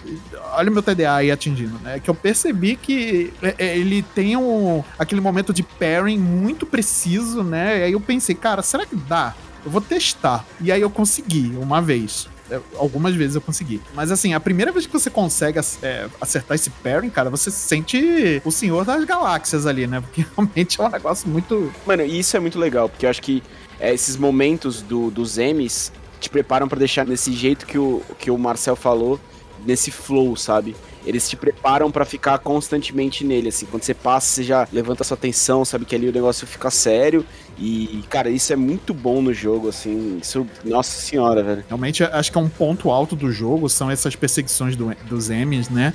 Olha 0.52 0.70
o 0.70 0.72
meu 0.74 0.82
TDA 0.82 1.14
aí 1.14 1.30
atingindo, 1.30 1.78
né? 1.78 1.98
Que 1.98 2.10
eu 2.10 2.14
percebi 2.14 2.76
que 2.76 3.32
é, 3.42 3.54
é, 3.58 3.78
ele 3.78 4.02
tem 4.14 4.36
um, 4.36 4.84
aquele 4.98 5.22
momento 5.22 5.54
de 5.54 5.62
pairing 5.62 6.18
muito 6.18 6.66
preciso, 6.66 7.42
né? 7.42 7.78
E 7.78 7.82
aí 7.84 7.92
eu 7.92 8.00
pensei, 8.00 8.34
cara, 8.34 8.60
será 8.60 8.84
que 8.84 8.94
dá? 8.94 9.34
Eu 9.64 9.70
vou 9.70 9.80
testar. 9.80 10.44
E 10.60 10.70
aí 10.70 10.82
eu 10.82 10.90
consegui 10.90 11.56
uma 11.58 11.80
vez. 11.80 12.28
É, 12.50 12.60
Algumas 12.76 13.14
vezes 13.14 13.34
eu 13.34 13.40
consegui. 13.40 13.80
Mas 13.94 14.10
assim, 14.10 14.34
a 14.34 14.40
primeira 14.40 14.70
vez 14.72 14.86
que 14.86 14.92
você 14.92 15.10
consegue 15.10 15.58
é, 15.82 16.08
acertar 16.20 16.54
esse 16.54 16.70
pairing, 16.70 17.10
cara, 17.10 17.30
você 17.30 17.50
se 17.50 17.58
sente 17.58 18.42
o 18.44 18.50
senhor 18.50 18.84
das 18.84 19.04
galáxias 19.04 19.66
ali, 19.66 19.86
né? 19.86 20.00
Porque 20.00 20.24
realmente 20.36 20.80
é 20.80 20.84
um 20.84 20.90
negócio 20.90 21.28
muito. 21.28 21.72
Mano, 21.86 22.02
e 22.02 22.18
isso 22.18 22.36
é 22.36 22.40
muito 22.40 22.58
legal, 22.58 22.88
porque 22.88 23.06
eu 23.06 23.10
acho 23.10 23.22
que 23.22 23.42
é, 23.80 23.92
esses 23.92 24.16
momentos 24.16 24.82
do, 24.82 25.10
dos 25.10 25.36
M's 25.38 25.92
te 26.20 26.30
preparam 26.30 26.68
pra 26.68 26.78
deixar 26.78 27.04
desse 27.04 27.32
jeito 27.32 27.66
que 27.66 27.78
o, 27.78 28.02
que 28.18 28.30
o 28.30 28.38
Marcel 28.38 28.76
falou, 28.76 29.20
nesse 29.64 29.90
flow, 29.90 30.36
sabe? 30.36 30.74
Eles 31.06 31.28
te 31.28 31.36
preparam 31.36 31.90
pra 31.90 32.04
ficar 32.04 32.38
constantemente 32.38 33.24
nele, 33.24 33.48
assim. 33.48 33.66
Quando 33.66 33.82
você 33.82 33.92
passa, 33.92 34.26
você 34.26 34.42
já 34.42 34.66
levanta 34.72 35.04
sua 35.04 35.16
atenção, 35.16 35.64
sabe 35.64 35.84
que 35.84 35.94
ali 35.94 36.08
o 36.08 36.12
negócio 36.12 36.46
fica 36.46 36.70
sério. 36.70 37.24
E, 37.58 38.02
cara, 38.10 38.28
isso 38.30 38.52
é 38.52 38.56
muito 38.56 38.92
bom 38.92 39.22
no 39.22 39.32
jogo, 39.32 39.68
assim. 39.68 40.18
Isso, 40.20 40.46
nossa 40.64 40.90
senhora, 41.00 41.42
velho. 41.42 41.64
Realmente, 41.68 42.02
acho 42.02 42.32
que 42.32 42.38
é 42.38 42.40
um 42.40 42.48
ponto 42.48 42.90
alto 42.90 43.14
do 43.14 43.30
jogo, 43.30 43.68
são 43.68 43.90
essas 43.90 44.16
perseguições 44.16 44.74
do- 44.76 44.94
dos 45.08 45.30
M's, 45.30 45.68
né? 45.70 45.94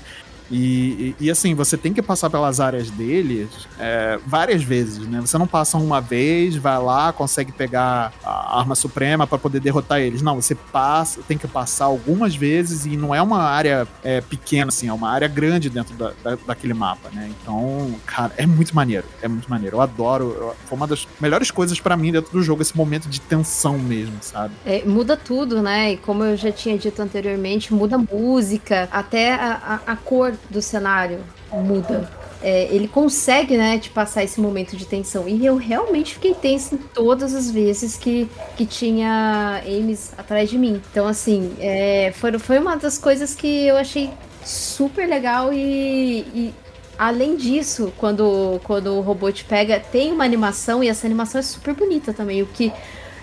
E, 0.51 1.15
e, 1.19 1.25
e, 1.25 1.31
assim, 1.31 1.53
você 1.53 1.77
tem 1.77 1.93
que 1.93 2.01
passar 2.01 2.29
pelas 2.29 2.59
áreas 2.59 2.89
dele 2.89 3.47
é, 3.79 4.19
várias 4.25 4.63
vezes, 4.63 5.07
né? 5.07 5.21
Você 5.21 5.37
não 5.37 5.47
passa 5.47 5.77
uma 5.77 6.01
vez, 6.01 6.55
vai 6.55 6.77
lá, 6.81 7.13
consegue 7.13 7.51
pegar 7.51 8.11
a 8.23 8.59
arma 8.59 8.75
suprema 8.75 9.27
para 9.27 9.37
poder 9.37 9.59
derrotar 9.59 9.99
eles. 9.99 10.21
Não, 10.21 10.35
você 10.35 10.55
passa, 10.55 11.21
tem 11.27 11.37
que 11.37 11.47
passar 11.47 11.85
algumas 11.85 12.35
vezes 12.35 12.85
e 12.85 12.97
não 12.97 13.13
é 13.13 13.21
uma 13.21 13.43
área 13.43 13.87
é, 14.03 14.21
pequena, 14.21 14.69
assim, 14.69 14.87
é 14.87 14.93
uma 14.93 15.09
área 15.09 15.27
grande 15.27 15.69
dentro 15.69 15.95
da, 15.95 16.13
da, 16.23 16.37
daquele 16.47 16.73
mapa, 16.73 17.09
né? 17.13 17.29
Então, 17.41 17.93
cara, 18.05 18.33
é 18.37 18.45
muito 18.45 18.75
maneiro, 18.75 19.05
é 19.21 19.27
muito 19.27 19.49
maneiro. 19.49 19.77
Eu 19.77 19.81
adoro, 19.81 20.35
eu, 20.37 20.55
foi 20.65 20.77
uma 20.77 20.87
das 20.87 21.07
melhores 21.19 21.51
coisas 21.51 21.79
para 21.79 21.95
mim 21.95 22.11
dentro 22.11 22.31
do 22.31 22.41
jogo, 22.41 22.61
esse 22.61 22.75
momento 22.75 23.07
de 23.07 23.21
tensão 23.21 23.77
mesmo, 23.77 24.15
sabe? 24.21 24.53
É, 24.65 24.83
muda 24.83 25.15
tudo, 25.15 25.61
né? 25.61 25.93
E 25.93 25.97
como 25.97 26.23
eu 26.23 26.35
já 26.35 26.51
tinha 26.51 26.77
dito 26.77 27.01
anteriormente, 27.01 27.73
muda 27.73 27.97
a 27.97 27.99
música, 27.99 28.89
até 28.91 29.33
a, 29.33 29.81
a, 29.85 29.91
a 29.93 29.95
cor 29.95 30.38
do 30.49 30.61
cenário 30.61 31.19
muda. 31.51 32.09
É, 32.41 32.73
ele 32.73 32.87
consegue, 32.87 33.57
né, 33.57 33.77
te 33.79 33.89
passar 33.89 34.23
esse 34.23 34.39
momento 34.39 34.77
de 34.77 34.85
tensão. 34.85 35.27
E 35.27 35.45
eu 35.45 35.57
realmente 35.57 36.13
fiquei 36.13 36.33
tensa 36.33 36.75
em 36.75 36.77
todas 36.77 37.35
as 37.35 37.51
vezes 37.51 37.97
que, 37.97 38.29
que 38.55 38.65
tinha 38.65 39.61
Ames 39.65 40.13
atrás 40.17 40.49
de 40.49 40.57
mim. 40.57 40.81
Então, 40.91 41.05
assim, 41.07 41.53
é, 41.59 42.13
foi, 42.15 42.37
foi 42.39 42.59
uma 42.59 42.77
das 42.77 42.97
coisas 42.97 43.35
que 43.35 43.67
eu 43.67 43.75
achei 43.75 44.09
super 44.45 45.07
legal 45.07 45.51
e, 45.51 46.19
e 46.33 46.53
além 46.97 47.35
disso, 47.35 47.93
quando, 47.97 48.59
quando 48.63 48.87
o 48.93 49.01
robô 49.01 49.31
te 49.31 49.43
pega, 49.43 49.79
tem 49.79 50.11
uma 50.11 50.23
animação 50.23 50.83
e 50.83 50.87
essa 50.87 51.05
animação 51.05 51.39
é 51.39 51.41
super 51.41 51.73
bonita 51.73 52.13
também. 52.13 52.41
O 52.41 52.47
que 52.47 52.71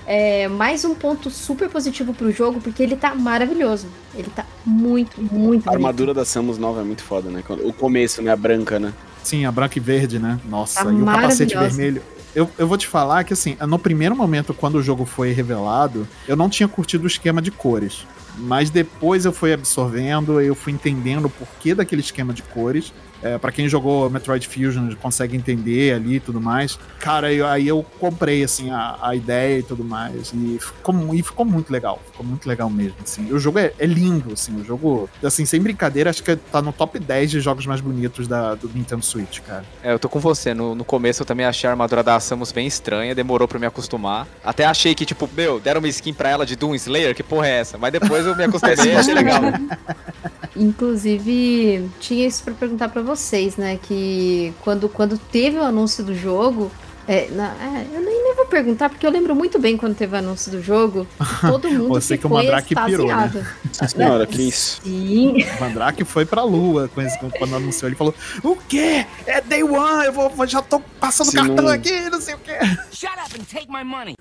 é 0.07 0.47
mais 0.47 0.85
um 0.85 0.95
ponto 0.95 1.29
super 1.31 1.69
positivo 1.69 2.15
pro 2.15 2.31
jogo, 2.31 2.61
porque 2.61 2.83
ele 2.83 2.97
tá 2.97 3.15
maravilhoso. 3.15 3.87
Ele 4.15 4.31
tá 4.35 4.47
muito, 4.65 5.21
muito 5.21 5.69
A 5.69 5.73
armadura 5.73 6.15
da 6.15 6.25
Samus 6.25 6.59
nova 6.59 6.81
é 6.81 6.85
muito 6.85 7.03
foda, 7.03 7.29
né? 7.29 7.43
O 7.65 7.73
começo, 7.73 8.23
né? 8.23 8.31
A 8.31 8.37
branca, 8.37 8.79
né? 8.79 8.93
Sim, 9.23 9.45
a 9.45 9.51
branca 9.51 9.79
e 9.79 9.81
verde, 9.81 10.19
né? 10.19 10.39
Nossa, 10.49 10.85
tá 10.85 10.93
e 10.93 10.95
o 10.95 11.05
capacete 11.05 11.57
vermelho. 11.57 12.01
Eu, 12.35 12.49
eu 12.59 12.69
vou 12.69 12.77
te 12.77 12.87
falar 12.87 13.25
que, 13.25 13.33
assim, 13.33 13.57
no 13.67 13.79
primeiro 13.79 14.15
momento, 14.15 14.53
quando 14.53 14.77
o 14.77 14.83
jogo 14.83 15.05
foi 15.07 15.33
revelado, 15.33 16.07
eu 16.29 16.37
não 16.37 16.51
tinha 16.51 16.69
curtido 16.69 17.05
o 17.05 17.07
esquema 17.07 17.41
de 17.41 17.51
cores. 17.51 18.07
Mas 18.39 18.69
depois 18.69 19.25
eu 19.25 19.33
fui 19.33 19.53
absorvendo, 19.53 20.41
eu 20.41 20.55
fui 20.55 20.73
entendendo 20.73 21.25
o 21.25 21.31
porquê 21.31 21.75
daquele 21.75 22.03
esquema 22.03 22.35
de 22.35 22.43
cores. 22.43 22.93
É, 23.23 23.39
para 23.39 23.53
quem 23.53 23.69
jogou 23.69 24.09
Metroid 24.11 24.47
Fusion 24.47 24.95
consegue 25.01 25.37
entender 25.37 25.95
ali 25.95 26.17
e 26.17 26.21
tudo 26.21 26.41
mais. 26.41 26.79
Cara, 26.99 27.33
eu, 27.33 27.47
aí 27.47 27.67
eu 27.67 27.85
comprei 27.99 28.45
assim 28.45 28.71
a, 28.71 28.99
a, 29.01 29.15
ideia 29.15 29.59
e 29.59 29.63
tudo 29.63 29.85
mais 29.85 30.33
e 30.35 30.59
ficou, 30.61 31.15
e 31.15 31.23
ficou 31.23 31.45
muito 31.45 31.73
legal, 31.73 32.01
ficou 32.13 32.25
muito 32.25 32.49
legal 32.49 32.69
mesmo. 32.69 32.97
Assim. 33.03 33.33
o 33.33 33.39
jogo 33.39 33.59
é, 33.59 33.73
é, 33.79 33.87
lindo, 33.87 34.33
assim, 34.33 34.61
o 34.61 34.65
jogo, 34.65 35.09
assim, 35.23 35.45
sem 35.45 35.61
brincadeira, 35.61 36.11
acho 36.11 36.23
que 36.23 36.37
tá 36.37 36.61
no 36.61 36.73
top 36.73 36.99
10 36.99 37.31
de 37.31 37.41
jogos 37.41 37.67
mais 37.67 37.81
bonitos 37.81 38.29
da, 38.29 38.55
do 38.55 38.69
Nintendo 38.69 39.05
Switch, 39.05 39.41
cara. 39.41 39.65
É, 39.83 39.93
eu 39.93 39.99
tô 39.99 40.09
com 40.09 40.21
você. 40.21 40.55
No, 40.55 40.75
no 40.75 40.85
começo 40.85 41.23
eu 41.23 41.27
também 41.27 41.47
achei 41.47 41.69
a 41.69 41.73
armadura 41.73 42.03
da 42.03 42.19
Samus 42.21 42.53
bem 42.53 42.67
estranha, 42.67 43.15
demorou 43.15 43.49
para 43.49 43.59
me 43.59 43.67
acostumar. 43.67 44.27
Até 44.45 44.65
achei 44.65 44.95
que 44.95 45.05
tipo, 45.05 45.29
meu, 45.35 45.61
deram 45.61 45.81
uma 45.81 45.89
skin 45.89 46.13
pra 46.13 46.29
ela 46.29 46.47
de 46.47 46.57
Doom 46.57 46.75
Slayer, 46.75 47.15
que 47.15 47.23
porra 47.23 47.49
é 47.49 47.61
essa? 47.61 47.79
Mas 47.79 47.93
depois 47.93 48.27
eu 48.27 48.37
me 48.37 48.45
acostumei, 48.45 48.97
achei 48.97 49.15
legal. 49.15 49.41
Inclusive, 50.57 51.89
tinha 52.01 52.27
isso 52.27 52.43
para 52.43 52.55
perguntar 52.55 52.89
para 52.89 53.03
vocês, 53.17 53.57
né? 53.57 53.79
Que 53.83 54.53
quando, 54.61 54.89
quando 54.89 55.19
teve 55.19 55.57
o 55.59 55.63
anúncio 55.63 56.05
do 56.05 56.15
jogo, 56.15 56.71
é, 57.09 57.29
na, 57.31 57.55
é, 57.55 57.87
eu 57.95 58.01
nem, 58.01 58.23
nem, 58.23 58.35
vou 58.35 58.47
perguntar, 58.47 58.89
porque 58.89 59.07
eu 59.07 59.11
lembro 59.11 59.35
muito 59.35 59.59
bem 59.59 59.77
quando 59.77 59.95
teve 59.95 60.15
o 60.15 60.19
anúncio 60.19 60.51
do 60.51 60.63
jogo. 60.63 61.07
Todo 61.41 61.71
mundo 61.71 61.89
Você 61.89 62.17
ficou 62.17 62.31
que 62.31 62.35
o 62.35 62.39
Mandrake 62.39 62.75
pirou, 62.75 63.07
né? 63.07 63.47
Senhora, 63.73 64.27
que 64.29 64.49
isso. 64.49 64.81
Sim. 64.83 65.45
O 65.57 65.61
Mandrake 65.61 66.05
foi 66.05 66.25
pra 66.25 66.43
lua 66.43 66.89
com 66.93 67.01
esse, 67.01 67.19
quando 67.19 67.55
anunciou. 67.55 67.89
Ele 67.89 67.97
falou: 67.97 68.15
O 68.43 68.57
quê? 68.57 69.07
É 69.27 69.41
Day 69.41 69.63
One, 69.63 70.07
eu 70.07 70.13
vou, 70.13 70.47
já 70.47 70.61
tô 70.61 70.81
passando 71.01 71.31
Se 71.31 71.37
cartão 71.37 71.65
não... 71.65 71.69
aqui, 71.69 72.11
não 72.11 72.21
sei 72.21 72.35
o 72.35 72.39
quê. 72.39 72.59
Shut 72.91 73.13
up 73.25 73.41
and 73.41 73.45
take 73.45 73.71
my 73.71 73.85
money. 73.85 74.15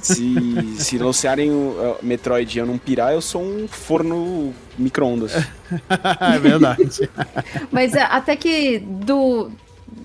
Se, 0.00 0.76
se 0.78 0.96
anunciarem 0.96 1.50
o 1.50 1.96
Metroid 2.02 2.56
e 2.56 2.60
eu 2.60 2.66
não 2.66 2.78
pirar, 2.78 3.12
eu 3.12 3.20
sou 3.20 3.42
um 3.42 3.68
forno 3.68 4.54
micro-ondas. 4.78 5.32
é 6.20 6.38
verdade. 6.38 7.10
Mas 7.70 7.94
é, 7.94 8.02
até 8.02 8.36
que 8.36 8.78
do, 8.78 9.50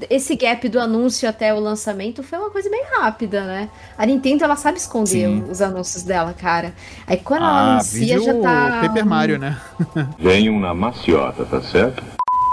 esse 0.09 0.35
gap 0.35 0.67
do 0.69 0.79
anúncio 0.79 1.27
até 1.27 1.53
o 1.53 1.59
lançamento 1.59 2.23
foi 2.23 2.37
uma 2.39 2.49
coisa 2.49 2.69
bem 2.69 2.83
rápida, 2.97 3.43
né? 3.45 3.69
A 3.97 4.05
Nintendo 4.05 4.43
ela 4.43 4.55
sabe 4.55 4.77
esconder 4.77 5.27
Sim. 5.27 5.45
os 5.49 5.61
anúncios 5.61 6.03
dela, 6.03 6.33
cara. 6.33 6.73
Aí 7.07 7.17
quando 7.17 7.43
ah, 7.43 7.47
ela 7.47 7.71
anuncia 7.73 8.19
já 8.19 8.33
tá. 8.39 8.81
Paper 8.81 9.05
Mario, 9.05 9.39
né? 9.39 9.57
Venham 10.17 10.59
na 10.59 10.73
maciota, 10.73 11.45
tá 11.45 11.61
certo? 11.61 12.03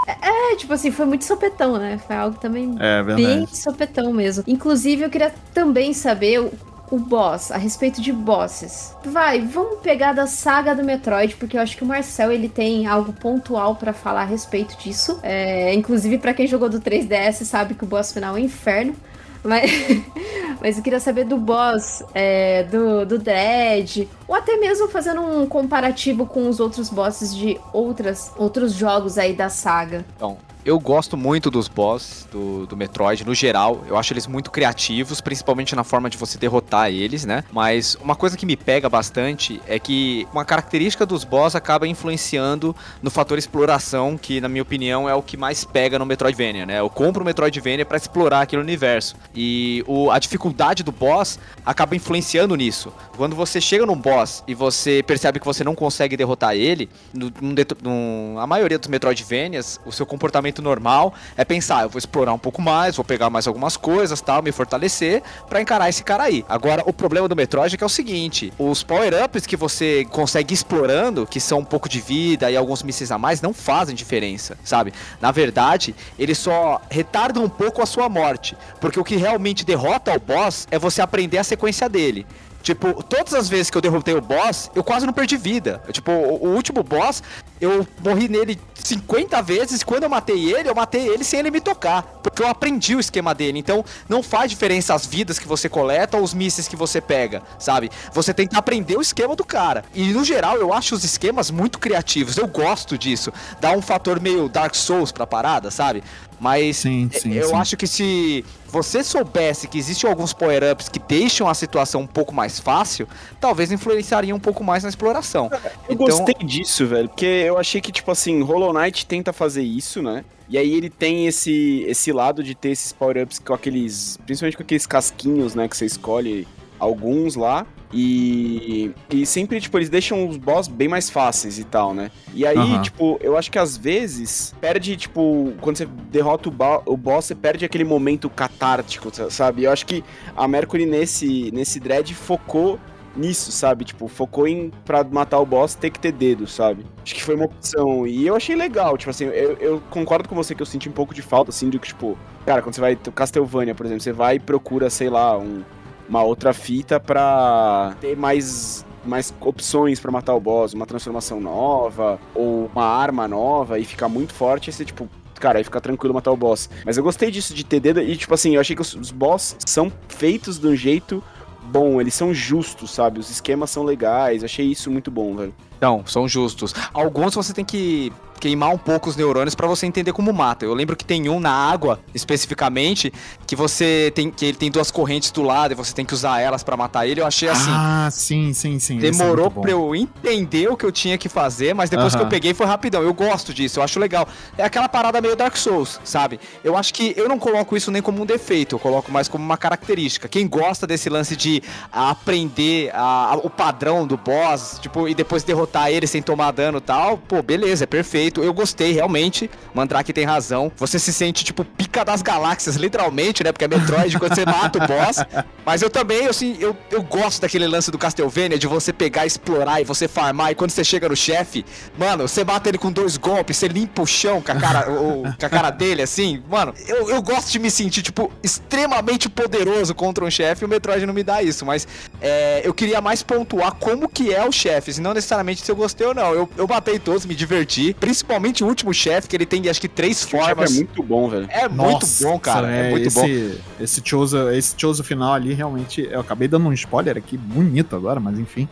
É, 0.07 0.57
tipo 0.57 0.73
assim, 0.73 0.91
foi 0.91 1.05
muito 1.05 1.25
sopetão, 1.25 1.79
né? 1.79 1.99
Foi 1.99 2.15
algo 2.15 2.39
também 2.39 2.77
é, 2.79 3.03
bem 3.03 3.47
sopetão 3.47 4.13
mesmo. 4.13 4.45
Inclusive, 4.47 5.03
eu 5.03 5.11
queria 5.11 5.35
também 5.53 5.93
saber 5.93 6.49
o 6.91 6.99
boss, 6.99 7.51
a 7.51 7.57
respeito 7.57 8.01
de 8.01 8.13
bosses. 8.13 8.95
Vai, 9.05 9.41
vamos 9.41 9.81
pegar 9.81 10.13
da 10.13 10.27
saga 10.27 10.75
do 10.75 10.85
Metroid, 10.85 11.37
porque 11.37 11.57
eu 11.57 11.61
acho 11.61 11.77
que 11.77 11.83
o 11.83 11.87
Marcel 11.87 12.31
ele 12.31 12.49
tem 12.49 12.87
algo 12.87 13.13
pontual 13.13 13.75
para 13.77 13.93
falar 13.93 14.23
a 14.23 14.27
respeito 14.27 14.77
disso. 14.77 15.19
É, 15.23 15.75
inclusive, 15.75 16.19
para 16.19 16.35
quem 16.35 16.47
jogou 16.47 16.69
do 16.69 16.81
3DS, 16.81 17.45
sabe 17.45 17.75
que 17.75 17.85
o 17.85 17.87
boss 17.87 18.13
final 18.13 18.37
é 18.37 18.41
inferno. 18.41 18.95
Mas, 19.43 19.71
mas 20.61 20.77
eu 20.77 20.83
queria 20.83 21.01
saber 21.01 21.25
do 21.25 21.37
boss, 21.37 22.03
é, 22.15 22.65
do, 22.65 23.07
do 23.07 23.19
Dread, 23.19 24.09
ou 24.27 24.35
até 24.35 24.57
mesmo 24.57 24.89
fazendo 24.89 25.23
um 25.23 25.47
comparativo 25.47 26.27
com 26.27 26.49
os 26.49 26.61
outros 26.61 26.91
bosses 26.91 27.35
de 27.35 27.59
outras, 27.73 28.33
outros 28.37 28.73
jogos 28.73 29.19
aí 29.19 29.33
da 29.33 29.49
saga. 29.49 30.05
Então, 30.17 30.37
eu 30.67 30.81
gosto 30.81 31.17
muito 31.17 31.49
dos 31.49 31.69
boss 31.69 32.27
do, 32.33 32.67
do 32.67 32.77
Metroid, 32.77 33.25
no 33.25 33.33
geral. 33.33 33.85
Eu 33.87 33.97
acho 33.97 34.13
eles 34.13 34.27
muito 34.27 34.51
criativos, 34.51 35.21
principalmente 35.21 35.77
na 35.77 35.85
forma 35.85 36.11
de 36.11 36.19
você 36.19 36.37
derrotar 36.37 36.91
eles, 36.91 37.25
né? 37.25 37.45
Mas 37.53 37.97
uma 38.03 38.17
coisa 38.17 38.37
que 38.37 38.45
me 38.45 38.57
pega 38.57 38.89
bastante 38.89 39.63
é 39.69 39.79
que 39.79 40.27
uma 40.33 40.45
característica 40.45 41.07
dos 41.07 41.23
boss 41.23 41.55
acaba 41.55 41.87
influenciando 41.87 42.75
no 43.01 43.13
fator 43.13 43.39
exploração, 43.39 44.19
que 44.19 44.41
na 44.41 44.49
minha 44.49 44.63
opinião 44.63 45.09
é 45.09 45.15
o 45.15 45.23
que 45.23 45.37
mais 45.37 45.63
pega 45.63 46.01
no 46.01 46.05
Metroidvania, 46.05 46.67
né? 46.67 46.81
Eu 46.81 46.91
compro 46.91 47.23
o 47.23 47.25
Metroidvania 47.25 47.87
para 47.87 47.97
explorar 47.97 48.41
aquele 48.41 48.61
universo. 48.61 49.15
E 49.37 49.85
o, 49.87 50.11
a 50.11 50.19
dificuldade 50.19 50.83
do 50.83 50.91
boss 50.91 51.39
acaba 51.65 51.95
influenciando 51.95 52.57
nisso. 52.57 52.93
Quando 53.17 53.37
você 53.37 53.61
chega 53.61 53.87
num 53.87 53.97
boss 53.97 54.43
e 54.49 54.55
você 54.55 55.01
percebe 55.07 55.39
que 55.39 55.47
você 55.47 55.63
não 55.63 55.77
consegue 55.77 56.17
derrotar 56.17 56.57
ele, 56.57 56.91
no, 57.15 57.33
no, 57.41 57.55
no, 57.85 58.41
a 58.41 58.49
maioria 58.49 58.81
dos 58.81 58.89
Metroidvanias, 58.89 59.81
o 59.87 59.93
seu 59.93 60.05
comportamento 60.05 60.56
normal 60.63 61.15
é 61.37 61.45
pensar, 61.45 61.85
eu 61.85 61.89
vou 61.89 61.99
explorar 61.99 62.33
um 62.33 62.39
pouco 62.39 62.61
mais, 62.61 62.97
vou 62.97 63.05
pegar 63.05 63.31
mais 63.31 63.47
algumas 63.47 63.77
coisas, 63.77 64.21
tal, 64.21 64.43
me 64.43 64.53
fortalecer 64.53 65.23
para 65.49 65.61
encarar 65.61 65.89
esse 65.89 66.05
cara 66.05 66.25
aí. 66.25 66.45
Agora, 66.49 66.83
o 66.87 66.93
problema 66.93 67.29
do 67.29 67.35
Metroid 67.35 67.77
é 67.81 67.87
é 67.87 67.87
o 67.87 67.89
seguinte, 67.89 68.53
os 68.59 68.83
power-ups 68.83 69.47
que 69.47 69.57
você 69.57 70.05
consegue 70.11 70.53
explorando, 70.53 71.27
que 71.27 71.39
são 71.39 71.61
um 71.61 71.65
pouco 71.65 71.89
de 71.89 72.01
vida 72.01 72.51
e 72.51 72.57
alguns 72.57 72.83
mísseis 72.83 73.13
a 73.13 73.19
mais, 73.19 73.41
não 73.41 73.55
fazem 73.55 73.95
diferença, 73.95 74.59
sabe? 74.65 74.93
Na 75.21 75.31
verdade, 75.31 75.95
eles 76.19 76.37
só 76.37 76.81
retardam 76.91 77.45
um 77.45 77.49
pouco 77.49 77.81
a 77.81 77.87
sua 77.87 78.09
morte, 78.09 78.57
porque 78.81 78.99
o 78.99 79.05
que 79.05 79.17
realmente 79.17 79.65
derrota 79.65 80.13
o 80.13 80.19
boss 80.19 80.67
é 80.71 80.79
você 80.79 81.01
aprender 81.01 81.39
a 81.39 81.45
sequência 81.45 81.89
dele. 81.89 82.27
Tipo, 82.67 83.01
todas 83.01 83.33
as 83.33 83.49
vezes 83.49 83.71
que 83.71 83.77
eu 83.77 83.81
derrotei 83.81 84.13
o 84.13 84.21
boss, 84.21 84.73
eu 84.75 84.83
quase 84.83 85.07
não 85.07 85.13
perdi 85.13 85.37
vida. 85.37 85.81
Tipo, 85.93 86.11
o 86.11 86.49
último 86.49 86.83
boss, 86.83 87.23
eu 87.61 87.87
morri 88.05 88.29
nele 88.29 88.59
50 88.87 89.43
vezes. 89.43 89.83
Quando 89.83 90.05
eu 90.05 90.09
matei 90.09 90.53
ele, 90.53 90.69
eu 90.69 90.75
matei 90.75 91.09
ele 91.09 91.25
sem 91.25 91.41
ele 91.41 91.51
me 91.51 91.61
tocar. 91.61 92.03
Porque 92.23 92.43
eu 92.43 92.49
aprendi 92.49 92.95
o 92.95 93.01
esquema 93.01 93.35
dele. 93.35 93.59
Então, 93.59 93.85
não 94.09 94.23
faz 94.23 94.51
diferença 94.51 94.95
as 94.95 95.07
vidas 95.07 95.39
que 95.39 95.49
você 95.49 95.69
coleta 95.69 96.17
ou 96.17 96.23
os 96.23 96.35
mísseis 96.35 96.69
que 96.69 96.77
você 96.77 97.01
pega, 97.01 97.43
sabe? 97.59 97.91
Você 98.13 98.33
tem 98.33 98.47
que 98.47 98.57
aprender 98.57 98.97
o 98.97 99.03
esquema 99.03 99.35
do 99.37 99.45
cara. 99.45 99.85
E 99.95 100.13
no 100.13 100.25
geral, 100.25 100.57
eu 100.57 100.73
acho 100.73 100.95
os 100.95 101.05
esquemas 101.05 101.51
muito 101.51 101.79
criativos. 101.79 102.37
Eu 102.37 102.47
gosto 102.47 102.97
disso. 102.97 103.33
Dá 103.61 103.73
um 103.73 103.83
fator 103.83 104.21
meio 104.21 104.49
Dark 104.49 104.75
Souls 104.75 105.13
pra 105.13 105.27
parada, 105.27 105.71
sabe? 105.71 106.03
Mas 106.39 106.77
sim, 106.77 107.09
sim, 107.13 107.33
eu 107.33 107.49
sim. 107.49 107.55
acho 107.55 107.77
que 107.77 107.87
se 107.87 108.45
você 108.69 109.03
soubesse 109.03 109.67
que 109.67 109.79
existem 109.79 110.09
alguns 110.09 110.33
power-ups 110.35 110.89
que 110.89 110.99
deixam 110.99 111.49
a 111.49 111.55
situação 111.55 112.03
um 112.03 112.07
pouco 112.07 112.35
mais 112.35 112.61
fácil, 112.61 113.09
talvez 113.41 113.73
influenciaria 113.73 114.35
um 114.35 114.41
pouco 114.41 114.63
mais 114.63 114.83
na 114.83 114.89
exploração. 114.89 115.51
Eu 115.89 115.95
então... 115.95 116.07
gostei 116.07 116.35
disso, 116.47 116.87
velho, 116.87 117.09
porque 117.09 117.25
eu 117.25 117.59
achei 117.59 117.81
que, 117.81 117.91
tipo 117.91 118.11
assim, 118.11 118.43
Hollow 118.43 118.73
Knight 118.79 119.07
tenta 119.07 119.33
fazer 119.33 119.63
isso, 119.63 120.03
né? 120.03 120.25
E 120.49 120.57
aí 120.57 120.73
ele 120.73 120.89
tem 120.89 121.27
esse, 121.27 121.85
esse 121.89 122.13
lado 122.13 122.43
de 122.43 122.55
ter 122.55 122.71
esses 122.71 122.93
power-ups 122.93 123.39
com 123.39 123.55
aqueles. 123.55 124.19
Principalmente 124.25 124.57
com 124.57 124.63
aqueles 124.63 124.87
casquinhos, 124.87 125.55
né? 125.55 125.69
Que 125.69 125.77
você 125.77 125.87
escolhe 125.87 126.47
alguns 126.79 127.35
lá. 127.35 127.67
E, 127.93 128.91
e 129.09 129.25
sempre, 129.25 129.61
tipo, 129.61 129.79
eles 129.79 129.89
deixam 129.89 130.29
os 130.29 130.37
boss 130.37 130.67
bem 130.67 130.89
mais 130.89 131.09
fáceis 131.09 131.59
e 131.59 131.65
tal, 131.65 131.95
né? 131.95 132.11
E 132.35 132.45
aí, 132.45 132.59
uhum. 132.59 132.83
tipo, 132.83 133.19
eu 133.23 133.37
acho 133.37 133.51
que 133.51 133.59
às 133.59 133.77
vezes 133.77 134.55
perde, 134.61 134.97
tipo, 134.97 135.53
quando 135.61 135.77
você 135.77 135.87
derrota 136.11 136.49
o, 136.49 136.93
o 136.93 136.97
boss, 136.97 137.27
você 137.27 137.35
perde 137.35 137.65
aquele 137.65 137.85
momento 137.85 138.29
catártico, 138.29 139.11
sabe? 139.31 139.65
Eu 139.65 139.73
acho 139.73 139.87
que 139.87 140.03
a 140.37 140.49
Mercury 140.49 140.85
nesse, 140.85 141.51
nesse 141.53 141.79
dread 141.79 142.13
focou 142.15 142.79
nisso, 143.17 143.51
sabe? 143.53 143.85
Tipo, 143.85 144.09
focou 144.09 144.47
em 144.47 144.71
pra 144.85 145.03
matar 145.05 145.39
o 145.39 145.47
boss 145.47 145.75
ter 145.75 145.91
que 145.91 145.99
ter 145.99 146.13
dedo, 146.13 146.47
sabe? 146.47 146.85
Acho 147.03 147.15
que 147.15 147.23
foi 147.23 147.35
uma 147.35 147.47
opção. 147.47 148.07
E 148.07 148.27
eu 148.27 148.37
achei 148.37 148.55
legal, 148.55 148.97
tipo 148.97 149.11
assim, 149.11 149.25
eu, 149.27 149.57
eu 149.59 149.83
concordo 149.91 150.29
com 150.29 150.35
você 150.35 150.55
que 150.55 150.63
eu 150.63 150.67
senti 150.67 150.89
um 150.89 150.93
pouco 150.93 151.15
de 151.15 151.23
falta, 151.23 151.51
assim, 151.51 151.69
do 151.69 151.79
que, 151.79 151.89
tipo, 151.89 152.19
cara, 152.45 152.63
quando 152.63 152.75
você 152.75 152.81
vai. 152.81 152.97
Castlevania, 152.97 153.75
por 153.75 153.87
exemplo, 153.87 154.03
você 154.03 154.13
vai 154.13 154.37
e 154.37 154.41
procura, 154.41 154.91
sei 154.91 155.09
lá, 155.09 155.37
um, 155.39 155.63
uma 156.09 156.23
outra 156.23 156.53
fita 156.53 157.01
pra 157.01 157.97
ter 158.01 158.17
mais 158.17 158.85
mais 159.05 159.33
opções 159.41 160.01
pra 160.01 160.11
matar 160.11 160.35
o 160.35 160.41
boss, 160.41 160.75
uma 160.75 160.85
transformação 160.85 161.41
nova, 161.41 162.19
ou 162.35 162.69
uma 162.75 162.85
arma 162.85 163.29
nova 163.29 163.79
e 163.79 163.85
ficar 163.85 164.09
muito 164.09 164.35
forte, 164.35 164.69
aí 164.69 164.75
você, 164.75 164.85
tipo, 164.85 165.09
cara, 165.41 165.59
aí 165.59 165.65
fica 165.65 165.81
tranquilo 165.81 166.15
matar 166.15 166.33
o 166.33 166.37
boss. 166.37 166.69
Mas 166.85 166.97
eu 166.97 167.05
gostei 167.05 167.31
disso 167.31 167.55
de 167.55 167.65
ter 167.65 167.81
dedo 167.81 168.01
e, 168.01 168.17
tipo 168.17 168.35
assim, 168.35 168.55
eu 168.55 168.61
achei 168.61 168.75
que 168.75 168.83
os 168.83 169.11
boss 169.11 169.57
são 169.65 169.93
feitos 170.09 170.59
de 170.59 170.67
um 170.67 170.75
jeito 170.75 171.23
bom, 171.67 172.01
eles 172.01 172.15
são 172.15 172.33
justos, 172.33 172.91
sabe? 172.91 173.19
Os 173.19 173.31
esquemas 173.31 173.71
são 173.71 173.83
legais, 173.83 174.45
achei 174.45 174.67
isso 174.67 174.91
muito 174.91 175.11
bom, 175.11 175.35
velho. 175.37 175.55
Não, 175.81 176.07
são 176.07 176.27
justos. 176.27 176.75
Alguns 176.93 177.35
você 177.35 177.53
tem 177.53 177.65
que 177.65 178.13
queimar 178.39 178.71
um 178.71 178.79
pouco 178.79 179.09
os 179.11 179.17
neurônios 179.17 179.55
pra 179.55 179.67
você 179.67 179.87
entender 179.87 180.13
como 180.13 180.33
mata. 180.33 180.65
Eu 180.65 180.75
lembro 180.75 180.95
que 180.97 181.05
tem 181.05 181.29
um 181.29 181.41
na 181.41 181.51
água, 181.51 182.01
especificamente, 182.15 183.13
que 183.47 183.57
você 183.57 184.13
tem 184.15 184.31
que 184.31 184.45
ele 184.45 184.57
tem 184.57 184.71
duas 184.71 184.91
correntes 184.91 185.31
do 185.31 185.43
lado 185.43 185.73
e 185.73 185.75
você 185.75 185.93
tem 185.95 186.05
que 186.05 186.15
usar 186.15 186.41
elas 186.41 186.63
pra 186.63 186.77
matar 186.77 187.07
ele. 187.07 187.21
Eu 187.21 187.27
achei 187.27 187.49
assim. 187.49 187.71
Ah, 187.71 188.09
sim, 188.11 188.53
sim, 188.53 188.79
sim. 188.79 188.99
é 188.99 189.01
Demorou 189.01 189.51
bom. 189.51 189.63
pra 189.63 189.71
eu 189.71 189.95
entender 189.95 190.69
o 190.69 190.77
que 190.77 190.85
eu 190.85 190.93
tinha 190.93 191.17
que 191.19 191.29
fazer, 191.29 191.75
mas 191.75 191.91
depois 191.91 192.15
que 192.15 192.23
eu 192.23 192.27
peguei 192.29 192.55
foi 192.55 192.67
rapidão. 192.67 193.03
Eu 193.03 193.15
gosto 193.15 193.53
disso, 193.55 193.79
eu 193.79 193.83
acho 193.85 193.99
legal. 193.99 194.27
É 194.59 194.65
aquela 194.65 194.89
parada 194.89 195.21
meio 195.21 195.37
Dark 195.37 195.57
Souls, 195.57 196.01
sabe? 196.05 196.39
Eu 196.63 196.77
acho 196.77 196.93
que 196.93 197.15
eu 197.17 197.29
não 197.29 197.39
coloco 197.39 197.77
isso 197.77 197.91
nem 197.91 198.03
como 198.03 198.23
um 198.23 198.27
defeito, 198.27 198.75
eu 198.77 198.79
coloco 198.79 199.11
mais 199.11 199.29
como 199.29 199.45
uma 199.45 199.57
característica. 199.57 200.29
Quem 200.29 200.47
gosta 200.47 200.87
desse 200.87 201.09
lance 201.09 201.37
de 201.37 201.63
aprender 202.11 202.91
a- 202.95 203.33
a- 203.33 203.37
o 203.37 203.51
padrão 203.51 204.07
do 204.07 204.17
boss, 204.17 204.79
tipo, 204.81 205.09
e 205.09 205.15
depois 205.15 205.43
derrotar 205.43 205.91
ele 205.91 206.07
sem 206.07 206.23
tomar 206.23 206.51
dano 206.53 206.79
e 206.79 206.81
tal, 206.81 207.19
pô, 207.19 207.43
beleza, 207.43 207.85
é 207.85 207.87
perfeito. 207.87 208.26
Eu 208.37 208.53
gostei, 208.55 208.93
realmente. 208.93 209.51
Mandrake 209.75 210.13
tem 210.13 210.25
razão. 210.25 210.71
Você 210.77 210.99
se 210.99 211.13
sente, 211.13 211.45
tipo, 211.45 211.65
pica 211.65 212.05
das 212.05 212.23
galáxias, 212.23 212.77
literalmente, 212.77 213.43
né? 213.45 213.53
Porque 213.53 213.65
é 213.65 213.69
Metroid 213.69 214.19
quando 214.19 214.35
você 214.35 214.45
mata 214.45 214.79
o 214.83 214.87
boss. 214.87 215.17
Mas 215.65 215.83
eu 215.83 215.91
também, 215.91 216.27
assim, 216.27 216.57
eu, 216.61 216.77
eu 216.91 217.03
gosto 217.03 217.41
daquele 217.41 217.67
lance 217.67 217.91
do 217.91 217.99
Castlevania, 217.99 218.59
de 218.59 218.67
você 218.67 218.93
pegar, 218.93 219.27
explorar 219.27 219.81
e 219.81 219.85
você 219.85 220.07
farmar, 220.09 220.53
e 220.53 220.55
quando 220.55 220.71
você 220.71 220.85
chega 220.85 221.09
no 221.09 221.17
chefe, 221.17 221.65
mano, 221.99 222.29
você 222.29 222.45
mata 222.45 222.69
ele 222.69 222.79
com 222.79 222.91
dois 222.93 223.17
golpes, 223.17 223.57
você 223.57 223.67
limpa 223.69 224.03
o 224.03 224.07
chão 224.07 224.41
com 224.41 224.53
a 224.53 224.55
cara, 224.57 224.91
o- 224.91 225.23
com 225.39 225.47
a 225.47 225.49
cara 225.49 225.71
dele, 225.71 226.03
assim, 226.03 226.43
mano, 226.49 226.73
eu, 226.87 227.11
eu 227.11 227.21
gosto 227.23 227.51
de 227.51 227.59
me 227.59 227.71
sentir, 227.71 228.03
tipo, 228.03 228.31
extremamente 228.43 229.29
poderoso 229.29 229.95
contra 229.95 230.25
um 230.25 230.31
chefe, 230.31 230.65
o 230.65 230.69
Metroid 230.69 231.05
não 231.07 231.15
me 231.15 231.23
dá 231.23 231.43
isso, 231.43 231.65
mas 231.65 231.87
é, 232.21 232.63
eu 232.65 232.73
queria 232.75 233.01
mais 233.01 233.23
pontuar 233.23 233.73
como 233.75 234.09
que 234.09 234.33
é 234.35 234.45
o 234.47 234.53
chefe, 234.53 235.01
não 235.01 235.13
necessariamente 235.15 235.63
se 235.65 235.71
eu 235.71 235.77
gostei 235.77 236.07
ou 236.07 236.15
não. 236.15 236.33
Eu, 236.33 236.49
eu 236.57 236.67
matei 236.67 236.99
todos, 236.99 237.27
me 237.27 237.35
diverti, 237.35 237.95
principalmente 237.99 238.16
o 238.63 238.67
último 238.67 238.93
chefe, 238.95 239.29
que 239.29 239.37
ele 239.37 239.47
tem, 239.47 239.69
acho 239.69 239.81
que, 239.81 239.89
três 239.89 240.23
O 240.25 240.29
chefe 240.29 240.37
é 240.37 240.47
formas. 240.55 240.73
muito 240.75 241.03
bom, 241.03 241.29
velho. 241.29 241.47
É 241.51 241.69
muito 241.69 241.77
Nossa, 241.93 242.25
bom, 242.25 242.39
cara, 242.39 242.69
é, 242.71 242.91
muito 242.91 243.11
bom. 243.13 243.25
esse, 243.25 243.61
Esse 243.81 244.03
Choso, 244.05 244.49
esse 244.51 244.75
Choso 244.77 245.03
final 245.05 245.35
ali, 245.35 245.53
realmente, 245.53 246.07
eu 246.11 246.21
acabei 246.21 246.49
dando 246.49 246.69
um 246.69 246.73
spoiler 246.73 247.17
aqui, 247.17 247.37
bonito 247.37 247.95
agora, 247.97 248.19
mas 248.21 248.39
enfim. 248.39 248.69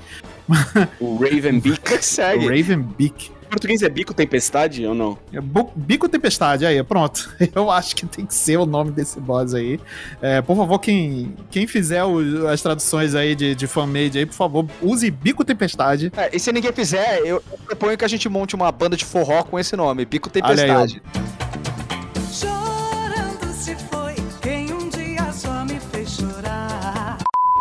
O 1.01 1.17
Ravenbeak. 1.17 1.81
O 1.95 2.03
Segue. 2.03 2.47
Ravenbeak. 2.47 3.31
Em 3.45 3.49
português 3.55 3.83
é 3.83 3.89
Bico 3.89 4.13
Tempestade 4.15 4.85
ou 4.87 4.95
não? 4.95 5.19
É 5.33 5.41
Bico 5.77 6.09
Tempestade, 6.09 6.67
aí, 6.67 6.83
pronto. 6.83 7.33
Eu 7.55 7.71
acho 7.71 7.95
que 7.95 8.07
tem 8.07 8.27
que 8.27 8.35
ser 8.35 8.57
o 8.59 8.67
nome 8.67 8.91
desse 8.91 9.21
boss 9.21 9.55
aí. 9.55 9.79
É, 10.21 10.41
por 10.43 10.57
favor, 10.57 10.79
quem, 10.79 11.35
quem 11.51 11.67
fizer 11.67 12.03
o- 12.05 12.49
as 12.49 12.61
traduções 12.63 13.15
aí 13.15 13.35
de, 13.35 13.55
de 13.55 13.67
fanmade 13.67 14.19
aí, 14.19 14.27
por 14.27 14.35
favor, 14.35 14.67
use 14.83 15.11
Bico 15.11 15.45
Tempestade. 15.45 16.11
É, 16.17 16.31
e 16.35 16.41
se 16.41 16.51
ninguém 16.53 16.73
fizer, 16.73 17.21
eu 17.25 17.43
proponho 17.67 17.97
que 17.97 18.05
a 18.05 18.09
gente 18.09 18.29
monte 18.29 18.55
uma 18.55 18.73
banda 18.73 18.97
de 18.97 19.05
forró 19.05 19.43
com 19.45 19.59
esse 19.59 19.77
nome, 19.77 20.05
aí, 20.29 20.31
Tempestade. 20.31 21.03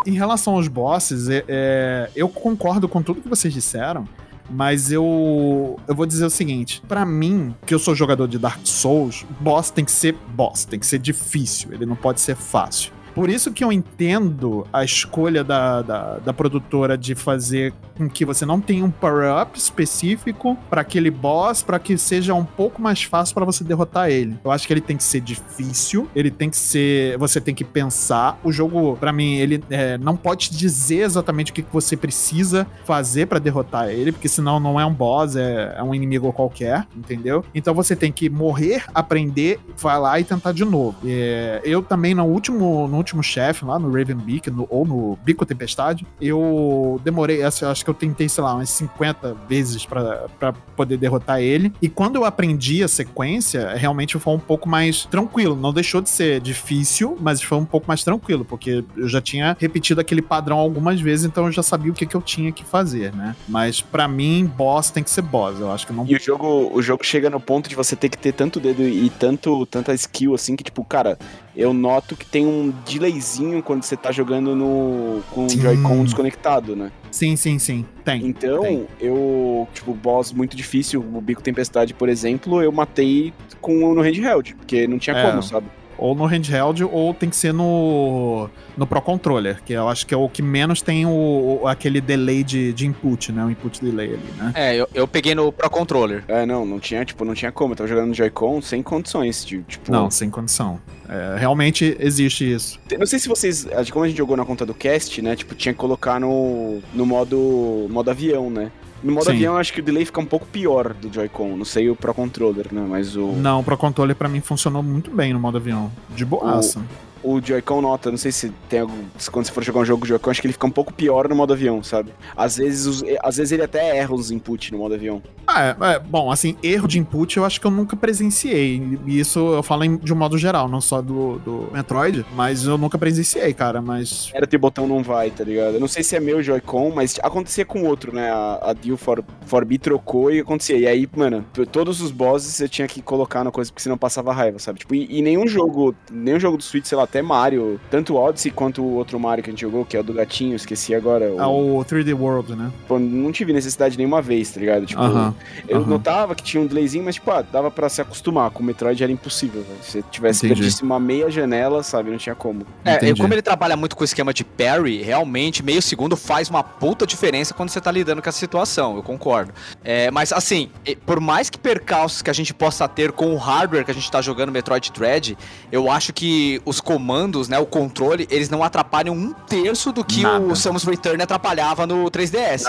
Em 0.05 0.11
relação 0.13 0.55
aos 0.55 0.67
bosses, 0.67 1.29
é- 1.29 1.45
é, 1.47 2.09
eu 2.15 2.27
concordo 2.27 2.89
com 2.89 3.01
tudo 3.01 3.21
que 3.21 3.29
vocês 3.29 3.53
disseram, 3.53 4.05
mas 4.49 4.91
eu, 4.91 5.79
eu 5.87 5.95
vou 5.95 6.05
dizer 6.05 6.25
o 6.25 6.29
seguinte: 6.29 6.81
pra 6.87 7.05
mim, 7.05 7.55
que 7.65 7.73
eu 7.73 7.79
sou 7.79 7.95
jogador 7.95 8.27
de 8.27 8.37
Dark 8.37 8.61
Souls, 8.63 9.25
boss 9.39 9.69
tem 9.69 9.85
que 9.85 9.91
ser 9.91 10.15
boss, 10.35 10.65
tem 10.65 10.79
que 10.79 10.85
ser 10.85 10.99
difícil, 10.99 11.73
ele 11.73 11.85
não 11.85 11.95
pode 11.95 12.21
ser 12.21 12.35
fácil. 12.35 12.91
Por 13.13 13.29
isso 13.29 13.51
que 13.51 13.63
eu 13.63 13.71
entendo 13.71 14.65
a 14.71 14.83
escolha 14.83 15.43
da, 15.43 15.81
da, 15.81 16.17
da 16.17 16.33
produtora 16.33 16.97
de 16.97 17.15
fazer 17.15 17.73
com 17.97 18.09
que 18.09 18.25
você 18.25 18.45
não 18.45 18.59
tenha 18.59 18.83
um 18.83 18.91
power-up 18.91 19.57
específico 19.57 20.57
pra 20.69 20.81
aquele 20.81 21.11
boss, 21.11 21.61
pra 21.61 21.77
que 21.79 21.97
seja 21.97 22.33
um 22.33 22.45
pouco 22.45 22.81
mais 22.81 23.03
fácil 23.03 23.35
pra 23.35 23.45
você 23.45 23.63
derrotar 23.63 24.09
ele. 24.09 24.37
Eu 24.43 24.51
acho 24.51 24.65
que 24.65 24.73
ele 24.73 24.81
tem 24.81 24.97
que 24.97 25.03
ser 25.03 25.21
difícil, 25.21 26.07
ele 26.15 26.31
tem 26.31 26.49
que 26.49 26.57
ser. 26.57 27.17
Você 27.17 27.39
tem 27.39 27.53
que 27.53 27.63
pensar. 27.63 28.39
O 28.43 28.51
jogo, 28.51 28.97
pra 28.97 29.13
mim, 29.13 29.35
ele 29.35 29.63
é, 29.69 29.97
não 29.97 30.15
pode 30.15 30.49
dizer 30.49 31.01
exatamente 31.03 31.51
o 31.51 31.53
que 31.53 31.65
você 31.71 31.95
precisa 31.95 32.65
fazer 32.83 33.27
pra 33.27 33.39
derrotar 33.39 33.89
ele, 33.89 34.11
porque 34.11 34.27
senão 34.27 34.59
não 34.59 34.79
é 34.79 34.85
um 34.85 34.93
boss, 34.93 35.35
é, 35.35 35.75
é 35.77 35.83
um 35.83 35.93
inimigo 35.93 36.31
qualquer, 36.33 36.87
entendeu? 36.95 37.45
Então 37.53 37.73
você 37.73 37.95
tem 37.95 38.11
que 38.11 38.29
morrer, 38.29 38.83
aprender, 38.93 39.59
vai 39.77 39.99
lá 39.99 40.19
e 40.19 40.23
tentar 40.23 40.51
de 40.51 40.65
novo. 40.65 40.95
É, 41.05 41.61
eu 41.63 41.81
também, 41.83 42.15
no 42.15 42.25
último, 42.25 42.87
no 42.87 42.97
último 43.03 43.21
chefe, 43.21 43.65
lá 43.65 43.77
no 43.77 43.91
Ravenbeak, 43.91 44.49
no, 44.49 44.65
ou 44.69 44.85
no 44.85 45.17
Bico 45.23 45.45
Tempestade, 45.45 46.05
eu 46.19 46.99
demorei, 47.03 47.43
acho, 47.43 47.83
que 47.83 47.89
eu 47.89 47.93
tentei, 47.93 48.27
sei 48.27 48.43
lá, 48.43 48.55
umas 48.55 48.69
50 48.69 49.35
vezes 49.47 49.85
pra 49.85 50.53
poder 50.75 50.97
derrotar 50.97 51.41
ele. 51.41 51.71
E 51.81 51.89
quando 51.89 52.15
eu 52.15 52.25
aprendi 52.25 52.83
a 52.83 52.87
sequência, 52.87 53.73
realmente 53.75 54.17
foi 54.17 54.33
um 54.33 54.39
pouco 54.39 54.67
mais 54.67 55.05
tranquilo. 55.05 55.55
Não 55.55 55.73
deixou 55.73 56.01
de 56.01 56.09
ser 56.09 56.39
difícil, 56.39 57.17
mas 57.19 57.41
foi 57.41 57.57
um 57.57 57.65
pouco 57.65 57.87
mais 57.87 58.03
tranquilo, 58.03 58.45
porque 58.45 58.83
eu 58.97 59.07
já 59.07 59.21
tinha 59.21 59.55
repetido 59.59 60.01
aquele 60.01 60.21
padrão 60.21 60.57
algumas 60.57 60.99
vezes, 60.99 61.25
então 61.25 61.45
eu 61.45 61.51
já 61.51 61.61
sabia 61.61 61.91
o 61.91 61.95
que, 61.95 62.05
que 62.05 62.15
eu 62.15 62.21
tinha 62.21 62.51
que 62.51 62.63
fazer, 62.63 63.13
né? 63.13 63.35
Mas 63.47 63.81
pra 63.81 64.07
mim, 64.07 64.45
boss 64.45 64.89
tem 64.89 65.03
que 65.03 65.09
ser 65.09 65.21
boss. 65.21 65.59
Eu 65.59 65.71
acho 65.71 65.85
que 65.85 65.93
não 65.93 66.05
E 66.07 66.15
o 66.15 66.19
jogo, 66.19 66.71
o 66.73 66.81
jogo 66.81 67.03
chega 67.03 67.29
no 67.29 67.39
ponto 67.39 67.69
de 67.69 67.75
você 67.75 67.95
ter 67.95 68.09
que 68.09 68.17
ter 68.17 68.31
tanto 68.31 68.59
dedo 68.59 68.81
e 68.81 69.09
tanto, 69.09 69.65
tanta 69.65 69.93
skill 69.93 70.33
assim 70.33 70.55
que, 70.55 70.63
tipo, 70.63 70.83
cara, 70.85 71.17
eu 71.55 71.73
noto 71.73 72.15
que 72.15 72.25
tem 72.25 72.45
um 72.45 72.73
delayzinho 72.99 73.61
quando 73.63 73.83
você 73.83 73.95
tá 73.97 74.11
jogando 74.11 74.55
no 74.55 75.21
com 75.31 75.45
o. 75.45 75.49
Joy-Con 75.49 76.03
desconectado, 76.03 76.75
né? 76.75 76.91
Sim, 77.11 77.35
sim, 77.35 77.59
sim. 77.59 77.85
Tem. 78.03 78.25
Então, 78.25 78.61
tem. 78.61 78.87
eu, 78.99 79.67
tipo, 79.73 79.93
boss 79.93 80.31
muito 80.31 80.55
difícil, 80.57 80.99
o 81.01 81.21
Bico 81.21 81.41
Tempestade, 81.41 81.93
por 81.93 82.09
exemplo, 82.09 82.61
eu 82.61 82.71
matei 82.71 83.33
com 83.61 83.93
no 83.93 84.01
handheld, 84.01 84.55
porque 84.55 84.87
não 84.87 84.97
tinha 84.97 85.15
É. 85.15 85.29
como, 85.29 85.43
sabe? 85.43 85.67
Ou 86.03 86.13
no 86.13 86.25
handheld, 86.25 86.83
ou 86.83 87.13
tem 87.13 87.29
que 87.29 87.35
ser 87.37 87.53
no, 87.53 88.49
no 88.75 88.85
Pro 88.85 89.01
Controller, 89.01 89.63
que 89.63 89.71
eu 89.71 89.87
acho 89.87 90.05
que 90.05 90.13
é 90.13 90.17
o 90.17 90.27
que 90.27 90.41
menos 90.41 90.81
tem 90.81 91.05
o, 91.05 91.61
o- 91.61 91.65
aquele 91.67 92.01
delay 92.01 92.43
de, 92.43 92.73
de 92.73 92.85
input, 92.85 93.31
né? 93.31 93.45
O 93.45 93.49
input 93.49 93.79
delay 93.81 94.07
ali, 94.09 94.33
né? 94.37 94.51
É, 94.53 94.75
eu, 94.75 94.85
eu 94.93 95.07
peguei 95.07 95.33
no 95.33 95.49
Pro 95.49 95.69
Controller. 95.69 96.25
É, 96.27 96.45
não, 96.45 96.65
não 96.65 96.77
tinha, 96.77 97.05
tipo, 97.05 97.23
não 97.23 97.33
tinha 97.33 97.53
como. 97.53 97.71
Eu 97.71 97.77
tava 97.77 97.87
jogando 97.87 98.07
no 98.09 98.13
Joy-Con 98.13 98.61
sem 98.61 98.83
condições, 98.83 99.45
tipo... 99.45 99.89
Não, 99.93 100.11
sem 100.11 100.29
condição. 100.29 100.77
É, 101.07 101.37
realmente 101.39 101.95
existe 101.99 102.51
isso. 102.51 102.77
Não 102.99 103.05
sei 103.05 103.19
se 103.19 103.29
vocês. 103.29 103.65
Como 103.89 104.03
a 104.03 104.07
gente 104.09 104.17
jogou 104.17 104.35
na 104.35 104.43
conta 104.43 104.65
do 104.65 104.73
cast, 104.73 105.21
né? 105.21 105.37
Tipo, 105.37 105.55
tinha 105.55 105.71
que 105.73 105.79
colocar 105.79 106.19
no, 106.19 106.81
no 106.93 107.05
modo, 107.05 107.87
modo 107.89 108.11
avião, 108.11 108.49
né? 108.49 108.71
No 109.03 109.11
modo 109.11 109.25
Sim. 109.25 109.31
avião, 109.31 109.57
acho 109.57 109.73
que 109.73 109.81
o 109.81 109.83
delay 109.83 110.05
fica 110.05 110.19
um 110.21 110.25
pouco 110.25 110.45
pior 110.45 110.93
do 110.93 111.11
Joy-Con. 111.13 111.57
Não 111.57 111.65
sei 111.65 111.89
o 111.89 111.95
Pro 111.95 112.13
Controller, 112.13 112.67
né? 112.71 112.85
Mas 112.87 113.15
o, 113.15 113.33
Não, 113.33 113.59
o 113.59 113.63
Pro 113.63 113.77
Controller 113.77 114.15
pra 114.15 114.29
mim 114.29 114.39
funcionou 114.39 114.81
muito 114.81 115.11
bem 115.11 115.33
no 115.33 115.39
modo 115.39 115.57
avião. 115.57 115.91
De 116.15 116.23
boaça. 116.23 116.79
o 116.79 117.12
Joy-Con 117.43 117.81
nota. 117.81 118.09
Não 118.11 118.17
sei 118.17 118.31
se 118.31 118.49
tem 118.69 118.79
algum. 118.81 119.03
se 119.17 119.29
Quando 119.31 119.45
você 119.45 119.51
for 119.51 119.63
jogar 119.63 119.81
um 119.81 119.85
jogo 119.85 120.05
Joy-Con, 120.05 120.29
acho 120.31 120.41
que 120.41 120.47
ele 120.47 120.53
fica 120.53 120.67
um 120.67 120.71
pouco 120.71 120.93
pior 120.93 121.27
no 121.29 121.35
modo 121.35 121.53
avião, 121.53 121.81
sabe? 121.83 122.13
Às 122.35 122.57
vezes, 122.57 122.85
os- 122.85 123.03
às 123.23 123.37
vezes 123.37 123.51
ele 123.51 123.63
até 123.63 123.97
erra 123.97 124.13
os 124.13 124.31
inputs 124.31 124.71
no 124.71 124.77
modo 124.79 124.95
avião. 124.95 125.21
Ah, 125.45 125.75
é, 125.81 125.93
é, 125.95 125.99
bom, 125.99 126.31
assim, 126.31 126.55
erro 126.63 126.87
de 126.87 126.97
input 126.99 127.35
eu 127.37 127.43
acho 127.45 127.59
que 127.59 127.67
eu 127.67 127.71
nunca 127.71 127.95
presenciei. 127.95 128.81
E 129.05 129.19
isso 129.19 129.39
eu 129.53 129.63
falo 129.63 129.83
em- 129.83 129.97
de 129.97 130.13
um 130.13 130.15
modo 130.15 130.37
geral, 130.37 130.67
não 130.67 130.79
só 130.81 131.01
do, 131.01 131.37
do 131.39 131.69
Metroid, 131.73 132.25
mas 132.35 132.65
eu 132.65 132.77
nunca 132.77 132.97
presenciei, 132.97 133.53
cara. 133.53 133.81
Mas. 133.81 134.29
Era 134.33 134.47
ter 134.47 134.57
botão 134.57 134.87
não 134.87 135.03
vai, 135.03 135.29
tá 135.29 135.43
ligado? 135.43 135.75
Eu 135.75 135.79
não 135.79 135.87
sei 135.87 136.03
se 136.03 136.15
é 136.15 136.19
meu 136.19 136.41
Joy-Con, 136.41 136.91
mas 136.95 137.19
acontecia 137.21 137.65
com 137.65 137.83
outro, 137.83 138.13
né? 138.13 138.31
A, 138.31 138.69
a 138.69 138.73
Deal 138.73 138.97
for, 138.97 139.23
for 139.45 139.65
B 139.65 139.77
trocou 139.77 140.31
e 140.31 140.39
acontecia. 140.39 140.77
E 140.77 140.87
aí, 140.87 141.07
mano, 141.15 141.45
todos 141.71 142.01
os 142.01 142.11
bosses 142.11 142.59
eu 142.61 142.69
tinha 142.69 142.87
que 142.87 143.01
colocar 143.01 143.43
na 143.43 143.51
coisa, 143.51 143.69
porque 143.71 143.81
senão 143.83 143.97
passava 143.97 144.33
raiva, 144.33 144.59
sabe? 144.59 144.79
Tipo, 144.79 144.95
e, 144.95 145.19
e 145.19 145.21
nenhum 145.21 145.47
jogo, 145.47 145.93
nenhum 146.11 146.39
jogo 146.39 146.57
do 146.57 146.63
Switch, 146.63 146.85
sei 146.85 146.97
lá, 146.97 147.05
até 147.13 147.21
Mario, 147.21 147.79
tanto 147.91 148.15
o 148.15 148.17
Odyssey 148.17 148.49
quanto 148.51 148.81
o 148.81 148.95
outro 148.95 149.19
Mario 149.19 149.43
que 149.43 149.49
a 149.51 149.53
gente 149.53 149.61
jogou, 149.61 149.85
que 149.85 149.95
é 149.95 149.99
o 149.99 150.03
do 150.03 150.13
gatinho, 150.13 150.55
esqueci 150.55 150.95
agora. 150.95 151.31
Ah, 151.37 151.47
o 151.47 151.85
3D 151.85 152.11
World, 152.19 152.55
né? 152.55 152.71
Pô, 152.87 152.97
não 152.97 153.31
tive 153.31 153.53
necessidade 153.53 153.95
nenhuma 153.97 154.19
vez, 154.19 154.49
tá 154.51 154.59
ligado? 154.59 154.83
Tipo, 154.87 154.99
Aham, 154.99 155.35
eu 155.67 155.77
aham. 155.77 155.87
notava 155.87 156.33
que 156.33 156.41
tinha 156.41 156.61
um 156.61 156.65
delayzinho, 156.65 157.05
mas, 157.05 157.15
tipo, 157.15 157.29
ah, 157.29 157.43
dava 157.43 157.69
pra 157.69 157.87
se 157.87 158.01
acostumar. 158.01 158.49
Com 158.49 158.63
o 158.63 158.65
Metroid 158.65 159.01
era 159.03 159.11
impossível, 159.11 159.61
velho. 159.61 159.77
Se 159.83 159.91
você 159.91 160.03
tivesse 160.09 160.39
Entendi. 160.45 160.61
perdisse 160.61 160.81
uma 160.81 160.99
meia 160.99 161.29
janela, 161.29 161.83
sabe, 161.83 162.09
não 162.09 162.17
tinha 162.17 162.33
como. 162.33 162.65
É, 162.83 162.95
Entendi. 162.95 163.21
como 163.21 163.31
ele 163.31 163.43
trabalha 163.43 163.77
muito 163.77 163.95
com 163.95 164.01
o 164.01 164.05
esquema 164.05 164.33
de 164.33 164.43
parry, 164.43 165.03
realmente 165.03 165.61
meio 165.61 165.81
segundo 165.83 166.17
faz 166.17 166.49
uma 166.49 166.63
puta 166.63 167.05
diferença 167.05 167.53
quando 167.53 167.69
você 167.69 167.79
tá 167.79 167.91
lidando 167.91 168.23
com 168.23 168.29
essa 168.29 168.39
situação, 168.39 168.95
eu 168.95 169.03
concordo. 169.03 169.53
É, 169.83 170.09
mas 170.09 170.33
assim, 170.33 170.71
e- 170.83 170.95
por 170.95 171.19
mais 171.19 171.47
que 171.49 171.59
percalços 171.59 172.23
que 172.23 172.29
a 172.31 172.33
gente 172.33 172.55
possa 172.55 172.87
ter 172.87 173.11
com 173.11 173.33
o 173.33 173.37
hardware 173.37 173.85
que 173.85 173.91
a 173.91 173.93
gente 173.93 174.09
tá 174.09 174.19
jogando 174.19 174.51
Metroid 174.51 174.91
Dread, 174.91 175.37
eu 175.71 175.91
acho 175.91 176.11
que 176.11 176.59
os 176.65 176.81
comandos, 176.81 177.02
né, 177.49 177.59
o 177.59 177.65
controle, 177.65 178.27
eles 178.29 178.49
não 178.49 178.63
atrapalham 178.63 179.13
um 179.13 179.33
terço 179.33 179.91
do 179.91 180.03
que 180.03 180.21
Nada. 180.21 180.45
o 180.45 180.55
Samus 180.55 180.83
Return 180.83 181.21
atrapalhava 181.21 181.85
no 181.85 182.09
3DS. 182.09 182.63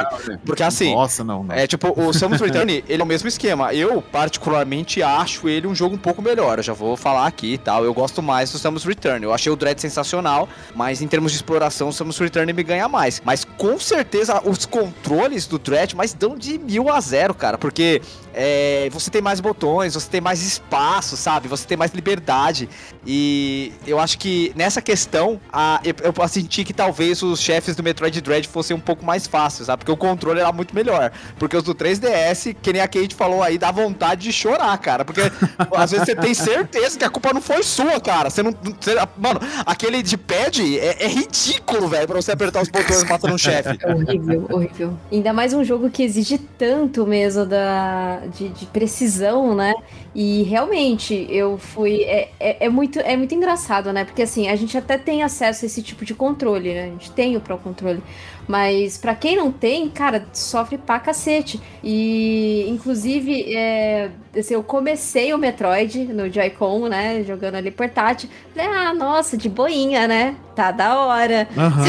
Porque 0.45 0.63
assim, 0.63 0.95
Nossa, 0.95 1.23
não, 1.23 1.45
não. 1.45 1.55
é 1.55 1.67
tipo, 1.67 1.93
o 2.01 2.13
Samus 2.13 2.41
Return, 2.41 2.85
ele 2.89 3.01
é 3.01 3.05
o 3.05 3.07
mesmo 3.07 3.29
esquema. 3.29 3.73
Eu, 3.73 4.03
particularmente, 4.03 5.03
acho 5.03 5.49
ele 5.49 5.67
um 5.67 5.75
jogo 5.75 5.95
um 5.95 5.99
pouco 5.99 6.21
melhor. 6.21 6.59
Eu 6.59 6.63
já 6.63 6.73
vou 6.73 6.97
falar 6.97 7.27
aqui 7.27 7.55
e 7.55 7.59
tal. 7.59 7.85
Eu 7.85 7.95
gosto 7.95 8.23
mais 8.23 8.51
do 8.51 8.59
Samus 8.59 8.85
Return. 8.85 9.25
Eu 9.25 9.33
achei 9.33 9.51
o 9.53 9.57
Dread 9.57 9.81
sensacional, 9.81 10.49
mas 10.75 11.01
em 11.01 11.07
termos 11.07 11.33
de 11.33 11.37
exploração, 11.37 11.89
o 11.89 11.93
Samus 11.93 12.19
Return 12.19 12.53
me 12.53 12.63
ganha 12.63 12.89
mais. 12.89 13.23
Mas 13.25 13.45
com 13.45 13.79
certeza 13.79 14.43
os 14.45 14.67
controles 14.67 15.47
do 15.47 15.59
Dread, 15.59 15.95
mas 15.95 16.13
dão 16.13 16.37
de 16.37 16.59
mil 16.59 16.91
a 16.91 17.01
zero, 17.01 17.35
cara. 17.35 17.59
Porque 17.59 18.01
é, 18.35 18.89
você 18.91 19.11
tem 19.11 19.23
mais 19.23 19.41
botões, 19.41 19.95
você 19.95 20.09
tem 20.11 20.21
mais 20.21 20.43
espaço, 20.43 21.17
sabe? 21.17 21.49
Você 21.49 21.67
tem 21.67 21.77
mais 21.77 21.93
liberdade. 21.93 22.69
E 23.07 23.73
eu 23.87 23.99
acho 23.99 24.19
que 24.19 24.53
nessa 24.57 24.83
questão, 24.83 25.41
a, 25.53 25.81
eu, 25.85 25.95
eu 26.03 26.29
senti 26.29 26.65
que 26.65 26.73
talvez 26.73 27.23
os 27.23 27.41
chefes 27.41 27.77
do 27.77 27.83
Metroid 27.83 28.21
Dread 28.21 28.49
fossem 28.49 28.77
um 28.77 28.81
pouco 28.81 29.05
mais 29.05 29.27
fáceis, 29.27 29.67
sabe? 29.67 29.81
Porque 29.81 29.93
o 29.93 29.97
controle 29.97 30.41
era 30.41 30.53
muito 30.53 30.75
melhor. 30.75 31.13
Porque 31.39 31.57
os 31.57 31.63
do 31.63 31.75
3DS, 31.75 32.57
que 32.61 32.73
nem 32.73 32.83
a 32.83 32.89
Kate 32.89 33.15
falou 33.15 33.43
aí, 33.43 33.59
dá 33.59 33.71
vontade 33.71 34.23
de 34.23 34.33
chorar, 34.33 34.77
cara. 34.79 35.05
Porque 35.05 35.21
às 35.75 35.91
vezes 35.91 36.07
você 36.07 36.17
tem 36.17 36.35
certeza 36.35 36.99
que 36.99 37.05
a 37.05 37.11
culpa 37.11 37.33
não 37.33 37.41
foi 37.41 37.63
sua, 37.63 38.01
cara. 38.01 38.31
Você 38.31 38.43
não. 38.43 38.53
você- 38.53 38.95
mano, 39.17 39.41
aquele 39.65 40.03
de 40.03 40.17
pad 40.17 40.79
é, 40.79 41.05
é 41.05 41.09
ridículo, 41.09 41.89
velho, 41.89 42.07
pra 42.07 42.21
você 42.21 42.33
apertar 42.33 42.63
os 42.63 42.69
botões 42.69 43.05
matando 43.05 43.35
um 43.35 43.39
chefe. 43.39 43.79
É 43.83 43.95
horrível, 43.95 44.47
horrível. 44.51 44.99
Ainda 45.13 45.33
mais 45.33 45.53
um 45.53 45.63
jogo 45.63 45.91
que 45.91 46.03
exige 46.03 46.39
tanto 46.39 47.07
mesmo 47.07 47.45
da, 47.47 48.23
de, 48.29 48.49
de 48.49 48.67
precisão, 48.67 49.55
né? 49.55 49.75
E 50.15 50.43
realmente, 50.45 51.27
eu 51.29 51.59
fui. 51.59 52.03
É, 52.03 52.31
é, 52.39 52.67
é 52.67 52.69
muito, 52.69 53.01
é 53.01 53.17
muito 53.17 53.35
engraçado, 53.35 53.93
né? 53.93 54.05
Porque 54.05 54.23
assim, 54.23 54.49
a 54.49 54.57
gente 54.57 54.77
até 54.77 54.97
tem 54.97 55.23
acesso 55.23 55.65
a 55.65 55.67
esse 55.67 55.83
tipo 55.83 56.05
de 56.05 56.15
controle, 56.15 56.73
né? 56.73 56.85
A 56.85 56.91
gente 56.91 57.11
tem 57.11 57.37
o 57.37 57.41
Pro 57.41 57.59
Controle. 57.59 58.03
Mas 58.47 58.99
pra 58.99 59.15
quem 59.15 59.37
não 59.37 59.51
tem, 59.51 59.89
cara, 59.89 60.27
sofre 60.33 60.77
pra 60.77 61.01
cacete. 61.01 61.61
E, 61.83 62.67
inclusive, 62.69 63.55
é, 63.55 64.11
assim, 64.37 64.55
eu 64.55 64.63
comecei 64.63 65.33
o 65.33 65.39
Metroid 65.39 66.05
no 66.13 66.31
Joy-Con, 66.31 66.89
né? 66.89 67.25
Jogando 67.25 67.55
ali 67.55 67.71
portátil. 67.71 68.29
Falei, 68.55 68.71
ah, 68.71 68.93
nossa, 68.93 69.37
de 69.37 69.49
boinha, 69.49 70.07
né? 70.07 70.37
Tá 70.55 70.71
da 70.71 70.99
hora. 71.01 71.49
Aham. 71.57 71.85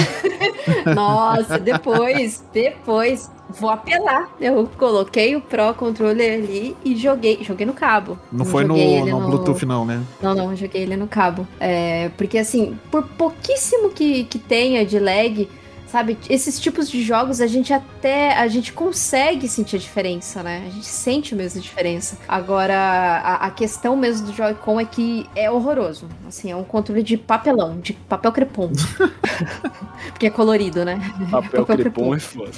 Nossa, 0.96 1.60
depois, 1.60 2.44
depois, 2.54 3.30
vou 3.60 3.70
apelar. 3.70 4.30
Eu 4.40 4.70
coloquei 4.78 5.36
o 5.36 5.42
Pro 5.42 5.74
Controller 5.74 6.40
ali 6.40 6.76
e 6.84 6.96
joguei. 6.96 7.40
Joguei 7.42 7.66
no 7.66 7.74
cabo. 7.74 8.18
Não 8.32 8.46
foi 8.46 8.64
no, 8.64 8.76
ele 8.78 9.12
no 9.12 9.22
Bluetooth, 9.22 9.66
não, 9.66 9.86
né? 9.86 10.02
Não, 10.22 10.36
não, 10.36 10.56
joguei 10.56 10.82
ele 10.82 10.96
no 10.96 11.08
cabo. 11.08 11.48
É, 11.60 12.10
porque 12.18 12.38
assim, 12.38 12.78
por 12.92 13.04
pouquíssimo 13.04 13.90
que, 13.90 14.26
que 14.26 14.38
tenha 14.40 14.86
de 14.86 15.00
lag, 15.00 15.48
sabe? 15.88 16.18
Esses 16.30 16.60
tipos 16.60 16.90
de 16.90 17.02
jogos 17.04 17.42
a 17.42 17.48
gente 17.48 17.74
até. 17.74 18.34
A 18.34 18.48
gente 18.48 18.74
consegue 18.74 19.48
sentir 19.48 19.76
a 19.76 19.80
diferença, 19.80 20.44
né? 20.44 20.64
A 20.68 20.70
gente 20.70 20.86
sente 20.86 21.36
mesmo 21.36 21.60
a 21.60 21.64
diferença. 21.64 22.18
Agora, 22.28 22.76
a, 22.76 23.48
a 23.48 23.52
questão 23.52 23.96
mesmo 23.96 24.28
do 24.28 24.34
Joy-Con 24.34 24.80
é 24.80 24.86
que 24.86 25.28
é 25.36 25.50
horroroso. 25.50 26.08
Assim, 26.28 26.52
é 26.52 26.56
um 26.56 26.64
controle 26.64 27.04
de 27.04 27.18
papelão, 27.18 27.80
de 27.80 27.94
papel 27.94 28.32
crepom. 28.32 28.72
porque 30.12 30.28
é 30.28 30.30
colorido, 30.30 30.84
né? 30.84 31.00
Papel 31.32 31.66
Papel 31.66 31.78
crepom 31.78 32.12
crepom. 32.12 32.16
é 32.16 32.20
foda. 32.20 32.52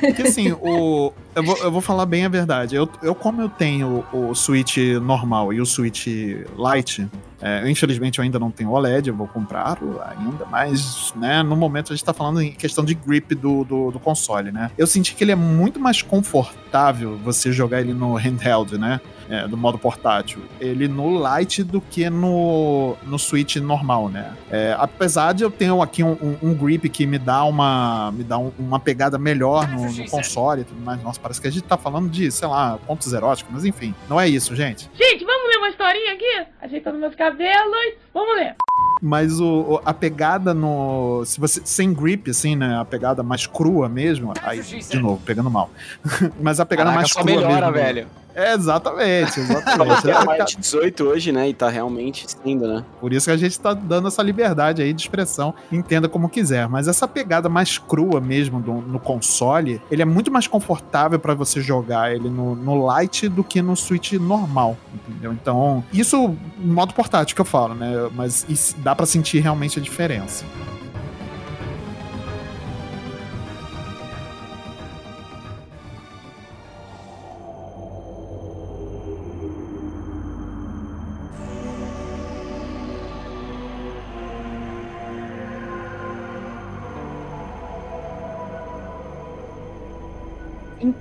Porque 0.00 0.22
assim, 0.22 0.52
o, 0.52 1.12
eu, 1.34 1.42
vou, 1.42 1.56
eu 1.58 1.70
vou 1.70 1.80
falar 1.80 2.06
bem 2.06 2.24
a 2.24 2.28
verdade. 2.28 2.74
Eu, 2.76 2.88
eu 3.02 3.14
como 3.14 3.40
eu 3.42 3.48
tenho 3.48 4.04
o 4.12 4.34
Switch 4.34 4.76
normal 5.02 5.52
e 5.52 5.60
o 5.60 5.66
Switch 5.66 6.06
Lite, 6.06 7.08
é, 7.42 7.68
infelizmente 7.70 8.18
eu 8.18 8.22
ainda 8.24 8.38
não 8.38 8.50
tenho 8.50 8.70
OLED, 8.70 9.08
eu 9.08 9.14
vou 9.16 9.26
comprar 9.26 9.76
ainda, 10.06 10.46
mas 10.50 11.12
né, 11.16 11.42
no 11.42 11.56
momento 11.56 11.92
a 11.92 11.96
gente 11.96 12.04
tá 12.04 12.14
falando 12.14 12.40
em 12.40 12.52
questão 12.52 12.84
de 12.84 12.94
grip 12.94 13.34
do, 13.34 13.64
do, 13.64 13.90
do 13.90 13.98
console, 14.00 14.50
né? 14.50 14.70
Eu 14.78 14.86
senti 14.86 15.14
que 15.14 15.22
ele 15.24 15.32
é 15.32 15.36
muito 15.36 15.78
mais 15.78 16.00
confortável 16.00 17.18
você 17.22 17.52
jogar 17.52 17.80
ele 17.80 17.92
no 17.94 18.14
handheld, 18.14 18.78
né? 18.78 19.00
É, 19.26 19.48
do 19.48 19.56
modo 19.56 19.78
portátil, 19.78 20.42
ele 20.60 20.86
no 20.86 21.18
Lite 21.18 21.62
do 21.64 21.80
que 21.80 22.10
no, 22.10 22.94
no 23.06 23.18
Switch 23.18 23.56
normal, 23.56 24.10
né? 24.10 24.32
É, 24.50 24.76
apesar 24.78 25.32
de 25.32 25.42
eu 25.42 25.50
ter 25.50 25.72
aqui 25.80 26.02
um, 26.02 26.12
um- 26.12 26.36
um 26.50 26.54
grip 26.54 26.86
que 26.90 27.06
me 27.06 27.18
dá 27.18 27.42
uma 27.44 28.12
me 28.12 28.22
dá 28.22 28.36
um- 28.36 28.52
uma 28.58 28.78
pegada 28.78 29.16
melhor 29.18 29.66
no, 29.66 29.90
no 29.90 30.10
console 30.10 30.60
e 30.60 30.64
tudo 30.64 30.78
mais. 30.84 31.02
Nossa, 31.02 31.18
parece 31.24 31.40
que 31.40 31.48
a 31.48 31.50
gente 31.50 31.62
tá 31.64 31.78
falando 31.78 32.10
de, 32.10 32.30
sei 32.30 32.46
lá, 32.46 32.78
pontos 32.86 33.10
eróticos, 33.14 33.50
mas 33.50 33.64
enfim, 33.64 33.94
não 34.10 34.20
é 34.20 34.28
isso, 34.28 34.54
gente. 34.54 34.90
Gente, 34.94 35.24
vamos 35.24 35.48
ler 35.48 35.56
uma 35.56 35.70
historinha 35.70 36.12
aqui? 36.12 36.46
Ajeitando 36.60 36.98
meus 36.98 37.14
cabelos. 37.14 37.94
Vamos 38.12 38.36
ler. 38.36 38.54
Mas 39.00 39.40
o, 39.40 39.46
o- 39.46 39.80
a 39.86 39.94
pegada 39.94 40.52
no. 40.52 41.24
Se 41.24 41.40
você. 41.40 41.62
Sem 41.64 41.94
grip, 41.94 42.30
assim, 42.30 42.54
né? 42.54 42.78
A 42.78 42.84
pegada 42.84 43.22
mais 43.22 43.46
crua 43.46 43.88
mesmo. 43.88 44.34
Aí, 44.42 44.60
de 44.60 44.98
novo, 44.98 45.20
pegando 45.24 45.50
mal. 45.50 45.70
Mas 46.40 46.60
a 46.60 46.66
pegada 46.66 46.90
Caraca, 46.90 47.00
mais 47.00 47.10
só 47.10 47.22
crua 47.22 47.36
melhora, 47.36 47.70
mesmo. 47.70 47.76
né? 47.76 47.82
velho. 47.92 48.06
É, 48.34 48.52
exatamente, 48.54 49.38
exatamente. 49.40 50.10
É, 50.10 50.24
mais 50.24 50.44
de 50.46 50.56
18 50.56 51.04
hoje, 51.04 51.30
né? 51.32 51.48
E 51.48 51.54
tá 51.54 51.68
realmente 51.68 52.26
sendo, 52.28 52.66
né? 52.66 52.84
Por 53.00 53.12
isso 53.12 53.26
que 53.26 53.30
a 53.32 53.36
gente 53.36 53.58
tá 53.60 53.72
dando 53.74 54.08
essa 54.08 54.22
liberdade 54.22 54.82
aí 54.82 54.92
de 54.92 55.02
expressão, 55.02 55.54
entenda 55.70 56.08
como 56.08 56.28
quiser. 56.28 56.68
Mas 56.68 56.88
essa 56.88 57.06
pegada 57.06 57.48
mais 57.48 57.78
crua 57.78 58.20
mesmo 58.20 58.60
do- 58.60 58.72
no 58.82 58.98
console, 58.98 59.80
ele 59.90 60.02
é 60.02 60.04
muito 60.04 60.32
mais 60.32 60.46
confortável 60.46 61.18
pra 61.18 61.34
você 61.34 61.60
jogar 61.60 62.12
ele 62.14 62.28
no, 62.28 62.54
no 62.56 62.98
Lite 63.00 63.28
do 63.28 63.44
que 63.44 63.62
no 63.62 63.76
Switch 63.76 64.12
normal, 64.14 64.76
entendeu? 64.94 65.32
Então, 65.32 65.84
isso 65.92 66.36
no 66.58 66.74
modo 66.74 66.92
portátil 66.92 67.34
que 67.36 67.40
eu 67.40 67.44
falo, 67.46 67.74
né? 67.74 68.08
Mas 68.14 68.44
isso- 68.48 68.74
dá 68.78 68.94
pra 68.94 69.06
sentir 69.06 69.38
realmente 69.40 69.78
a 69.78 69.82
diferença. 69.82 70.44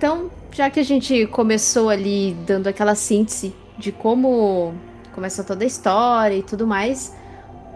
Então, 0.04 0.30
já 0.52 0.70
que 0.70 0.82
a 0.82 0.84
gente 0.84 1.26
começou 1.28 1.88
ali 1.88 2.36
dando 2.46 2.68
aquela 2.68 2.94
síntese 2.94 3.56
de 3.78 3.90
como 3.90 4.74
começou 5.16 5.46
toda 5.46 5.64
a 5.64 5.66
história 5.66 6.36
e 6.36 6.44
tudo 6.44 6.68
mais, 6.68 7.16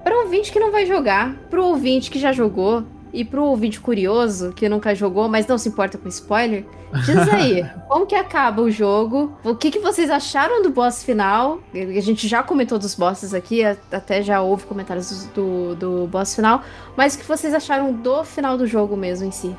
para 0.04 0.14
ouvinte 0.24 0.52
que 0.52 0.60
não 0.60 0.70
vai 0.70 0.86
jogar, 0.86 1.34
pro 1.50 1.64
ouvinte 1.64 2.12
que 2.12 2.20
já 2.20 2.34
jogou 2.34 2.84
e 3.14 3.24
pro 3.24 3.46
ouvinte 3.46 3.80
curioso 3.80 4.52
que 4.52 4.68
nunca 4.68 4.94
jogou, 4.94 5.30
mas 5.30 5.48
não 5.48 5.58
se 5.58 5.70
importa 5.70 5.98
com 5.98 6.10
spoiler, 6.10 6.66
diz 7.06 7.34
aí, 7.34 7.66
como 7.88 8.06
que 8.06 8.16
acaba 8.16 8.62
o 8.62 8.70
jogo? 8.70 9.32
O 9.42 9.56
que, 9.56 9.72
que 9.72 9.80
vocês 9.80 10.10
acharam 10.10 10.62
do 10.62 10.70
boss 10.70 11.04
final? 11.04 11.62
A 11.74 12.02
gente 12.02 12.28
já 12.28 12.44
comentou 12.44 12.78
dos 12.78 12.94
bosses 12.94 13.34
aqui, 13.34 13.64
até 13.64 14.22
já 14.22 14.42
houve 14.42 14.66
comentários 14.66 15.28
do, 15.28 15.76
do 15.76 16.08
boss 16.08 16.36
final, 16.36 16.62
mas 16.98 17.16
o 17.16 17.20
que 17.20 17.26
vocês 17.26 17.54
acharam 17.54 17.94
do 17.94 18.22
final 18.26 18.58
do 18.58 18.68
jogo 18.68 18.98
mesmo 18.98 19.26
em 19.26 19.32
si? 19.32 19.56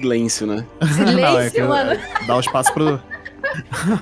Silêncio, 0.00 0.46
né? 0.46 0.66
Silêncio, 0.82 1.14
Não, 1.20 1.38
é 1.40 1.50
que- 1.50 1.62
mano. 1.62 1.92
é, 1.92 2.26
dá 2.26 2.36
o 2.36 2.40
espaço 2.40 2.72
pro. 2.72 3.00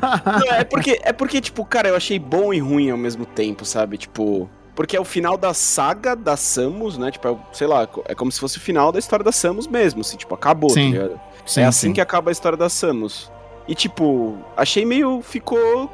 Não, 0.01 0.53
é 0.53 0.64
porque, 0.64 1.01
é 1.03 1.12
porque, 1.12 1.40
tipo, 1.40 1.64
cara, 1.64 1.88
eu 1.88 1.97
achei 1.97 2.18
bom 2.18 2.55
e 2.55 2.59
ruim 2.59 2.90
ao 2.90 2.97
mesmo 2.97 3.26
tempo, 3.26 3.64
sabe? 3.64 3.99
Tipo. 3.99 4.49
Porque 4.74 4.97
é 4.97 5.01
o 5.01 5.05
final 5.05 5.36
da 5.36 5.53
saga 5.53 6.16
da 6.16 6.34
Samus, 6.34 6.97
né? 6.97 7.11
Tipo, 7.11 7.28
é, 7.28 7.36
sei 7.53 7.66
lá, 7.66 7.86
é 8.07 8.14
como 8.14 8.32
se 8.32 8.40
fosse 8.40 8.57
o 8.57 8.61
final 8.61 8.90
da 8.90 8.99
história 8.99 9.22
da 9.22 9.30
Samus 9.30 9.66
mesmo, 9.66 10.01
assim, 10.01 10.16
tipo, 10.16 10.34
acabou, 10.34 10.70
Sim. 10.70 10.93
tá 10.93 10.99
ligado? 11.03 11.20
Sim, 11.45 11.61
é 11.61 11.64
assim 11.64 11.88
sim. 11.88 11.93
que 11.93 12.01
acaba 12.01 12.30
a 12.30 12.32
história 12.32 12.57
da 12.57 12.70
Samus. 12.70 13.30
E, 13.68 13.74
tipo, 13.74 14.38
achei 14.57 14.86
meio. 14.86 15.20
ficou. 15.20 15.90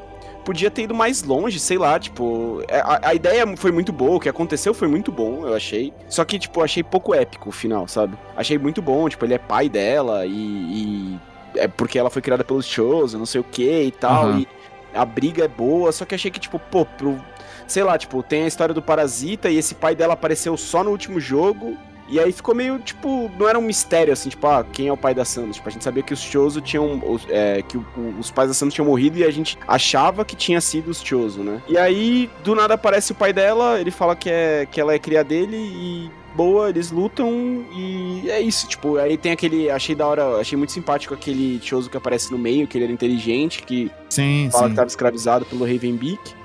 Podia 0.48 0.70
ter 0.70 0.84
ido 0.84 0.94
mais 0.94 1.22
longe, 1.22 1.60
sei 1.60 1.76
lá, 1.76 1.98
tipo. 1.98 2.62
é, 2.68 2.78
A, 2.80 3.08
a 3.10 3.14
ideia 3.14 3.44
foi 3.54 3.70
muito 3.70 3.92
boa, 3.92 4.16
o 4.16 4.20
que 4.20 4.30
aconteceu 4.30 4.72
foi 4.72 4.88
muito 4.88 5.12
bom, 5.12 5.46
eu 5.46 5.54
achei. 5.54 5.92
Só 6.08 6.24
que, 6.24 6.38
tipo, 6.38 6.62
achei 6.62 6.82
pouco 6.82 7.14
épico 7.14 7.50
o 7.50 7.52
final, 7.52 7.86
sabe? 7.86 8.16
Achei 8.34 8.56
muito 8.56 8.80
bom, 8.80 9.06
tipo, 9.10 9.26
ele 9.26 9.34
é 9.34 9.38
pai 9.38 9.68
dela 9.68 10.24
e. 10.24 10.30
e 10.32 11.20
é 11.54 11.68
porque 11.68 11.98
ela 11.98 12.08
foi 12.08 12.22
criada 12.22 12.42
pelos 12.42 12.64
shows, 12.64 13.12
não 13.12 13.26
sei 13.26 13.42
o 13.42 13.44
que 13.44 13.82
e 13.82 13.90
tal. 13.90 14.28
Aham. 14.28 14.38
E 14.40 14.48
a 14.94 15.04
briga 15.04 15.44
é 15.44 15.48
boa, 15.48 15.92
só 15.92 16.06
que 16.06 16.14
achei 16.14 16.30
que, 16.30 16.40
tipo, 16.40 16.58
pô, 16.58 16.86
pro, 16.86 17.22
sei 17.66 17.82
lá, 17.82 17.98
tipo, 17.98 18.22
tem 18.22 18.44
a 18.44 18.46
história 18.46 18.74
do 18.74 18.80
Parasita 18.80 19.50
e 19.50 19.58
esse 19.58 19.74
pai 19.74 19.94
dela 19.94 20.14
apareceu 20.14 20.56
só 20.56 20.82
no 20.82 20.90
último 20.90 21.20
jogo. 21.20 21.76
E 22.08 22.18
aí 22.18 22.32
ficou 22.32 22.54
meio, 22.54 22.78
tipo, 22.78 23.30
não 23.38 23.48
era 23.48 23.58
um 23.58 23.62
mistério, 23.62 24.12
assim, 24.12 24.30
tipo, 24.30 24.46
ah, 24.46 24.64
quem 24.72 24.88
é 24.88 24.92
o 24.92 24.96
pai 24.96 25.14
da 25.14 25.24
Samus? 25.24 25.56
Tipo, 25.56 25.68
a 25.68 25.72
gente 25.72 25.84
sabia 25.84 26.02
que 26.02 26.14
os 26.14 26.20
Chozo 26.20 26.60
tinham, 26.60 27.00
é, 27.28 27.62
que 27.62 27.76
o- 27.76 27.84
os 28.18 28.30
pais 28.30 28.48
da 28.48 28.54
Samus 28.54 28.72
tinham 28.74 28.86
morrido 28.86 29.18
e 29.18 29.24
a 29.24 29.30
gente 29.30 29.58
achava 29.68 30.24
que 30.24 30.34
tinha 30.34 30.60
sido 30.60 30.88
os 30.90 31.02
Chozo, 31.02 31.42
né? 31.42 31.60
E 31.68 31.76
aí, 31.76 32.30
do 32.42 32.54
nada 32.54 32.74
aparece 32.74 33.12
o 33.12 33.14
pai 33.14 33.32
dela, 33.32 33.78
ele 33.80 33.90
fala 33.90 34.16
que, 34.16 34.30
é, 34.30 34.66
que 34.70 34.80
ela 34.80 34.94
é 34.94 34.98
cria 34.98 35.22
dele 35.22 35.56
e 35.56 36.10
boa, 36.34 36.68
eles 36.70 36.90
lutam 36.92 37.64
e 37.76 38.30
é 38.30 38.40
isso, 38.40 38.68
tipo, 38.68 38.96
aí 38.96 39.16
tem 39.16 39.32
aquele, 39.32 39.68
achei 39.70 39.94
da 39.94 40.06
hora, 40.06 40.36
achei 40.40 40.56
muito 40.56 40.72
simpático 40.72 41.12
aquele 41.12 41.60
Chozo 41.62 41.90
que 41.90 41.96
aparece 41.96 42.30
no 42.30 42.38
meio, 42.38 42.66
que 42.66 42.78
ele 42.78 42.84
era 42.84 42.92
inteligente, 42.92 43.62
que 43.64 43.90
Sim, 44.08 44.48
fala 44.52 44.64
sim. 44.64 44.70
que 44.70 44.76
tava 44.76 44.86
escravizado 44.88 45.44
pelo 45.44 45.64
Ravenbeak. 45.66 46.37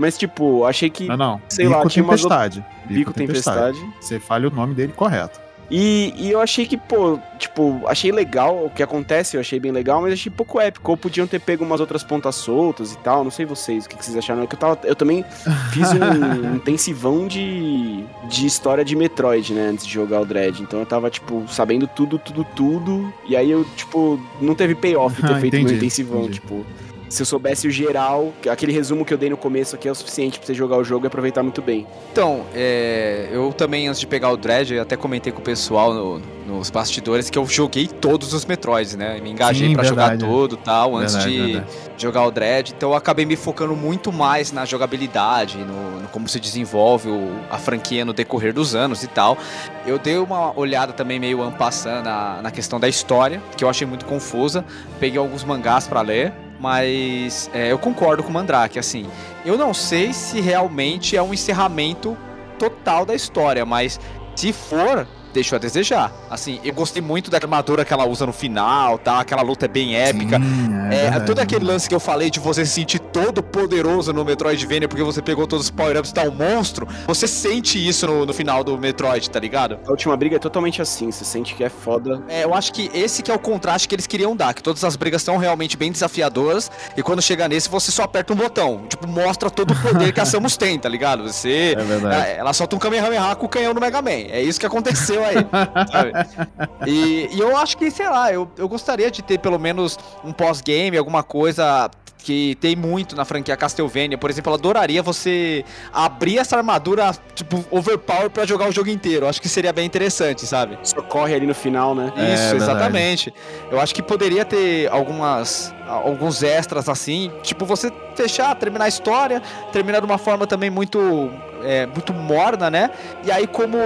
Mas, 0.00 0.16
tipo, 0.16 0.64
achei 0.64 0.88
que. 0.88 1.06
Não, 1.06 1.16
não. 1.16 1.42
sei 1.46 1.66
Bico 1.66 1.78
lá, 1.78 1.86
tinha 1.86 2.02
umas 2.02 2.22
Tempestade. 2.22 2.64
Bico 2.86 3.12
Tempestade. 3.12 3.78
Você 4.00 4.18
falha 4.18 4.48
o 4.48 4.50
nome 4.50 4.74
dele 4.74 4.94
correto. 4.96 5.38
E, 5.70 6.12
e 6.16 6.30
eu 6.30 6.40
achei 6.40 6.66
que, 6.66 6.76
pô, 6.76 7.16
tipo, 7.38 7.82
achei 7.86 8.10
legal 8.10 8.64
o 8.64 8.70
que 8.70 8.82
acontece, 8.82 9.36
eu 9.36 9.40
achei 9.40 9.60
bem 9.60 9.70
legal, 9.70 10.02
mas 10.02 10.14
achei 10.14 10.32
pouco 10.32 10.58
épico. 10.58 10.90
Ou 10.90 10.96
podiam 10.96 11.26
ter 11.26 11.38
pego 11.38 11.64
umas 11.64 11.80
outras 11.80 12.02
pontas 12.02 12.34
soltas 12.34 12.92
e 12.92 12.98
tal. 12.98 13.22
Não 13.22 13.30
sei 13.30 13.44
vocês, 13.44 13.84
o 13.84 13.88
que, 13.88 13.96
que 13.96 14.04
vocês 14.04 14.16
acharam. 14.16 14.42
É 14.42 14.46
que 14.46 14.54
eu, 14.54 14.58
tava, 14.58 14.80
eu 14.84 14.96
também 14.96 15.22
fiz 15.70 15.92
um 15.92 16.56
intensivão 16.56 17.28
de, 17.28 18.02
de 18.28 18.46
história 18.46 18.84
de 18.84 18.96
Metroid, 18.96 19.52
né, 19.52 19.68
antes 19.68 19.86
de 19.86 19.92
jogar 19.92 20.22
o 20.22 20.24
Dread. 20.24 20.62
Então 20.62 20.80
eu 20.80 20.86
tava, 20.86 21.10
tipo, 21.10 21.44
sabendo 21.46 21.86
tudo, 21.86 22.18
tudo, 22.18 22.42
tudo. 22.56 23.12
E 23.28 23.36
aí 23.36 23.50
eu, 23.50 23.64
tipo, 23.76 24.18
não 24.40 24.54
teve 24.54 24.74
payoff 24.74 25.22
ter 25.22 25.28
feito 25.40 25.52
meu 25.52 25.62
entendi, 25.62 25.76
intensivão, 25.76 26.22
entendi. 26.22 26.40
tipo. 26.40 26.64
Se 27.10 27.22
eu 27.22 27.26
soubesse 27.26 27.66
o 27.66 27.70
geral, 27.72 28.32
aquele 28.48 28.70
resumo 28.72 29.04
que 29.04 29.12
eu 29.12 29.18
dei 29.18 29.28
no 29.28 29.36
começo 29.36 29.74
aqui 29.74 29.88
é 29.88 29.90
o 29.90 29.94
suficiente 29.96 30.38
pra 30.38 30.46
você 30.46 30.54
jogar 30.54 30.76
o 30.76 30.84
jogo 30.84 31.04
e 31.06 31.08
aproveitar 31.08 31.42
muito 31.42 31.60
bem. 31.60 31.84
Então, 32.12 32.44
é, 32.54 33.28
eu 33.32 33.52
também, 33.52 33.88
antes 33.88 33.98
de 34.00 34.06
pegar 34.06 34.30
o 34.30 34.36
Dread, 34.36 34.72
eu 34.74 34.80
até 34.82 34.96
comentei 34.96 35.32
com 35.32 35.40
o 35.40 35.42
pessoal 35.42 35.92
no- 35.92 36.22
nos 36.46 36.70
bastidores 36.70 37.28
que 37.28 37.36
eu 37.36 37.44
joguei 37.46 37.88
todos 37.88 38.32
os 38.32 38.44
Metroids, 38.44 38.94
né? 38.94 39.20
Me 39.20 39.30
engajei 39.30 39.66
verdade. 39.68 39.88
jogar 39.88 40.18
todo 40.18 40.54
e 40.54 40.58
tal, 40.58 40.96
antes 40.96 41.14
Verdade, 41.14 41.34
de 41.46 41.52
verdade. 41.52 41.72
jogar 41.98 42.24
o 42.26 42.30
Dread. 42.30 42.72
Então 42.76 42.90
eu 42.90 42.96
acabei 42.96 43.26
me 43.26 43.34
focando 43.34 43.74
muito 43.74 44.12
mais 44.12 44.52
na 44.52 44.64
jogabilidade, 44.64 45.58
no, 45.58 46.00
no 46.02 46.08
como 46.08 46.28
se 46.28 46.38
desenvolve 46.38 47.08
o- 47.08 47.40
a 47.50 47.58
franquia 47.58 48.04
no 48.04 48.12
decorrer 48.12 48.52
dos 48.54 48.76
anos 48.76 49.02
e 49.02 49.08
tal. 49.08 49.36
Eu 49.84 49.98
dei 49.98 50.16
uma 50.16 50.56
olhada 50.56 50.92
também 50.92 51.18
meio 51.18 51.42
ampassando 51.42 52.04
na, 52.04 52.40
na 52.40 52.50
questão 52.52 52.78
da 52.78 52.88
história, 52.88 53.42
que 53.56 53.64
eu 53.64 53.68
achei 53.68 53.84
muito 53.86 54.04
confusa. 54.06 54.64
Peguei 55.00 55.18
alguns 55.18 55.42
mangás 55.42 55.88
pra 55.88 56.02
ler. 56.02 56.32
Mas 56.60 57.50
é, 57.54 57.72
eu 57.72 57.78
concordo 57.78 58.22
com 58.22 58.28
o 58.28 58.32
Mandrake, 58.32 58.78
assim. 58.78 59.06
Eu 59.44 59.56
não 59.56 59.72
sei 59.72 60.12
se 60.12 60.40
realmente 60.40 61.16
é 61.16 61.22
um 61.22 61.32
encerramento 61.32 62.16
total 62.58 63.06
da 63.06 63.14
história, 63.14 63.64
mas 63.64 63.98
se 64.36 64.52
for, 64.52 65.08
deixou 65.32 65.56
a 65.56 65.58
desejar. 65.58 66.12
Assim, 66.30 66.60
eu 66.64 66.72
gostei 66.74 67.02
muito 67.02 67.30
da 67.30 67.38
armadura 67.38 67.84
que 67.84 67.92
ela 67.92 68.06
usa 68.06 68.26
no 68.26 68.32
final, 68.32 68.98
tá? 68.98 69.20
Aquela 69.20 69.42
luta 69.42 69.64
é 69.66 69.68
bem 69.68 69.96
épica. 69.96 70.38
Sim, 70.38 70.74
É, 70.90 71.02
verdade. 71.02 71.26
todo 71.26 71.38
aquele 71.40 71.64
lance 71.64 71.88
que 71.88 71.94
eu 71.94 72.00
falei 72.00 72.30
de 72.30 72.40
você 72.40 72.64
se 72.64 72.72
sentir 72.72 72.98
todo 72.98 73.42
poderoso 73.42 74.12
no 74.12 74.24
Metroidvania 74.24 74.88
porque 74.88 75.02
você 75.02 75.20
pegou 75.22 75.46
todos 75.46 75.66
os 75.66 75.70
power-ups 75.70 76.10
e 76.10 76.14
tá 76.14 76.22
um 76.22 76.30
monstro, 76.30 76.86
você 77.06 77.26
sente 77.28 77.78
isso 77.86 78.06
no, 78.06 78.26
no 78.26 78.32
final 78.32 78.62
do 78.64 78.76
Metroid, 78.78 79.28
tá 79.30 79.38
ligado? 79.40 79.78
A 79.86 79.90
última 79.90 80.16
briga 80.16 80.36
é 80.36 80.38
totalmente 80.38 80.80
assim, 80.82 81.10
você 81.10 81.24
sente 81.24 81.54
que 81.54 81.62
é 81.64 81.68
foda. 81.68 82.22
É, 82.28 82.44
eu 82.44 82.54
acho 82.54 82.72
que 82.72 82.90
esse 82.94 83.22
que 83.22 83.30
é 83.30 83.34
o 83.34 83.38
contraste 83.38 83.88
que 83.88 83.94
eles 83.94 84.06
queriam 84.06 84.34
dar, 84.36 84.54
que 84.54 84.62
todas 84.62 84.82
as 84.84 84.96
brigas 84.96 85.22
são 85.22 85.36
realmente 85.36 85.76
bem 85.76 85.90
desafiadoras, 85.92 86.70
e 86.96 87.02
quando 87.02 87.22
chega 87.22 87.48
nesse, 87.48 87.68
você 87.68 87.90
só 87.90 88.02
aperta 88.04 88.32
um 88.32 88.36
botão. 88.36 88.82
Tipo, 88.88 89.06
mostra 89.06 89.50
todo 89.50 89.72
o 89.72 89.76
poder 89.80 90.12
que 90.12 90.20
a 90.20 90.24
Samus 90.24 90.56
tem, 90.56 90.78
tá 90.78 90.88
ligado? 90.88 91.24
Você. 91.30 91.74
É 91.80 91.82
verdade. 91.84 92.28
É, 92.30 92.36
Ela 92.36 92.52
solta 92.52 92.76
um 92.76 92.78
Kamehameha 92.78 93.34
com 93.36 93.46
o 93.46 93.48
canhão 93.48 93.72
do 93.72 93.80
Mega 93.80 94.02
Man. 94.02 94.10
É 94.10 94.42
isso 94.42 94.58
que 94.60 94.66
aconteceu 94.66 95.19
aí. 95.24 95.36
E, 96.86 97.28
e 97.32 97.38
eu 97.40 97.56
acho 97.56 97.76
que, 97.76 97.90
sei 97.90 98.08
lá, 98.08 98.32
eu, 98.32 98.50
eu 98.56 98.66
gostaria 98.66 99.10
de 99.10 99.22
ter 99.22 99.38
pelo 99.38 99.58
menos 99.58 99.98
um 100.24 100.32
pós-game, 100.32 100.96
alguma 100.96 101.22
coisa 101.22 101.90
que 102.20 102.56
tem 102.60 102.76
muito 102.76 103.16
na 103.16 103.24
franquia 103.24 103.56
Castlevania. 103.56 104.18
Por 104.18 104.30
exemplo, 104.30 104.50
eu 104.50 104.54
adoraria 104.54 105.02
você 105.02 105.64
abrir 105.92 106.38
essa 106.38 106.56
armadura, 106.56 107.12
tipo, 107.34 107.64
overpower 107.70 108.30
pra 108.30 108.44
jogar 108.44 108.68
o 108.68 108.72
jogo 108.72 108.90
inteiro. 108.90 109.26
Acho 109.26 109.40
que 109.40 109.48
seria 109.48 109.72
bem 109.72 109.86
interessante, 109.86 110.46
sabe? 110.46 110.78
Só 110.82 111.02
corre 111.02 111.34
ali 111.34 111.46
no 111.46 111.54
final, 111.54 111.94
né? 111.94 112.12
É, 112.16 112.34
Isso, 112.34 112.42
verdade. 112.50 112.56
exatamente. 112.56 113.34
Eu 113.70 113.80
acho 113.80 113.94
que 113.94 114.02
poderia 114.02 114.44
ter 114.44 114.90
algumas 114.90 115.74
alguns 115.90 116.40
extras 116.44 116.88
assim, 116.88 117.32
tipo 117.42 117.64
você 117.64 117.92
fechar, 118.14 118.54
terminar 118.54 118.84
a 118.84 118.88
história, 118.88 119.42
terminar 119.72 119.98
de 119.98 120.06
uma 120.06 120.18
forma 120.18 120.46
também 120.46 120.70
muito 120.70 121.30
é, 121.64 121.84
muito 121.86 122.14
morna, 122.14 122.70
né? 122.70 122.90
E 123.24 123.30
aí 123.30 123.46
como 123.46 123.76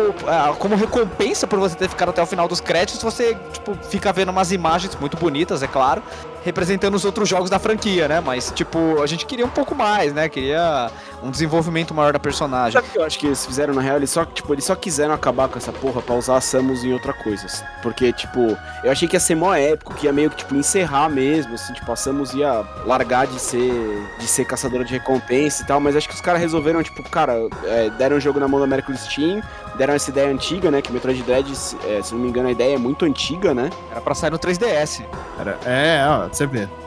como 0.58 0.76
recompensa 0.76 1.46
por 1.46 1.58
você 1.58 1.74
ter 1.74 1.88
ficado 1.88 2.10
até 2.10 2.22
o 2.22 2.26
final 2.26 2.46
dos 2.46 2.60
créditos, 2.60 3.02
você 3.02 3.34
tipo 3.52 3.74
fica 3.88 4.12
vendo 4.12 4.28
umas 4.28 4.52
imagens 4.52 4.94
muito 4.96 5.16
bonitas, 5.16 5.62
é 5.62 5.66
claro, 5.66 6.02
representando 6.44 6.94
os 6.94 7.04
outros 7.04 7.28
jogos 7.28 7.48
da 7.50 7.58
franquia, 7.58 8.06
né? 8.06 8.20
Mas 8.20 8.52
tipo, 8.54 9.02
a 9.02 9.06
gente 9.06 9.24
queria 9.26 9.44
um 9.46 9.50
pouco 9.50 9.74
mais, 9.74 10.12
né? 10.12 10.28
Queria 10.28 10.90
um 11.22 11.30
desenvolvimento 11.30 11.94
maior 11.94 12.12
da 12.12 12.18
personagem. 12.18 12.72
Sabe 12.72 12.88
o 12.88 12.90
que 12.92 12.98
eu 12.98 13.04
acho 13.04 13.18
que 13.18 13.26
eles 13.26 13.44
fizeram 13.46 13.72
na 13.74 13.80
real? 13.80 13.96
Eles 13.96 14.10
só, 14.10 14.24
tipo, 14.24 14.52
eles 14.52 14.64
só 14.64 14.74
quiseram 14.76 15.14
acabar 15.14 15.48
com 15.48 15.56
essa 15.58 15.72
porra 15.72 16.02
pra 16.02 16.14
usar 16.14 16.36
a 16.36 16.40
Samus 16.40 16.84
em 16.84 16.92
outra 16.92 17.12
coisa. 17.12 17.46
assim. 17.46 17.64
Porque, 17.82 18.12
tipo, 18.12 18.56
eu 18.82 18.90
achei 18.92 19.08
que 19.08 19.16
ia 19.16 19.20
ser 19.20 19.34
mó 19.34 19.54
épico, 19.54 19.94
que 19.94 20.06
ia 20.06 20.12
meio 20.12 20.30
que, 20.30 20.36
tipo, 20.36 20.54
encerrar 20.54 21.08
mesmo, 21.08 21.54
assim, 21.54 21.72
tipo, 21.72 21.90
a 21.90 21.96
Samus 21.96 22.34
ia 22.34 22.64
largar 22.84 23.26
de 23.26 23.38
ser 23.40 23.72
de 24.18 24.26
ser 24.26 24.44
caçadora 24.44 24.84
de 24.84 24.92
recompensa 24.92 25.62
e 25.62 25.66
tal, 25.66 25.80
mas 25.80 25.96
acho 25.96 26.08
que 26.08 26.14
os 26.14 26.20
caras 26.20 26.40
resolveram, 26.40 26.82
tipo, 26.82 27.02
cara, 27.08 27.34
é, 27.64 27.90
deram 27.90 28.16
o 28.16 28.20
jogo 28.20 28.38
na 28.38 28.46
mão 28.48 28.60
da 28.60 28.66
Miracle 28.66 28.96
Steam, 28.96 29.42
deram 29.76 29.94
essa 29.94 30.10
ideia 30.10 30.30
antiga, 30.30 30.70
né, 30.70 30.80
que 30.82 30.92
Metroid 30.92 31.22
Dread, 31.22 31.54
se, 31.56 31.76
é, 31.86 32.00
se 32.02 32.12
não 32.14 32.20
me 32.20 32.28
engano, 32.28 32.48
a 32.48 32.52
ideia 32.52 32.74
é 32.74 32.78
muito 32.78 33.04
antiga, 33.04 33.54
né? 33.54 33.70
Era 33.90 34.00
pra 34.00 34.14
sair 34.14 34.30
no 34.30 34.38
3DS. 34.38 35.02
Era- 35.38 35.58
É, 35.64 36.04
ó, 36.06 36.28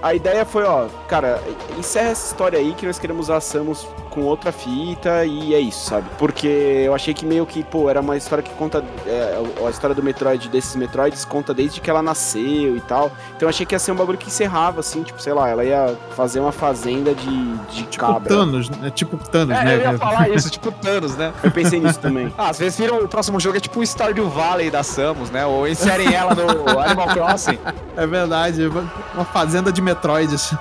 A 0.01 0.13
ideia 0.13 0.45
foi, 0.45 0.63
ó, 0.63 0.87
cara, 1.07 1.41
encerra 1.77 2.09
essa 2.09 2.27
história 2.27 2.59
aí 2.59 2.73
que 2.73 2.85
nós 2.85 2.99
queremos 2.99 3.29
a 3.29 3.39
Samus 3.39 3.87
com 4.17 4.23
outra 4.23 4.51
fita 4.51 5.23
e 5.25 5.53
é 5.53 5.59
isso, 5.59 5.85
sabe? 5.89 6.07
Porque 6.17 6.47
eu 6.47 6.95
achei 6.95 7.13
que 7.13 7.23
meio 7.23 7.45
que, 7.45 7.63
pô, 7.63 7.87
era 7.87 8.01
uma 8.01 8.17
história 8.17 8.43
que 8.43 8.49
conta. 8.55 8.83
é, 9.05 9.37
a 9.63 9.69
história 9.69 9.95
do 9.95 10.01
Metroid, 10.01 10.49
desses 10.49 10.75
Metroids, 10.75 11.23
conta 11.23 11.53
desde 11.53 11.79
que 11.79 11.87
ela 11.87 12.01
nasceu 12.01 12.75
e 12.75 12.81
tal. 12.81 13.11
Então 13.35 13.45
eu 13.45 13.49
achei 13.49 13.63
que 13.63 13.75
ia 13.75 13.79
ser 13.79 13.91
um 13.91 13.95
bagulho 13.95 14.17
que 14.17 14.25
encerrava, 14.27 14.79
assim, 14.79 15.03
tipo, 15.03 15.21
sei 15.21 15.33
lá, 15.33 15.47
ela 15.47 15.63
ia 15.63 15.95
fazer 16.15 16.39
uma 16.39 16.51
fazenda 16.51 17.13
de, 17.13 17.55
de 17.67 17.83
Tipo 17.83 18.05
cabra. 18.05 18.27
Thanos, 18.27 18.69
né? 18.71 18.89
Tipo 18.89 19.17
Thanos, 19.17 19.55
É, 19.55 19.63
né? 19.63 19.75
eu 19.75 19.91
ia 19.91 19.97
falar 19.99 20.29
isso, 20.29 20.49
tipo 20.49 20.71
Thanos, 20.71 21.15
né? 21.15 21.31
Eu 21.43 21.51
pensei 21.51 21.79
nisso 21.79 21.99
também. 21.99 22.33
Ah, 22.37 22.49
às 22.49 22.57
vezes 22.59 22.77
viram 22.79 22.97
o 23.03 23.07
próximo 23.07 23.39
jogo 23.39 23.57
é 23.57 23.59
tipo 23.59 23.79
o 23.79 23.83
Stardew 23.83 24.29
Valley 24.29 24.69
da 24.71 24.81
Samus, 24.83 25.29
né? 25.29 25.45
Ou 25.45 25.67
inserem 25.67 26.13
ela 26.13 26.33
no 26.33 26.43
Animal 26.79 27.07
Crossing. 27.09 27.59
É 27.95 28.05
verdade. 28.07 28.67
Uma 29.13 29.25
fazenda 29.25 29.71
de 29.71 29.81
Metroids. 29.81 30.53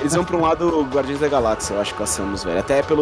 Eles 0.00 0.14
vão 0.14 0.24
pra 0.24 0.36
um 0.36 0.40
lado 0.40 0.82
Guardiões 0.92 1.20
da 1.20 1.28
Galáxia, 1.28 1.74
eu 1.74 1.80
acho, 1.80 1.94
com 1.94 2.02
a 2.02 2.06
Samus, 2.06 2.44
velho. 2.44 2.58
Até 2.60 2.82
pelo, 2.82 2.93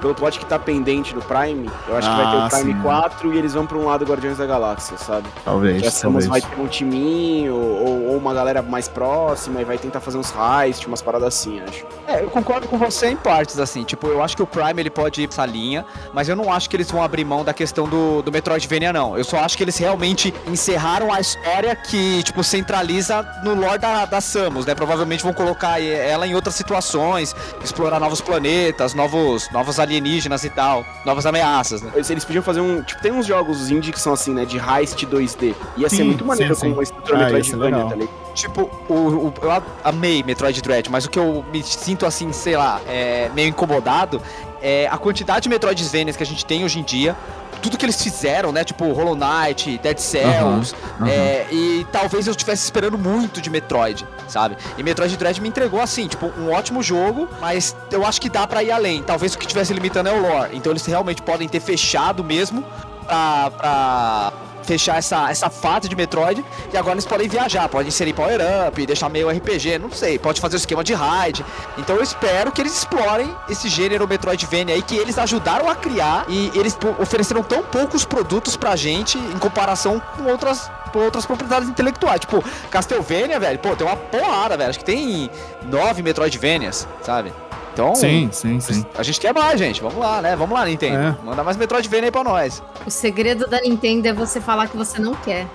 pelo 0.00 0.14
plot 0.14 0.38
que 0.38 0.46
tá 0.46 0.58
pendente 0.58 1.14
do 1.14 1.20
Prime, 1.22 1.68
eu 1.88 1.96
acho 1.96 2.08
que 2.10 2.16
vai 2.16 2.30
ter 2.30 2.36
Ah, 2.36 2.46
o 2.46 2.50
Prime 2.50 2.72
sim. 2.74 2.82
4 2.82 3.34
e 3.34 3.38
eles 3.38 3.54
vão 3.54 3.66
pra 3.66 3.78
um 3.78 3.86
lado 3.86 4.04
Guardiões 4.04 4.38
da 4.38 4.46
Galáxia, 4.46 4.96
sabe? 4.96 5.28
Talvez, 5.44 5.80
Que 5.82 5.88
a 5.88 5.90
Samus 5.90 6.26
vai 6.26 6.40
ter 6.40 6.60
um 6.60 6.66
timinho, 6.66 7.54
ou, 7.54 8.08
ou 8.10 8.16
uma 8.16 8.32
galera 8.34 8.62
mais 8.62 8.88
próxima, 8.88 9.60
e 9.60 9.64
vai 9.64 9.78
tentar 9.78 10.00
fazer 10.00 10.18
uns 10.18 10.32
heist, 10.32 10.86
umas 10.86 11.02
paradas 11.02 11.28
assim, 11.28 11.60
acho. 11.60 11.84
É, 12.06 12.22
eu 12.22 12.30
concordo 12.30 12.66
com 12.68 12.78
você 12.78 13.08
em 13.08 13.16
partes, 13.16 13.58
assim. 13.58 13.84
Tipo, 13.84 14.06
eu 14.08 14.22
acho 14.22 14.36
que 14.36 14.42
o 14.42 14.46
Prime 14.46 14.74
ele 14.80 14.90
pode 14.90 15.22
ir 15.22 15.28
pra 15.28 15.34
essa 15.34 15.46
linha, 15.46 15.84
mas 16.12 16.28
eu 16.28 16.36
não 16.36 16.52
acho 16.52 16.68
que 16.68 16.76
eles 16.76 16.90
vão 16.90 17.02
abrir 17.02 17.24
mão 17.24 17.44
da 17.44 17.52
questão 17.54 17.88
do, 17.88 18.22
do 18.22 18.30
Metroidvania, 18.32 18.92
não. 18.92 19.16
Eu 19.16 19.24
só 19.24 19.38
acho 19.38 19.56
que 19.56 19.64
eles 19.64 19.76
realmente 19.78 20.32
encerraram 20.46 21.12
a 21.12 21.20
história 21.20 21.74
que, 21.76 22.22
tipo, 22.22 22.42
centraliza 22.44 23.26
no 23.44 23.54
lore 23.54 23.78
da, 23.78 24.04
da 24.04 24.20
Samus, 24.20 24.66
né? 24.66 24.74
Provavelmente 24.74 25.22
vão 25.22 25.32
colocar 25.32 25.80
ela 25.82 26.26
em 26.26 26.34
outras 26.34 26.54
situações, 26.54 27.34
explorar 27.62 27.98
novos 28.00 28.20
planetas, 28.20 28.94
novos, 28.94 29.21
novos 29.52 29.78
alienígenas 29.78 30.44
e 30.44 30.50
tal, 30.50 30.84
novas 31.04 31.26
ameaças, 31.26 31.82
né? 31.82 31.90
Eles, 31.94 32.08
eles 32.10 32.24
podiam 32.24 32.42
fazer 32.42 32.60
um. 32.60 32.82
Tipo, 32.82 33.00
tem 33.02 33.12
uns 33.12 33.26
jogos 33.26 33.70
indie 33.70 33.92
que 33.92 34.00
são 34.00 34.12
assim, 34.12 34.32
né? 34.34 34.44
De 34.44 34.58
heist 34.58 35.02
2D. 35.04 35.54
Ia 35.76 35.88
ser 35.88 35.96
Sim, 35.96 36.04
muito 36.04 36.24
maneiro 36.24 36.54
sim, 36.54 36.68
com 36.68 36.72
uma 36.74 36.82
estrutura 36.82 37.18
Ah, 37.26 37.30
ia 37.30 37.44
ser 37.44 37.56
Metroidvania, 37.56 37.84
tá 37.88 37.94
ligado? 37.96 38.32
Tipo, 38.34 38.70
o, 38.88 38.94
o- 38.94 39.34
eu 39.42 39.62
amei 39.84 40.22
Metroid 40.22 40.60
Dread, 40.62 40.90
mas 40.90 41.04
o 41.04 41.10
que 41.10 41.18
eu 41.18 41.44
me 41.52 41.62
sinto 41.62 42.06
assim, 42.06 42.32
sei 42.32 42.56
lá, 42.56 42.80
é, 42.88 43.30
meio 43.34 43.48
incomodado 43.48 44.20
é 44.62 44.88
a 44.90 44.96
quantidade 44.96 45.42
de 45.42 45.48
Metroidvanias 45.48 46.16
que 46.16 46.22
a 46.22 46.26
gente 46.26 46.44
tem 46.46 46.64
hoje 46.64 46.78
em 46.78 46.82
dia. 46.82 47.16
Tudo 47.62 47.78
que 47.78 47.86
eles 47.86 48.02
fizeram, 48.02 48.52
né? 48.52 48.64
Tipo 48.64 48.92
Hollow 48.92 49.14
Knight, 49.16 49.78
Dead 49.78 49.98
Cells. 49.98 50.74
aham. 51.00 51.08
é, 51.08 51.46
e 51.50 51.86
talvez 51.90 52.26
eu 52.26 52.32
estivesse 52.32 52.64
esperando 52.64 52.98
muito 52.98 53.40
de 53.40 53.48
Metroid, 53.48 54.06
sabe? 54.28 54.56
E 54.76 54.82
Metroid 54.82 55.16
Dread 55.16 55.40
me 55.40 55.48
entregou 55.48 55.80
assim, 55.80 56.08
tipo, 56.08 56.26
um 56.38 56.50
ótimo 56.50 56.82
jogo, 56.82 57.28
mas 57.40 57.74
eu 57.90 58.04
acho 58.04 58.20
que 58.20 58.28
dá 58.28 58.46
pra 58.46 58.62
ir 58.62 58.70
além. 58.72 59.02
Talvez 59.02 59.34
o 59.34 59.38
que 59.38 59.44
estivesse 59.44 59.72
limitando 59.72 60.08
é 60.08 60.12
o 60.12 60.20
lore. 60.20 60.56
Então 60.56 60.72
eles 60.72 60.84
realmente 60.84 61.22
podem 61.22 61.48
ter 61.48 61.60
fechado 61.60 62.24
mesmo 62.24 62.64
pra, 63.06 63.50
pra 63.50 64.32
fechar 64.62 64.98
essa, 64.98 65.30
essa 65.30 65.50
fase 65.50 65.88
de 65.88 65.96
Metroid 65.96 66.44
e 66.72 66.76
agora 66.76 66.94
eles 66.94 67.06
podem 67.06 67.28
viajar, 67.28 67.68
podem 67.68 67.88
inserir 67.88 68.12
power-up, 68.12 68.86
deixar 68.86 69.08
meio 69.08 69.28
RPG, 69.28 69.78
não 69.78 69.90
sei, 69.90 70.18
pode 70.18 70.40
fazer 70.40 70.56
o 70.56 70.58
esquema 70.58 70.84
de 70.84 70.94
raid. 70.94 71.44
Então 71.78 71.96
eu 71.96 72.02
espero 72.02 72.52
que 72.52 72.60
eles 72.60 72.76
explorem 72.76 73.34
esse 73.48 73.68
gênero 73.68 74.06
Metroidvania 74.06 74.74
aí 74.74 74.82
que 74.82 74.96
eles 74.96 75.18
ajudaram 75.18 75.68
a 75.68 75.74
criar 75.74 76.24
e 76.28 76.50
eles 76.54 76.76
ofereceram 76.98 77.42
tão 77.42 77.62
poucos 77.62 78.04
produtos 78.04 78.56
pra 78.56 78.76
gente 78.76 79.18
em 79.18 79.38
comparação 79.38 80.00
com 80.16 80.24
outras 80.24 80.70
outras 80.94 81.24
propriedades 81.24 81.68
intelectuais. 81.68 82.20
Tipo, 82.20 82.44
Castlevania, 82.70 83.40
velho, 83.40 83.58
pô, 83.58 83.74
tem 83.74 83.86
uma 83.86 83.96
porrada, 83.96 84.56
velho. 84.58 84.70
Acho 84.70 84.78
que 84.78 84.84
tem 84.84 85.30
nove 85.62 86.02
Metroidvanias, 86.02 86.86
sabe? 87.02 87.32
Então, 87.72 87.94
Sim, 87.94 88.28
sim, 88.30 88.60
sim. 88.60 88.84
a 88.96 89.02
gente 89.02 89.18
quer 89.18 89.32
mais, 89.32 89.58
gente. 89.58 89.80
Vamos 89.80 89.98
lá, 89.98 90.20
né? 90.20 90.36
Vamos 90.36 90.54
lá, 90.54 90.66
Nintendo. 90.66 90.98
É. 90.98 91.24
Manda 91.24 91.42
mais 91.42 91.56
Metroidvania 91.56 92.08
aí 92.08 92.10
pra 92.10 92.22
nós. 92.22 92.62
O 92.86 92.90
segredo 92.90 93.46
da 93.46 93.60
Nintendo 93.60 94.08
é 94.08 94.12
você 94.12 94.40
falar 94.40 94.68
que 94.68 94.76
você 94.76 95.00
não 95.00 95.14
quer. 95.14 95.46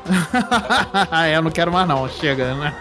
é, 1.23 1.37
eu 1.37 1.41
não 1.43 1.51
quero 1.51 1.71
mais 1.71 1.87
não, 1.87 2.09
chega, 2.09 2.55
né? 2.55 2.73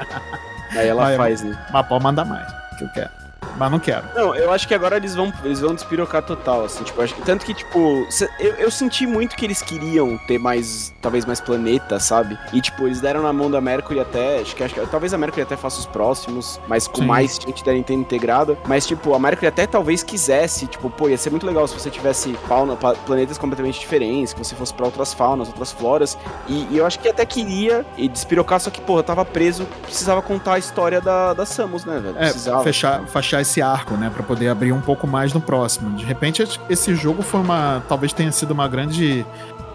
Aí 0.73 0.89
ela 0.89 1.05
Vai, 1.05 1.17
faz, 1.17 1.43
né? 1.43 1.67
Mas 1.71 1.87
pode 1.87 2.03
mandar 2.03 2.25
mais, 2.25 2.47
que 2.79 2.85
eu 2.85 2.89
quero. 2.89 3.11
Mas 3.57 3.71
não 3.71 3.79
quero. 3.79 4.05
Não, 4.15 4.35
eu 4.35 4.53
acho 4.53 4.67
que 4.69 4.75
agora 4.75 4.97
eles 4.97 5.15
vão, 5.15 5.33
eles 5.45 5.61
vão 5.61 5.75
despirocar 5.75 6.23
total, 6.23 6.65
assim, 6.65 6.85
tipo, 6.85 7.01
acho 7.01 7.15
que, 7.15 7.23
tanto 7.23 7.45
que, 7.45 7.55
tipo, 7.55 8.07
eu, 8.39 8.55
eu 8.55 8.71
senti 8.71 9.07
muito 9.07 9.37
que 9.37 9.45
eles 9.45 9.63
queriam 9.63 10.19
ter 10.27 10.39
mais, 10.39 10.93
talvez 11.01 11.25
mais 11.25 11.41
planetas, 11.41 12.05
sabe? 12.05 12.39
E, 12.53 12.61
tipo, 12.61 12.87
eles 12.87 13.01
deram 13.01 13.23
na 13.23 13.33
mão 13.33 13.51
da 13.51 13.61
Mercury 13.61 14.01
até, 14.01 14.41
acho 14.41 14.55
que, 14.55 14.63
acho 14.63 14.75
que 14.75 14.87
talvez 14.87 15.15
a 15.15 15.19
Mercury 15.19 15.43
até 15.43 15.57
faça 15.57 15.79
os 15.79 15.87
próximos, 15.87 16.61
mas 16.69 16.87
com 16.87 17.03
Sim. 17.03 17.07
mais 17.07 17.37
gente 17.37 17.65
da 17.65 17.73
Nintendo 17.73 18.01
integrada, 18.01 18.59
mas, 18.67 18.87
tipo, 18.87 19.15
a 19.15 19.19
Mercury 19.19 19.47
até 19.47 19.67
talvez 19.67 20.03
quisesse, 20.03 20.67
tipo, 20.67 20.91
pô, 20.91 21.09
ia 21.09 21.17
ser 21.19 21.31
muito 21.31 21.47
legal 21.47 21.67
se 21.67 21.75
você 21.75 21.91
tivesse 21.91 22.35
fauna, 22.47 22.77
planetas 22.77 23.39
completamente 23.39 23.81
diferentes, 23.81 24.33
que 24.33 24.39
você 24.45 24.55
fosse 24.55 24.75
pra 24.75 24.87
outras 24.87 25.15
faunas, 25.15 25.49
outras 25.49 25.73
floras, 25.73 26.19
e, 26.47 26.67
e 26.71 26.79
eu 26.79 26.87
acho 26.87 26.99
que 26.99 27.09
até 27.09 27.25
queria 27.25 27.85
e 27.97 28.09
despirocar, 28.09 28.61
só 28.61 28.71
que, 28.71 28.81
porra, 28.81 29.03
tava 29.03 29.25
preso, 29.25 29.67
precisava 29.83 30.21
contar 30.21 30.55
a 30.55 30.59
história 30.59 31.01
da, 31.01 31.33
da 31.33 31.47
Samus, 31.47 31.85
né, 31.85 31.99
velho? 31.99 32.17
É, 32.19 32.31
Precisava. 32.31 32.63
fechar, 32.63 33.07
fechar 33.07 33.41
esse 33.47 33.63
arco, 33.63 33.95
né? 33.95 34.11
Pra 34.13 34.23
poder 34.23 34.49
abrir 34.49 34.73
um 34.73 34.81
pouco 34.81 35.07
mais 35.07 35.33
no 35.33 35.41
próximo. 35.41 35.97
De 35.97 36.05
repente, 36.05 36.45
esse 36.69 36.95
jogo 36.95 37.23
foi 37.23 37.41
uma. 37.41 37.83
Talvez 37.89 38.13
tenha 38.13 38.33
sido 38.33 38.51
uma 38.51 38.69
grande 38.69 39.25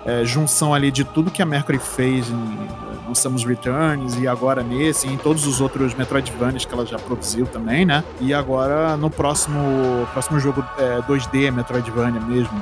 é, 0.05 0.23
junção 0.25 0.73
ali 0.73 0.91
de 0.91 1.03
tudo 1.03 1.31
que 1.31 1.41
a 1.41 1.45
Mercury 1.45 1.79
fez 1.79 2.29
em, 2.29 2.67
no 3.07 3.15
Samus 3.15 3.43
Returns 3.43 4.17
e 4.17 4.27
agora 4.27 4.63
nesse, 4.63 5.07
e 5.07 5.13
em 5.13 5.17
todos 5.17 5.45
os 5.45 5.61
outros 5.61 5.93
Metroidvanias 5.93 6.65
que 6.65 6.73
ela 6.73 6.85
já 6.85 6.97
produziu 6.97 7.45
também, 7.45 7.85
né? 7.85 8.03
E 8.19 8.33
agora 8.33 8.95
no 8.97 9.09
próximo, 9.09 10.07
próximo 10.11 10.39
jogo 10.39 10.63
é, 10.77 11.01
2D, 11.01 11.51
Metroidvania 11.51 12.21
mesmo. 12.21 12.61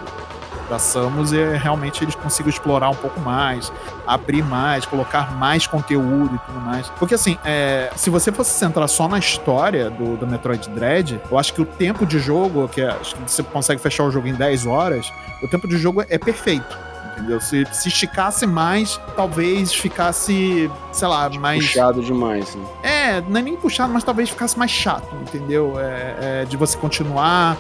Da 0.70 0.78
Samus, 0.78 1.34
é, 1.34 1.58
realmente 1.58 2.04
eles 2.04 2.14
consigam 2.14 2.50
explorar 2.50 2.90
um 2.92 2.96
pouco 2.96 3.20
mais, 3.20 3.72
abrir 4.06 4.44
mais, 4.44 4.86
colocar 4.86 5.36
mais 5.36 5.66
conteúdo 5.66 6.36
e 6.36 6.40
tudo 6.46 6.62
mais. 6.62 6.88
Porque 6.92 7.16
assim, 7.16 7.38
é, 7.44 7.90
se 7.96 8.10
você 8.12 8.32
fosse 8.32 8.52
centrar 8.52 8.88
só 8.88 9.08
na 9.08 9.18
história 9.18 9.90
do, 9.90 10.16
do 10.16 10.28
Metroid 10.28 10.70
Dread, 10.70 11.20
eu 11.30 11.38
acho 11.40 11.54
que 11.54 11.62
o 11.62 11.66
tempo 11.66 12.06
de 12.06 12.20
jogo, 12.20 12.68
que 12.68 12.82
é- 12.82 12.94
que 13.02 13.16
você 13.32 13.42
consegue 13.42 13.82
fechar 13.82 14.04
o 14.04 14.12
jogo 14.12 14.28
em 14.28 14.34
10 14.36 14.68
horas, 14.68 15.12
o 15.42 15.48
tempo 15.48 15.68
de 15.68 15.78
jogo 15.78 16.04
é 16.08 16.18
perfeito. 16.20 16.78
Entendeu? 17.20 17.42
Se, 17.42 17.66
se 17.72 17.90
esticasse 17.90 18.48
mais, 18.48 19.00
talvez 19.16 19.74
ficasse, 19.74 20.72
sei 20.92 21.08
lá, 21.08 21.30
mais. 21.30 21.68
Puxado 21.68 22.02
demais, 22.02 22.56
né? 22.56 22.66
É, 22.82 23.22
não 23.22 23.40
é 23.40 23.44
nem 23.44 23.56
puxado, 23.58 23.92
mas 23.92 24.04
talvez 24.04 24.30
ficasse 24.30 24.58
mais 24.58 24.72
chato, 24.72 25.14
entendeu? 25.22 25.74
É, 25.78 26.16
é, 26.42 26.46
de 26.46 26.56
você 26.56 26.78
continuar 26.78 27.58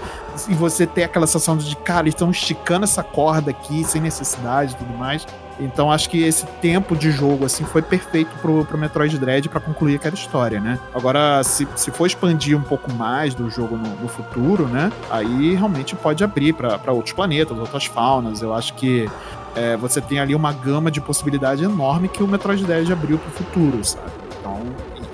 e 0.47 0.53
você 0.53 0.87
ter 0.87 1.03
aquela 1.03 1.27
sensação 1.27 1.57
de, 1.57 1.75
cara, 1.75 2.03
eles 2.03 2.13
estão 2.13 2.31
esticando 2.31 2.85
essa 2.85 3.03
corda 3.03 3.51
aqui 3.51 3.83
sem 3.83 4.01
necessidade 4.01 4.73
e 4.73 4.75
tudo 4.77 4.97
mais. 4.97 5.25
Então 5.59 5.91
acho 5.91 6.09
que 6.09 6.23
esse 6.23 6.45
tempo 6.61 6.95
de 6.95 7.11
jogo 7.11 7.45
assim 7.45 7.65
foi 7.65 7.81
perfeito 7.81 8.31
pro, 8.41 8.63
pro 8.63 8.77
Metroid 8.77 9.17
Dread 9.17 9.49
pra 9.49 9.59
concluir 9.59 9.95
aquela 9.95 10.15
história, 10.15 10.59
né? 10.59 10.79
Agora, 10.93 11.43
se, 11.43 11.67
se 11.75 11.91
for 11.91 12.07
expandir 12.07 12.57
um 12.57 12.61
pouco 12.61 12.91
mais 12.93 13.35
do 13.35 13.49
jogo 13.49 13.75
no, 13.75 13.89
no 13.97 14.07
futuro, 14.07 14.67
né? 14.67 14.91
Aí 15.09 15.55
realmente 15.55 15.95
pode 15.95 16.23
abrir 16.23 16.53
pra 16.53 16.91
outros 16.91 17.13
planetas, 17.13 17.57
outras 17.57 17.85
faunas. 17.85 18.41
Eu 18.41 18.53
acho 18.53 18.73
que 18.75 19.09
é, 19.55 19.75
você 19.77 20.01
tem 20.01 20.19
ali 20.19 20.35
uma 20.35 20.51
gama 20.53 20.91
de 20.91 21.01
possibilidade 21.01 21.63
enorme 21.63 22.07
que 22.07 22.23
o 22.23 22.27
Metroid 22.27 22.63
Dread 22.63 22.91
abriu 22.91 23.17
pro 23.17 23.31
futuro, 23.31 23.83
sabe? 23.83 24.11
Então, 24.39 24.61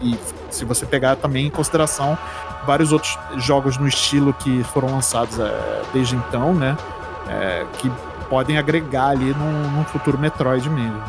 e, 0.02 0.14
e 0.14 0.20
se 0.50 0.66
você 0.66 0.86
pegar 0.86 1.16
também 1.16 1.48
em 1.48 1.50
consideração 1.50 2.18
vários 2.66 2.92
outros 2.92 3.18
jogos 3.38 3.78
no 3.78 3.88
estilo 3.88 4.34
que 4.34 4.64
foram 4.64 4.92
lançados 4.92 5.40
é, 5.40 5.82
desde 5.94 6.16
então, 6.16 6.54
né? 6.54 6.78
É, 7.28 7.66
que 7.80 7.92
podem 8.30 8.58
agregar 8.58 9.10
ali 9.10 9.34
num, 9.34 9.72
num 9.72 9.84
futuro 9.86 10.18
Metroid 10.18 10.70
mesmo. 10.70 11.02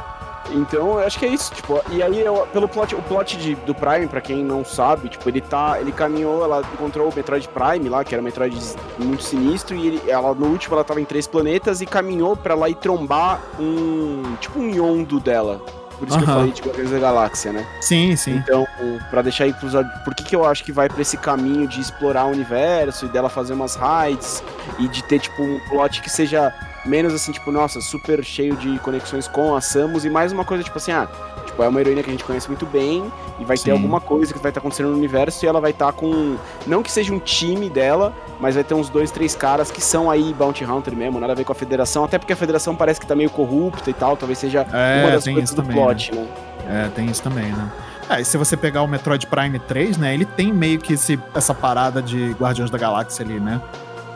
Então, 0.53 0.99
eu 1.01 1.07
acho 1.07 1.19
que 1.19 1.25
é 1.27 1.29
isso, 1.29 1.53
tipo, 1.55 1.81
e 1.91 2.03
aí 2.03 2.21
eu- 2.21 2.47
pelo 2.53 2.69
plot, 2.69 2.95
o 2.95 3.03
plot 3.03 3.37
de- 3.37 3.55
do 3.57 3.75
Prime, 3.75 4.07
pra 4.07 4.21
quem 4.21 4.43
não 4.45 4.65
sabe, 4.65 5.09
tipo, 5.09 5.29
ele 5.29 5.41
tá, 5.41 5.79
ele 5.81 5.93
caminhou, 5.93 6.43
ela 6.45 6.63
encontrou 6.75 7.09
o 7.11 7.13
Metroid 7.15 7.49
Prime 7.49 7.89
lá, 7.89 8.05
que 8.05 8.15
era 8.15 8.23
um 8.23 8.25
Metroid 8.25 8.57
muito 8.99 9.23
sinistro, 9.23 9.75
e 9.77 9.87
ele- 9.87 10.03
ela 10.11 10.35
no 10.35 10.47
último 10.47 10.75
ela 10.75 10.85
tava 10.85 11.01
em 11.01 11.05
três 11.05 11.27
planetas 11.27 11.81
e 11.81 11.87
caminhou 11.87 12.37
pra 12.37 12.55
lá 12.55 12.69
e 12.69 12.75
trombar 12.75 13.41
um, 13.59 14.35
tipo 14.41 14.59
um 14.59 14.69
yondo 14.71 15.19
dela. 15.21 15.61
Por 15.99 16.07
isso 16.09 16.19
que 16.19 16.25
eu 16.25 16.29
falei 16.35 16.53
de 16.53 16.61
Guardiões 16.63 16.91
da 16.91 16.99
Galáxia, 16.99 17.53
né? 17.53 17.67
Sim, 17.81 18.15
sim. 18.17 18.33
Então, 18.37 18.67
pra 19.09 19.23
deixar 19.23 19.45
aí 19.45 19.55
pros 19.55 19.73
por 20.05 20.15
que 20.15 20.25
que 20.25 20.37
eu 20.37 20.45
acho 20.45 20.63
que 20.63 20.71
vai 20.71 20.91
pra 20.91 21.01
esse 21.01 21.17
caminho 21.17 21.67
de 21.67 21.81
explorar 21.81 22.27
o 22.27 22.33
universo 22.33 23.07
e 23.07 23.09
dela 23.09 23.31
fazer 23.31 23.55
umas 23.55 23.77
raids 23.77 24.45
e 24.79 24.89
de 24.89 25.03
ter 25.05 25.19
tipo 25.21 25.43
um 25.43 25.59
plot 25.71 26.03
que 26.03 26.11
seja 26.11 26.53
menos 26.87 27.13
assim, 27.13 27.33
tipo, 27.33 27.51
nossa, 27.51 27.81
super 27.81 28.25
cheio 28.25 28.57
de 28.57 28.79
conexões 28.79 29.27
com 29.29 29.55
a 29.55 29.61
Samus 29.61 30.05
e 30.05 30.11
mais 30.11 30.33
uma 30.33 30.45
coisa 30.45 30.63
tipo 30.63 30.79
assim, 30.79 30.93
ah, 30.93 31.09
tipo, 31.45 31.63
é 31.63 31.69
uma 31.69 31.81
heroína 31.81 32.03
que 32.03 32.09
a 32.09 32.13
gente 32.13 32.25
conhece 32.25 32.49
muito 32.49 32.65
bem 32.65 33.11
e 33.39 33.45
vai 33.45 33.57
Sim. 33.57 33.65
ter 33.65 33.71
alguma 33.73 34.01
coisa 34.01 34.33
que 34.33 34.39
vai 34.39 34.51
estar 34.51 34.61
acontecendo 34.61 34.91
no 34.91 34.97
universo 34.97 35.45
e 35.45 35.49
ela 35.49 35.61
vai 35.61 35.73
estar 35.73 35.93
com 35.93 36.37
não 36.67 36.83
que 36.83 36.91
seja 36.91 37.13
um 37.13 37.19
time 37.19 37.69
dela, 37.69 38.13
mas 38.41 38.55
vai 38.55 38.65
ter 38.65 38.75
uns 38.75 38.89
dois, 38.89 39.11
três 39.11 39.35
caras 39.35 39.71
que 39.71 39.81
são 39.81 40.11
aí 40.11 40.33
Bounty 40.35 40.65
Hunter 40.65 40.95
mesmo, 40.95 41.19
nada 41.19 41.33
a 41.33 41.37
ver 41.37 41.45
com 41.45 41.53
a 41.53 41.57
Federação, 41.57 42.05
até 42.05 42.19
porque 42.19 42.33
a 42.33 42.37
Federação 42.37 42.75
parece 42.77 43.01
que 43.01 43.07
tá 43.07 43.15
meio 43.15 43.31
corrupta 43.31 43.91
e 43.91 43.95
tal, 43.95 44.17
talvez 44.17 44.39
seja 44.39 44.67
É, 44.73 45.03
uma 45.03 45.11
das 45.13 45.25
coisas 45.25 45.51
do 45.51 45.63
também, 45.63 45.77
plot, 45.77 46.15
né? 46.15 46.27
É, 46.69 46.89
tem 46.95 47.07
isso 47.07 47.23
também, 47.23 47.53
né? 47.53 47.71
É, 48.09 48.21
e 48.21 48.25
se 48.25 48.37
você 48.37 48.57
pegar 48.57 48.83
o 48.83 48.87
Metroid 48.87 49.27
Prime 49.27 49.59
3, 49.59 49.97
né, 49.99 50.15
ele 50.15 50.25
tem 50.25 50.53
meio 50.53 50.79
que 50.79 50.93
esse, 50.93 51.19
essa 51.35 51.53
parada 51.53 52.01
de 52.01 52.31
Guardiões 52.33 52.71
da 52.71 52.79
Galáxia 52.79 53.25
ali, 53.25 53.41
né? 53.41 53.61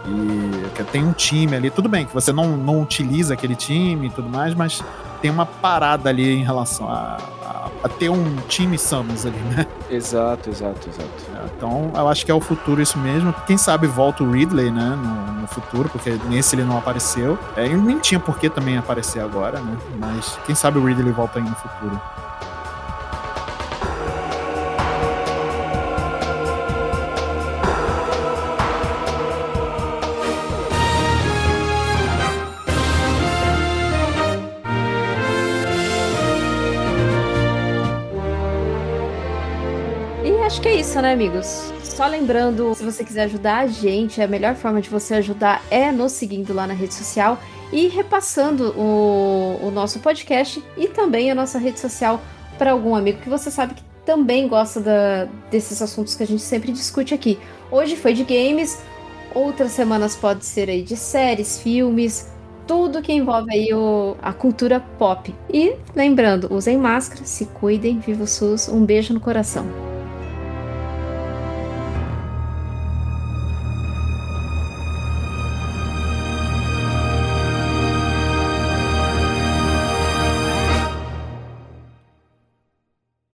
E 0.07 0.71
que 0.75 0.85
tem 0.85 1.05
um 1.05 1.13
time 1.13 1.57
ali, 1.57 1.71
tudo 1.71 1.89
bem 1.89 2.07
que 2.07 2.15
você 2.15 2.33
não, 2.33 2.57
não 2.57 2.81
utiliza 2.81 3.35
aquele 3.35 3.55
time 3.55 4.07
e 4.07 4.11
tudo 4.11 4.29
mais, 4.29 4.55
mas 4.55 4.83
tem 5.21 5.31
uma 5.31 5.45
parada 5.45 6.09
ali 6.09 6.37
em 6.37 6.43
relação 6.43 6.89
a, 6.89 7.19
a, 7.45 7.69
a 7.85 7.89
ter 7.89 8.09
um 8.09 8.37
time 8.49 8.79
Samus 8.79 9.27
ali, 9.27 9.37
né? 9.55 9.67
Exato, 9.91 10.49
exato, 10.49 10.89
exato. 10.89 11.11
É, 11.35 11.47
Então, 11.57 11.91
eu 11.95 12.09
acho 12.09 12.25
que 12.25 12.31
é 12.31 12.35
o 12.35 12.41
futuro 12.41 12.81
isso 12.81 12.99
mesmo. 12.99 13.35
Quem 13.47 13.59
sabe 13.59 13.87
volta 13.87 14.23
o 14.25 14.31
Ridley, 14.31 14.71
né, 14.71 14.97
no, 14.97 15.43
no 15.43 15.47
futuro, 15.47 15.89
porque 15.91 16.19
nesse 16.29 16.55
ele 16.57 16.65
não 16.65 16.79
apareceu. 16.79 17.39
É, 17.57 17.67
e 17.67 17.75
nem 17.75 17.99
tinha 17.99 18.19
por 18.19 18.39
que 18.39 18.49
também 18.49 18.79
aparecer 18.79 19.21
agora, 19.21 19.61
né? 19.61 19.77
Mas 19.99 20.39
quem 20.47 20.55
sabe 20.55 20.79
o 20.79 20.85
Ridley 20.85 21.13
volta 21.13 21.39
aí 21.39 21.45
no 21.45 21.55
futuro. 21.57 22.01
Isso, 40.91 41.01
né, 41.01 41.13
amigos? 41.13 41.73
Só 41.85 42.05
lembrando, 42.09 42.75
se 42.75 42.83
você 42.83 43.05
quiser 43.05 43.23
ajudar 43.23 43.59
a 43.59 43.67
gente, 43.69 44.21
a 44.21 44.27
melhor 44.27 44.57
forma 44.57 44.81
de 44.81 44.91
você 44.91 45.15
ajudar 45.15 45.63
é 45.71 45.93
nos 45.93 46.11
seguindo 46.11 46.53
lá 46.53 46.67
na 46.67 46.75
rede 46.75 46.95
social 46.95 47.39
e 47.73 47.87
repassando 47.87 48.71
o, 48.77 49.61
o 49.63 49.71
nosso 49.71 50.01
podcast 50.01 50.61
e 50.77 50.89
também 50.89 51.31
a 51.31 51.35
nossa 51.35 51.61
rede 51.61 51.79
social 51.79 52.21
para 52.59 52.73
algum 52.73 52.97
amigo 52.97 53.21
que 53.21 53.29
você 53.29 53.53
sabe 53.53 53.75
que 53.75 53.85
também 54.05 54.49
gosta 54.49 54.81
da- 54.81 55.29
desses 55.49 55.81
assuntos 55.81 56.17
que 56.17 56.25
a 56.25 56.27
gente 56.27 56.43
sempre 56.43 56.73
discute 56.73 57.15
aqui. 57.15 57.39
Hoje 57.71 57.95
foi 57.95 58.13
de 58.13 58.25
games, 58.25 58.81
outras 59.33 59.71
semanas 59.71 60.17
pode 60.17 60.45
ser 60.45 60.69
aí 60.69 60.83
de 60.83 60.97
séries, 60.97 61.61
filmes, 61.61 62.33
tudo 62.67 63.01
que 63.01 63.13
envolve 63.13 63.53
aí 63.53 63.73
o- 63.73 64.17
a 64.21 64.33
cultura 64.33 64.81
pop. 64.99 65.33
E 65.53 65.77
lembrando, 65.95 66.53
usem 66.53 66.77
máscara, 66.77 67.25
se 67.25 67.47
cuidem, 67.47 68.01
viva 68.01 68.25
o 68.25 68.27
SUS, 68.27 68.69
um 68.69 68.85
beijo 68.85 69.15
no 69.15 69.21
coração. 69.21 69.90